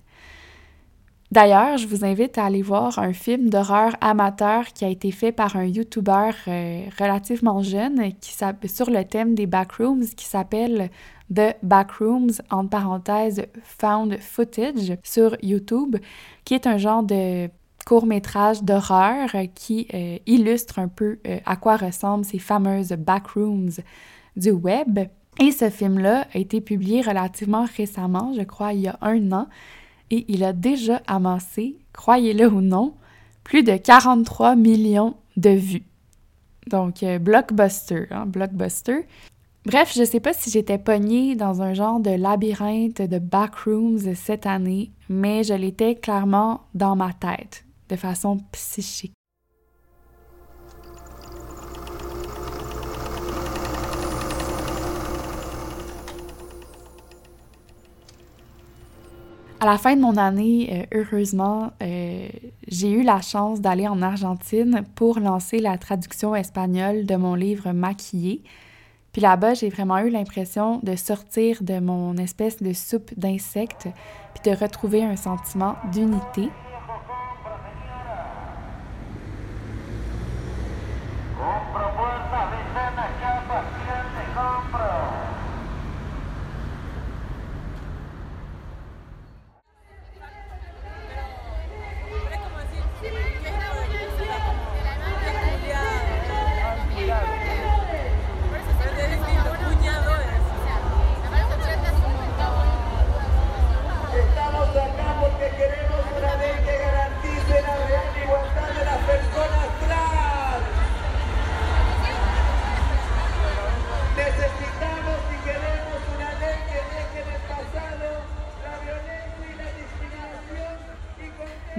D'ailleurs, 1.30 1.78
je 1.78 1.88
vous 1.88 2.06
invite 2.06 2.38
à 2.38 2.46
aller 2.46 2.62
voir 2.62 3.00
un 3.00 3.12
film 3.12 3.50
d'horreur 3.50 3.98
amateur 4.00 4.66
qui 4.68 4.86
a 4.86 4.88
été 4.88 5.12
fait 5.12 5.34
par 5.34 5.58
un 5.58 5.66
YouTuber 5.66 6.32
euh, 6.48 6.86
relativement 6.98 7.62
jeune 7.62 8.14
qui 8.22 8.34
sur 8.68 8.90
le 8.90 9.04
thème 9.04 9.36
des 9.36 9.46
backrooms 9.46 10.06
qui 10.16 10.26
s'appelle 10.26 10.90
The 11.34 11.58
Backrooms, 11.62 12.32
entre 12.50 12.70
parenthèses, 12.70 13.46
Found 13.64 14.18
Footage 14.20 14.98
sur 15.04 15.36
YouTube, 15.44 15.98
qui 16.46 16.54
est 16.54 16.66
un 16.66 16.78
genre 16.78 17.04
de 17.04 17.50
court 17.86 18.06
métrage 18.06 18.64
d'horreur 18.64 19.30
qui 19.54 19.88
euh, 19.94 20.18
illustre 20.26 20.80
un 20.80 20.88
peu 20.88 21.20
euh, 21.28 21.40
à 21.46 21.58
quoi 21.58 21.76
ressemblent 21.76 22.26
ces 22.26 22.40
fameuses 22.40 22.94
backrooms 22.94 23.72
du 24.38 24.52
web. 24.52 25.00
Et 25.40 25.52
ce 25.52 25.70
film-là 25.70 26.26
a 26.34 26.38
été 26.38 26.62
publié 26.62 27.02
relativement 27.02 27.66
récemment, 27.76 28.34
je 28.36 28.42
crois 28.44 28.74
il 28.74 28.82
y 28.82 28.88
a 28.88 28.98
un 29.02 29.32
an, 29.32 29.48
et 30.12 30.26
il 30.28 30.44
a 30.44 30.54
déjà 30.54 31.02
amassé, 31.08 31.78
croyez-le 31.94 32.48
ou 32.48 32.62
non, 32.62 32.94
plus 33.44 33.64
de 33.64 33.76
43 33.76 34.56
millions 34.56 35.16
de 35.36 35.50
vues. 35.50 35.86
Donc, 36.68 37.04
euh, 37.04 37.20
blockbuster, 37.20 38.08
hein, 38.12 38.26
blockbuster. 38.26 39.06
Bref, 39.66 39.94
je 39.96 40.04
sais 40.04 40.20
pas 40.20 40.34
si 40.34 40.50
j'étais 40.50 40.78
pognée 40.78 41.36
dans 41.36 41.62
un 41.62 41.74
genre 41.74 42.00
de 42.00 42.12
labyrinthe 42.12 43.02
de 43.02 43.20
backrooms 43.20 44.16
cette 44.16 44.46
année, 44.46 44.92
mais 45.10 45.44
je 45.44 45.54
l'étais 45.54 45.96
clairement 45.96 46.62
dans 46.74 46.96
ma 46.96 47.12
tête, 47.14 47.66
de 47.90 47.96
façon 47.96 48.38
psychique. 48.52 49.17
À 59.60 59.66
la 59.66 59.80
fin 59.80 59.96
de 59.96 60.02
mon 60.02 60.18
année, 60.18 60.86
euh, 60.94 61.00
heureusement, 61.00 61.72
euh, 61.82 62.28
j'ai 62.68 62.92
eu 62.92 63.02
la 63.02 63.22
chance 63.22 63.60
d'aller 63.60 63.88
en 63.88 64.04
Argentine 64.04 64.84
pour 64.94 65.20
lancer 65.20 65.58
la 65.58 65.80
traduction 65.80 66.36
espagnole 66.36 67.08
de 67.08 67.16
mon 67.16 67.34
livre 67.34 67.72
Maquillé. 67.72 68.44
Puis 69.14 69.22
là-bas, 69.24 69.56
j'ai 69.56 69.70
vraiment 69.70 69.98
eu 69.98 70.12
l'impression 70.12 70.80
de 70.84 70.96
sortir 70.96 71.64
de 71.64 71.80
mon 71.80 72.18
espèce 72.18 72.62
de 72.62 72.72
soupe 72.72 73.12
d'insectes, 73.18 73.88
puis 74.36 74.52
de 74.52 74.56
retrouver 74.56 75.04
un 75.04 75.16
sentiment 75.16 75.76
d'unité. 75.92 76.50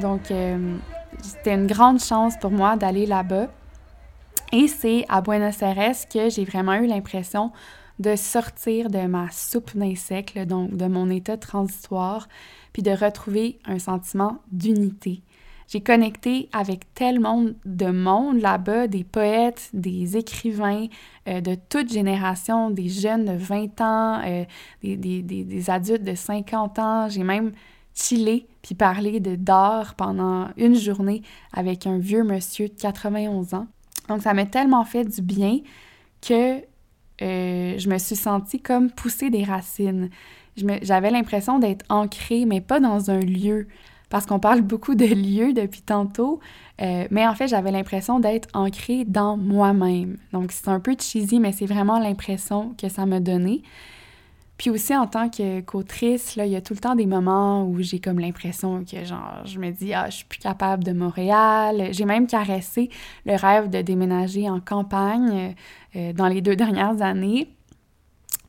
Donc, 0.01 0.31
euh, 0.31 0.77
c'était 1.23 1.55
une 1.55 1.67
grande 1.67 2.01
chance 2.01 2.35
pour 2.41 2.51
moi 2.51 2.77
d'aller 2.77 3.07
là-bas. 3.07 3.49
Et 4.53 4.69
c'est 4.69 5.05
à 5.09 5.21
Buenos 5.21 5.61
Aires 5.63 5.95
que 6.13 6.31
j'ai 6.31 6.45
vraiment 6.45 6.75
eu 6.75 6.87
l'impression 6.87 7.53
de 7.99 8.15
sortir 8.17 8.91
de 8.91 9.07
ma 9.07 9.31
soupe 9.31 9.77
d'insectes, 9.77 10.39
donc 10.39 10.77
de 10.77 10.87
mon 10.87 11.11
état 11.11 11.37
transitoire, 11.37 12.29
puis 12.73 12.83
de 12.83 12.93
retrouver 12.93 13.59
un 13.67 13.79
sentiment 13.79 14.39
d'unité. 14.53 15.23
J'ai 15.67 15.83
connecté 15.83 16.49
avec 16.53 16.95
tellement 16.95 17.45
de 17.67 17.87
monde 17.91 18.41
là-bas, 18.41 18.87
des 18.87 19.05
poètes, 19.05 19.69
des 19.75 20.17
écrivains 20.17 20.87
euh, 21.29 21.43
de 21.43 21.57
toute 21.69 21.93
génération, 21.93 22.71
des 22.71 22.89
jeunes 22.89 23.27
de 23.27 23.33
20 23.33 23.81
ans, 23.83 24.23
euh, 24.25 24.45
des, 24.83 24.97
des, 24.97 25.71
adultes 25.71 26.05
de 26.05 26.15
50 26.15 26.79
ans. 26.79 27.09
J'ai 27.11 27.23
même 27.23 27.53
chiller 27.93 28.47
puis 28.69 28.75
parler 28.75 29.19
de 29.19 29.35
d'art 29.35 29.95
pendant 29.95 30.49
une 30.59 30.75
journée 30.75 31.23
avec 31.55 31.87
un 31.87 31.97
vieux 31.97 32.23
monsieur 32.23 32.69
de 32.69 32.75
91 32.75 33.55
ans. 33.55 33.67
Donc 34.11 34.21
ça 34.21 34.35
m'a 34.35 34.45
tellement 34.45 34.85
fait 34.85 35.07
du 35.07 35.23
bien 35.23 35.61
que 36.21 36.59
euh, 37.23 37.79
je 37.79 37.89
me 37.89 37.97
suis 37.97 38.15
sentie 38.15 38.61
comme 38.61 38.91
pousser 38.91 39.31
des 39.31 39.43
racines. 39.43 40.11
J'avais 40.83 41.11
l'impression 41.11 41.59
d'être 41.59 41.83
ancrée, 41.89 42.45
mais 42.45 42.61
pas 42.61 42.79
dans 42.79 43.11
un 43.11 43.21
lieu, 43.21 43.69
parce 44.11 44.27
qu'on 44.27 44.39
parle 44.39 44.61
beaucoup 44.61 44.95
de 44.95 45.07
lieux 45.07 45.55
depuis 45.55 45.81
tantôt, 45.81 46.39
euh, 46.83 47.07
mais 47.11 47.27
en 47.27 47.35
fait 47.35 47.49
j'avais 47.49 47.71
l'impression 47.71 48.21
d'être 48.21 48.49
ancrée 48.53 49.07
dans 49.07 49.39
moi-même. 49.39 50.19
Donc 50.35 50.53
c'est 50.53 50.69
un 50.69 50.81
peu 50.81 50.95
cheesy, 51.01 51.41
mais 51.41 51.53
c'est 51.53 51.65
vraiment 51.65 51.99
l'impression 51.99 52.75
que 52.77 52.91
ça 52.91 53.07
m'a 53.07 53.21
donné. 53.21 53.63
Puis 54.59 54.71
aussi, 54.71 54.95
en 54.95 55.07
tant 55.07 55.31
qu'autrice, 55.65 56.35
là, 56.35 56.45
il 56.45 56.51
y 56.51 56.57
a 56.57 56.61
tout 56.61 56.75
le 56.75 56.81
temps 56.81 56.97
des 56.97 57.07
moments 57.07 57.65
où 57.65 57.81
j'ai 57.81 58.01
comme 58.01 58.19
l'impression 58.19 58.85
que, 58.85 59.05
genre, 59.05 59.43
je 59.45 59.61
me 59.61 59.71
dis, 59.71 59.95
ah, 59.95 60.11
je 60.11 60.17
suis 60.17 60.25
plus 60.25 60.41
capable 60.41 60.83
de 60.83 60.93
Montréal. 60.93 61.91
J'ai 61.93 62.05
même 62.05 62.27
caressé 62.27 62.91
le 63.25 63.37
rêve 63.37 63.71
de 63.71 63.81
déménager 63.83 64.51
en 64.51 64.59
campagne 64.59 65.55
euh, 65.95 66.13
dans 66.13 66.27
les 66.27 66.41
deux 66.41 66.57
dernières 66.57 67.01
années. 67.03 67.55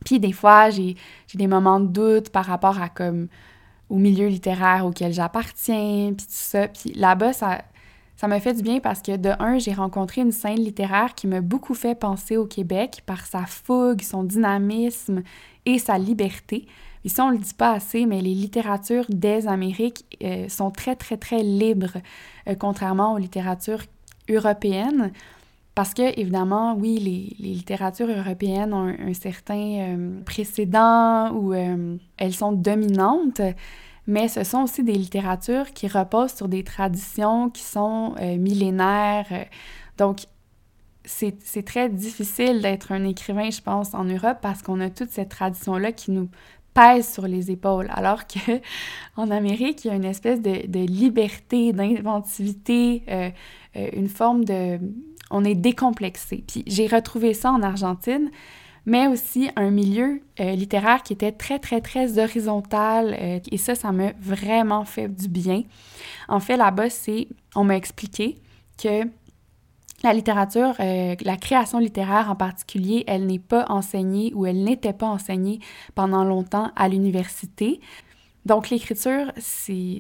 Puis 0.03 0.19
des 0.19 0.31
fois, 0.31 0.71
j'ai 0.71 0.95
des 1.35 1.47
moments 1.47 1.79
de 1.79 1.87
doute 1.87 2.29
par 2.31 2.45
rapport 2.45 2.81
à 2.81 2.89
comme 2.89 3.27
au 3.89 3.97
milieu 3.97 4.27
littéraire 4.27 4.85
auquel 4.85 5.13
j'appartiens, 5.13 6.13
puis 6.17 6.25
tout 6.25 6.31
ça. 6.31 6.67
Puis 6.69 6.93
là-bas, 6.93 7.33
ça, 7.33 7.61
ça 8.15 8.27
me 8.27 8.39
fait 8.39 8.53
du 8.53 8.63
bien 8.63 8.79
parce 8.79 9.01
que 9.01 9.15
de 9.15 9.29
un, 9.39 9.59
j'ai 9.59 9.73
rencontré 9.73 10.21
une 10.21 10.31
scène 10.31 10.59
littéraire 10.59 11.13
qui 11.15 11.27
m'a 11.27 11.41
beaucoup 11.41 11.75
fait 11.75 11.95
penser 11.95 12.35
au 12.35 12.45
Québec 12.45 13.03
par 13.05 13.25
sa 13.25 13.45
fougue, 13.45 14.01
son 14.01 14.23
dynamisme 14.23 15.21
et 15.65 15.79
sa 15.79 15.97
liberté. 15.97 16.67
Ici, 17.05 17.21
on 17.21 17.27
ne 17.27 17.33
le 17.33 17.37
dit 17.39 17.53
pas 17.53 17.73
assez, 17.73 18.05
mais 18.05 18.21
les 18.21 18.33
littératures 18.33 19.05
des 19.09 19.47
Amériques 19.47 20.05
euh, 20.23 20.49
sont 20.49 20.69
très, 20.69 20.95
très, 20.95 21.17
très 21.17 21.43
libres, 21.43 21.97
euh, 22.47 22.55
contrairement 22.55 23.13
aux 23.13 23.17
littératures 23.17 23.83
européennes. 24.29 25.11
Parce 25.75 25.93
que, 25.93 26.19
évidemment, 26.19 26.75
oui, 26.75 26.99
les, 27.39 27.47
littératures 27.47 28.09
européennes 28.09 28.73
ont 28.73 28.87
un, 28.87 29.13
certain 29.13 29.95
euh, 29.95 30.21
précédent 30.25 31.31
où 31.31 31.53
elles 31.53 32.33
sont 32.33 32.51
dominantes, 32.51 33.41
mais 34.05 34.27
ce 34.27 34.43
sont 34.43 34.63
aussi 34.63 34.83
des 34.83 34.93
littératures 34.93 35.71
qui 35.71 35.87
reposent 35.87 36.33
sur 36.33 36.49
des 36.49 36.63
traditions 36.65 37.49
qui 37.49 37.61
sont 37.61 38.15
millénaires. 38.37 39.47
donc, 39.97 40.25
c'est 41.09 41.65
très 41.65 41.89
difficile 41.89 42.61
d'être 42.61 42.91
un 42.91 43.03
écrivain, 43.03 43.49
je 43.49 43.61
pense, 43.61 43.93
en 43.93 44.03
Europe 44.03 44.37
parce 44.41 44.61
qu'on 44.61 44.79
a 44.79 44.89
toute 44.89 45.09
cette 45.09 45.29
tradition-là 45.29 45.91
qui 45.91 46.11
nous 46.11 46.29
pèse 46.73 47.11
sur 47.11 47.27
les 47.27 47.49
épaules. 47.49 47.89
Alors 47.93 48.27
que 48.27 48.39
en 49.17 49.31
Amérique, 49.31 49.85
il 49.85 49.87
y 49.87 49.91
a 49.91 49.95
une 49.95 50.05
espèce 50.05 50.41
de, 50.41 50.67
de 50.67 50.79
liberté, 50.79 51.73
d'inventivité, 51.73 53.03
euh, 53.09 53.29
euh, 53.75 53.89
une 53.93 54.07
forme 54.07 54.45
de... 54.45 54.79
On 55.31 55.43
est 55.43 55.55
décomplexé. 55.55 56.43
Puis 56.47 56.63
j'ai 56.67 56.87
retrouvé 56.87 57.33
ça 57.33 57.51
en 57.51 57.61
Argentine, 57.63 58.29
mais 58.85 59.07
aussi 59.07 59.49
un 59.55 59.71
milieu 59.71 60.21
euh, 60.39 60.51
littéraire 60.53 61.03
qui 61.03 61.13
était 61.13 61.31
très, 61.31 61.59
très, 61.59 61.81
très 61.81 62.19
horizontal. 62.19 63.15
et 63.51 63.57
ça, 63.57 63.75
ça 63.75 63.91
m'a 63.91 64.11
vraiment 64.19 64.85
fait 64.85 65.07
du 65.07 65.27
bien. 65.27 65.63
En 66.27 66.39
fait, 66.39 66.57
là-bas, 66.57 66.89
c'est... 66.89 67.27
On 67.55 67.63
m'a 67.63 67.75
expliqué 67.75 68.37
que 68.81 69.05
la 70.03 70.13
littérature, 70.13 70.73
euh, 70.79 71.15
la 71.21 71.37
création 71.37 71.79
littéraire 71.79 72.29
en 72.29 72.35
particulier, 72.35 73.03
elle 73.07 73.25
n'est 73.25 73.39
pas 73.39 73.65
enseignée 73.69 74.31
ou 74.33 74.45
elle 74.45 74.63
n'était 74.63 74.93
pas 74.93 75.07
enseignée 75.07 75.59
pendant 75.95 76.23
longtemps 76.23 76.71
à 76.75 76.87
l'université. 76.87 77.81
Donc 78.45 78.69
l'écriture, 78.69 79.31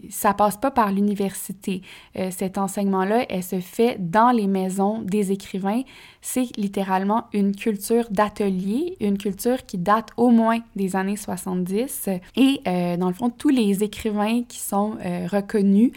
ça 0.09 0.33
passe 0.33 0.57
pas 0.57 0.71
par 0.71 0.91
l'université. 0.91 1.81
Euh, 2.17 2.29
cet 2.31 2.57
enseignement-là, 2.57 3.25
elle 3.29 3.43
se 3.43 3.59
fait 3.59 3.97
dans 3.99 4.31
les 4.31 4.47
maisons 4.47 5.01
des 5.01 5.31
écrivains. 5.31 5.81
C'est 6.21 6.55
littéralement 6.57 7.25
une 7.33 7.55
culture 7.55 8.07
d'atelier, 8.09 8.95
une 9.01 9.17
culture 9.17 9.65
qui 9.65 9.77
date 9.77 10.09
au 10.15 10.29
moins 10.29 10.59
des 10.75 10.95
années 10.95 11.17
70. 11.17 12.09
Et 12.37 12.61
euh, 12.65 12.97
dans 12.97 13.09
le 13.09 13.13
fond, 13.13 13.29
tous 13.29 13.49
les 13.49 13.83
écrivains 13.83 14.43
qui 14.43 14.59
sont 14.59 14.97
euh, 15.05 15.27
reconnus 15.29 15.91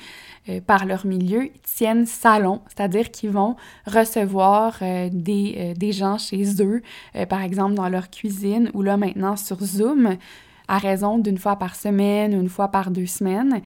par 0.67 0.87
leur 0.87 1.07
milieu 1.07 1.51
tiennent 1.63 2.05
salon, 2.05 2.63
c'est-à-dire 2.67 3.13
qu'ils 3.13 3.31
vont 3.31 3.55
recevoir 3.87 4.81
des, 4.81 5.73
des 5.77 5.93
gens 5.93 6.19
chez 6.19 6.61
eux, 6.61 6.83
par 7.29 7.43
exemple 7.43 7.75
dans 7.75 7.89
leur 7.89 8.11
cuisine 8.11 8.69
ou 8.75 8.83
là 8.83 8.97
maintenant 8.97 9.37
sur 9.37 9.63
Zoom 9.63 10.17
à 10.73 10.79
raison 10.79 11.19
d'une 11.19 11.37
fois 11.37 11.57
par 11.57 11.77
semaine, 11.77 12.33
une 12.33 12.49
fois 12.49 12.69
par 12.69 12.91
deux 12.91 13.05
semaines. 13.05 13.61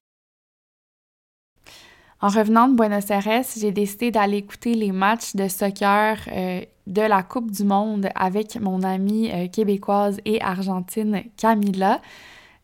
En 2.19 2.27
revenant 2.27 2.67
de 2.67 2.75
Buenos 2.75 3.09
Aires, 3.09 3.43
j'ai 3.57 3.71
décidé 3.71 4.11
d'aller 4.11 4.37
écouter 4.37 4.73
les 4.73 4.91
matchs 4.91 5.33
de 5.33 5.47
soccer 5.47 6.17
euh, 6.27 6.61
de 6.85 7.01
la 7.01 7.23
Coupe 7.23 7.49
du 7.49 7.63
Monde 7.63 8.09
avec 8.13 8.59
mon 8.59 8.83
amie 8.83 9.31
euh, 9.31 9.47
québécoise 9.47 10.19
et 10.25 10.41
argentine 10.41 11.23
Camila 11.37 12.01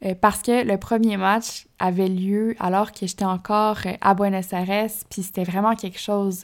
euh, 0.04 0.14
parce 0.20 0.41
que 0.41 0.66
le 0.66 0.78
premier 0.78 1.16
match 1.16 1.66
avait 1.80 2.10
lieu 2.10 2.56
alors 2.60 2.91
que 2.91 3.08
j'étais 3.08 3.24
encore 3.24 3.78
à 4.02 4.14
Buenos 4.14 4.52
Aires, 4.52 4.89
puis 5.10 5.24
c'était 5.24 5.46
vraiment 5.46 5.76
quelque 5.76 6.00
chose. 6.00 6.41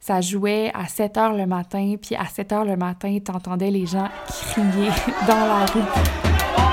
ça 0.00 0.20
jouait 0.20 0.72
à 0.74 0.88
7 0.88 1.16
heures 1.16 1.34
le 1.34 1.46
matin, 1.46 1.94
puis 2.02 2.16
à 2.16 2.24
7 2.24 2.52
heures 2.52 2.64
le 2.64 2.76
matin, 2.76 3.16
t'entendais 3.24 3.70
les 3.70 3.86
gens 3.86 4.08
crier 4.26 4.90
dans 5.28 5.46
la 5.46 5.66
rue. 5.66 6.69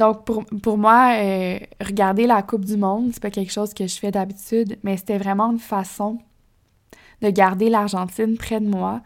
Donc, 0.00 0.24
pour, 0.24 0.46
pour 0.62 0.78
moi, 0.78 1.12
euh, 1.18 1.58
regarder 1.78 2.26
la 2.26 2.40
Coupe 2.42 2.64
du 2.64 2.78
Monde, 2.78 3.10
c'est 3.12 3.20
pas 3.20 3.30
quelque 3.30 3.52
chose 3.52 3.74
que 3.74 3.86
je 3.86 3.98
fais 3.98 4.10
d'habitude, 4.10 4.78
mais 4.82 4.96
c'était 4.96 5.18
vraiment 5.18 5.52
une 5.52 5.58
façon 5.58 6.16
de 7.20 7.28
garder 7.28 7.68
l'Argentine 7.68 8.38
près 8.38 8.60
de 8.60 8.66
moi, 8.66 9.02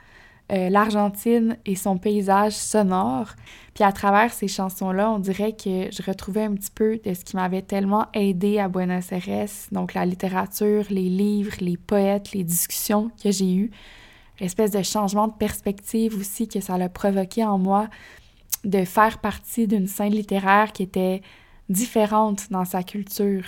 euh, 0.52 0.70
l'Argentine 0.70 1.56
et 1.66 1.74
son 1.74 1.98
paysage 1.98 2.52
sonore. 2.52 3.30
Puis 3.74 3.82
à 3.82 3.90
travers 3.90 4.32
ces 4.32 4.46
chansons-là, 4.46 5.10
on 5.10 5.18
dirait 5.18 5.54
que 5.54 5.90
je 5.90 6.00
retrouvais 6.06 6.44
un 6.44 6.54
petit 6.54 6.70
peu 6.70 7.00
de 7.04 7.12
ce 7.12 7.24
qui 7.24 7.34
m'avait 7.34 7.62
tellement 7.62 8.06
aidé 8.14 8.60
à 8.60 8.68
Buenos 8.68 9.10
Aires, 9.10 9.48
donc 9.72 9.94
la 9.94 10.06
littérature, 10.06 10.84
les 10.90 11.08
livres, 11.08 11.56
les 11.58 11.76
poètes, 11.76 12.30
les 12.30 12.44
discussions 12.44 13.10
que 13.20 13.32
j'ai 13.32 13.52
eues, 13.52 13.72
l'espèce 14.38 14.70
de 14.70 14.82
changement 14.82 15.26
de 15.26 15.34
perspective 15.34 16.16
aussi 16.16 16.46
que 16.46 16.60
ça 16.60 16.74
a 16.74 16.88
provoqué 16.88 17.44
en 17.44 17.58
moi 17.58 17.88
de 18.64 18.84
faire 18.84 19.18
partie 19.18 19.66
d'une 19.66 19.86
scène 19.86 20.12
littéraire 20.12 20.72
qui 20.72 20.82
était 20.82 21.22
différente 21.68 22.50
dans 22.50 22.64
sa 22.64 22.82
culture 22.82 23.44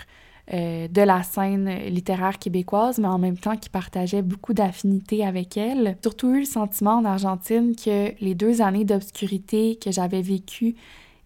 euh, 0.52 0.86
de 0.86 1.02
la 1.02 1.24
scène 1.24 1.68
littéraire 1.88 2.38
québécoise, 2.38 2.98
mais 2.98 3.08
en 3.08 3.18
même 3.18 3.36
temps 3.36 3.56
qui 3.56 3.68
partageait 3.68 4.22
beaucoup 4.22 4.54
d'affinités 4.54 5.26
avec 5.26 5.56
elle. 5.56 5.96
Surtout 6.02 6.32
eu 6.34 6.40
le 6.40 6.44
sentiment 6.44 6.98
en 6.98 7.04
Argentine 7.04 7.74
que 7.74 8.12
les 8.20 8.34
deux 8.36 8.62
années 8.62 8.84
d'obscurité 8.84 9.76
que 9.76 9.90
j'avais 9.90 10.22
vécues 10.22 10.76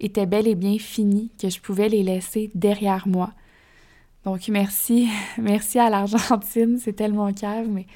étaient 0.01 0.24
bel 0.24 0.49
et 0.49 0.55
bien 0.55 0.78
finies, 0.78 1.30
que 1.38 1.51
je 1.51 1.61
pouvais 1.61 1.91
les 1.91 2.03
laisser 2.03 2.51
derrière 2.55 3.07
moi. 3.07 3.32
Donc 4.24 4.49
merci, 4.49 5.09
merci 5.38 5.78
à 5.78 5.91
l'Argentine, 5.91 6.78
c'est 6.78 6.95
tellement 6.95 7.30
cave, 7.32 7.68
mais 7.68 7.86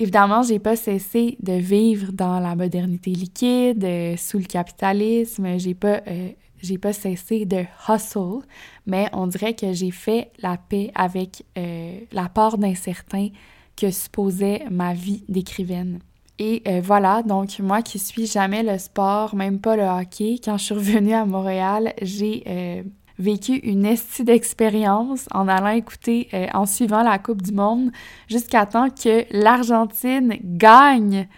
Évidemment, 0.00 0.42
j'ai 0.42 0.58
pas 0.58 0.76
cessé 0.76 1.36
de 1.42 1.52
vivre 1.52 2.10
dans 2.12 2.40
la 2.40 2.56
modernité 2.56 3.10
liquide, 3.10 3.84
euh, 3.84 4.16
sous 4.16 4.38
le 4.38 4.46
capitalisme. 4.46 5.58
J'ai 5.58 5.74
pas, 5.74 6.00
euh, 6.08 6.30
j'ai 6.62 6.78
pas 6.78 6.94
cessé 6.94 7.44
de 7.44 7.64
hustle, 7.86 8.40
mais 8.86 9.10
on 9.12 9.26
dirait 9.26 9.52
que 9.52 9.74
j'ai 9.74 9.90
fait 9.90 10.30
la 10.38 10.56
paix 10.56 10.90
avec 10.94 11.44
euh, 11.58 12.00
la 12.12 12.30
part 12.30 12.56
d'incertain 12.56 13.28
que 13.76 13.90
supposait 13.90 14.64
ma 14.70 14.94
vie 14.94 15.22
d'écrivaine. 15.28 15.98
Et 16.38 16.62
voilà, 16.80 17.22
donc 17.22 17.58
moi 17.58 17.82
qui 17.82 17.98
suis 17.98 18.24
jamais 18.24 18.62
le 18.62 18.78
sport, 18.78 19.34
même 19.34 19.60
pas 19.60 19.76
le 19.76 19.82
hockey, 19.82 20.40
quand 20.42 20.56
je 20.56 20.64
suis 20.64 20.74
revenue 20.74 21.12
à 21.12 21.26
Montréal, 21.26 21.92
j'ai 22.00 22.82
vécu 23.20 23.56
une 23.58 23.84
estie 23.84 24.24
d'expérience 24.24 25.28
en 25.32 25.46
allant 25.46 25.70
écouter, 25.70 26.28
euh, 26.34 26.46
en 26.54 26.66
suivant 26.66 27.02
la 27.02 27.18
Coupe 27.18 27.42
du 27.42 27.52
Monde, 27.52 27.90
jusqu'à 28.28 28.66
temps 28.66 28.88
que 28.90 29.24
l'Argentine 29.30 30.38
gagne. 30.42 31.28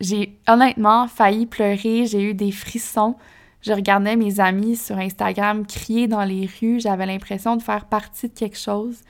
J'ai 0.00 0.38
honnêtement 0.48 1.08
failli 1.08 1.46
pleurer, 1.46 2.06
j'ai 2.06 2.22
eu 2.22 2.34
des 2.34 2.52
frissons. 2.52 3.16
Je 3.60 3.72
regardais 3.72 4.16
mes 4.16 4.40
amis 4.40 4.76
sur 4.76 4.98
Instagram 4.98 5.66
crier 5.66 6.08
dans 6.08 6.24
les 6.24 6.48
rues, 6.60 6.80
j'avais 6.80 7.06
l'impression 7.06 7.56
de 7.56 7.62
faire 7.62 7.86
partie 7.86 8.28
de 8.28 8.34
quelque 8.34 8.58
chose, 8.58 9.00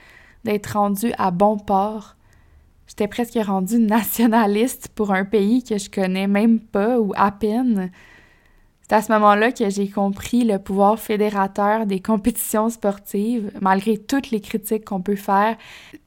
d'être 0.43 0.73
rendue 0.73 1.13
à 1.17 1.31
bon 1.31 1.57
port. 1.57 2.15
J'étais 2.87 3.07
presque 3.07 3.37
rendue 3.43 3.79
nationaliste 3.79 4.89
pour 4.93 5.11
un 5.11 5.25
pays 5.25 5.63
que 5.63 5.77
je 5.77 5.89
connais 5.89 6.27
même 6.27 6.59
pas 6.59 6.99
ou 6.99 7.13
à 7.15 7.31
peine. 7.31 7.91
C'est 8.83 8.95
à 8.95 9.01
ce 9.01 9.11
moment-là 9.13 9.51
que 9.51 9.69
j'ai 9.69 9.87
compris 9.87 10.43
le 10.43 10.59
pouvoir 10.59 10.99
fédérateur 10.99 11.85
des 11.85 12.01
compétitions 12.01 12.69
sportives, 12.69 13.51
malgré 13.61 13.97
toutes 13.97 14.29
les 14.31 14.41
critiques 14.41 14.85
qu'on 14.85 15.01
peut 15.01 15.15
faire, 15.15 15.57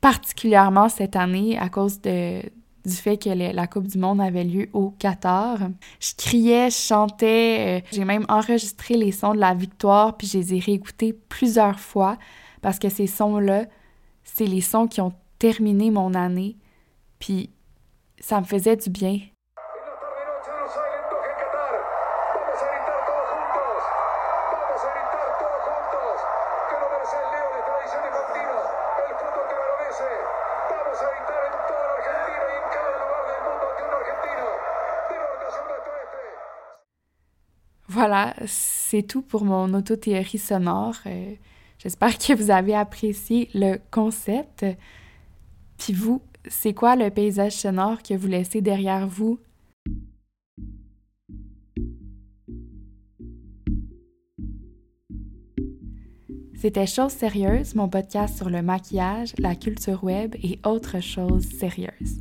particulièrement 0.00 0.88
cette 0.88 1.16
année 1.16 1.58
à 1.58 1.70
cause 1.70 2.00
de, 2.02 2.42
du 2.86 2.92
fait 2.92 3.16
que 3.16 3.30
la 3.30 3.66
Coupe 3.66 3.86
du 3.86 3.98
Monde 3.98 4.20
avait 4.20 4.44
lieu 4.44 4.68
au 4.74 4.90
Qatar. 4.90 5.58
Je 6.00 6.12
criais, 6.16 6.70
je 6.70 6.76
chantais, 6.76 7.80
euh, 7.80 7.86
j'ai 7.92 8.04
même 8.04 8.26
enregistré 8.28 8.96
les 8.96 9.12
sons 9.12 9.34
de 9.34 9.40
la 9.40 9.54
victoire, 9.54 10.16
puis 10.16 10.26
je 10.26 10.38
les 10.38 10.54
ai 10.54 10.58
réécoutés 10.60 11.12
plusieurs 11.12 11.80
fois 11.80 12.16
parce 12.60 12.78
que 12.78 12.88
ces 12.88 13.06
sons-là, 13.06 13.64
c'est 14.22 14.46
les 14.46 14.60
sons 14.60 14.86
qui 14.86 15.00
ont 15.00 15.12
terminé 15.38 15.90
mon 15.90 16.14
année, 16.14 16.56
puis 17.18 17.50
ça 18.20 18.40
me 18.40 18.46
faisait 18.46 18.76
du 18.76 18.90
bien. 18.90 19.20
Voilà, 37.96 38.34
c'est 38.44 39.04
tout 39.04 39.22
pour 39.22 39.46
mon 39.46 39.72
autothéorie 39.72 40.36
sonore. 40.36 40.96
Euh, 41.06 41.32
j'espère 41.78 42.18
que 42.18 42.34
vous 42.34 42.50
avez 42.50 42.74
apprécié 42.74 43.48
le 43.54 43.78
concept. 43.90 44.66
Puis 45.78 45.94
vous, 45.94 46.20
c'est 46.46 46.74
quoi 46.74 46.94
le 46.94 47.08
paysage 47.08 47.52
sonore 47.52 48.02
que 48.02 48.12
vous 48.12 48.26
laissez 48.26 48.60
derrière 48.60 49.08
vous? 49.08 49.38
C'était 56.54 56.86
Chose 56.86 57.12
sérieuse, 57.12 57.74
mon 57.74 57.88
podcast 57.88 58.36
sur 58.36 58.50
le 58.50 58.60
maquillage, 58.60 59.32
la 59.38 59.54
culture 59.54 60.04
web 60.04 60.34
et 60.42 60.58
autres 60.66 61.00
choses 61.00 61.46
sérieuses. 61.46 62.20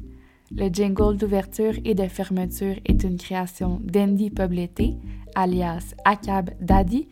Le 0.52 0.70
jingle 0.70 1.18
d'ouverture 1.18 1.74
et 1.84 1.96
de 1.96 2.08
fermeture 2.08 2.76
est 2.86 3.04
une 3.04 3.18
création 3.18 3.82
d'Andy 3.84 4.30
Pobleté, 4.30 4.96
alias 5.36 5.94
Akab 6.06 6.52
Daddy, 6.60 7.08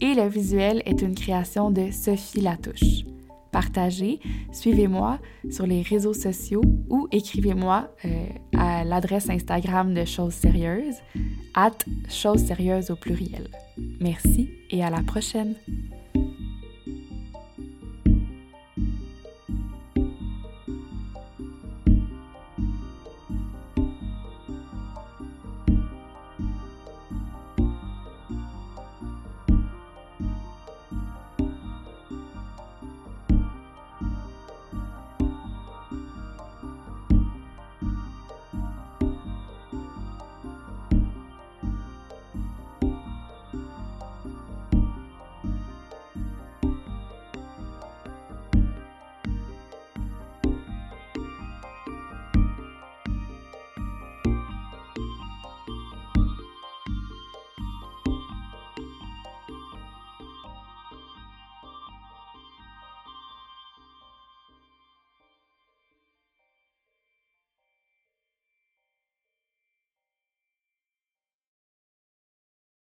et 0.00 0.14
le 0.14 0.28
visuel 0.28 0.82
est 0.86 1.02
une 1.02 1.14
création 1.14 1.70
de 1.70 1.90
Sophie 1.90 2.40
Latouche. 2.40 3.04
Partagez, 3.52 4.20
suivez-moi 4.52 5.18
sur 5.50 5.66
les 5.66 5.82
réseaux 5.82 6.12
sociaux 6.12 6.62
ou 6.90 7.08
écrivez-moi 7.10 7.88
euh, 8.04 8.26
à 8.56 8.84
l'adresse 8.84 9.30
Instagram 9.30 9.94
de 9.94 10.04
Choses 10.04 10.34
Sérieuses, 10.34 10.96
at 11.54 11.78
Choses 12.10 12.44
Sérieuses 12.44 12.90
au 12.90 12.96
pluriel. 12.96 13.48
Merci 14.00 14.50
et 14.70 14.84
à 14.84 14.90
la 14.90 15.02
prochaine! 15.02 15.54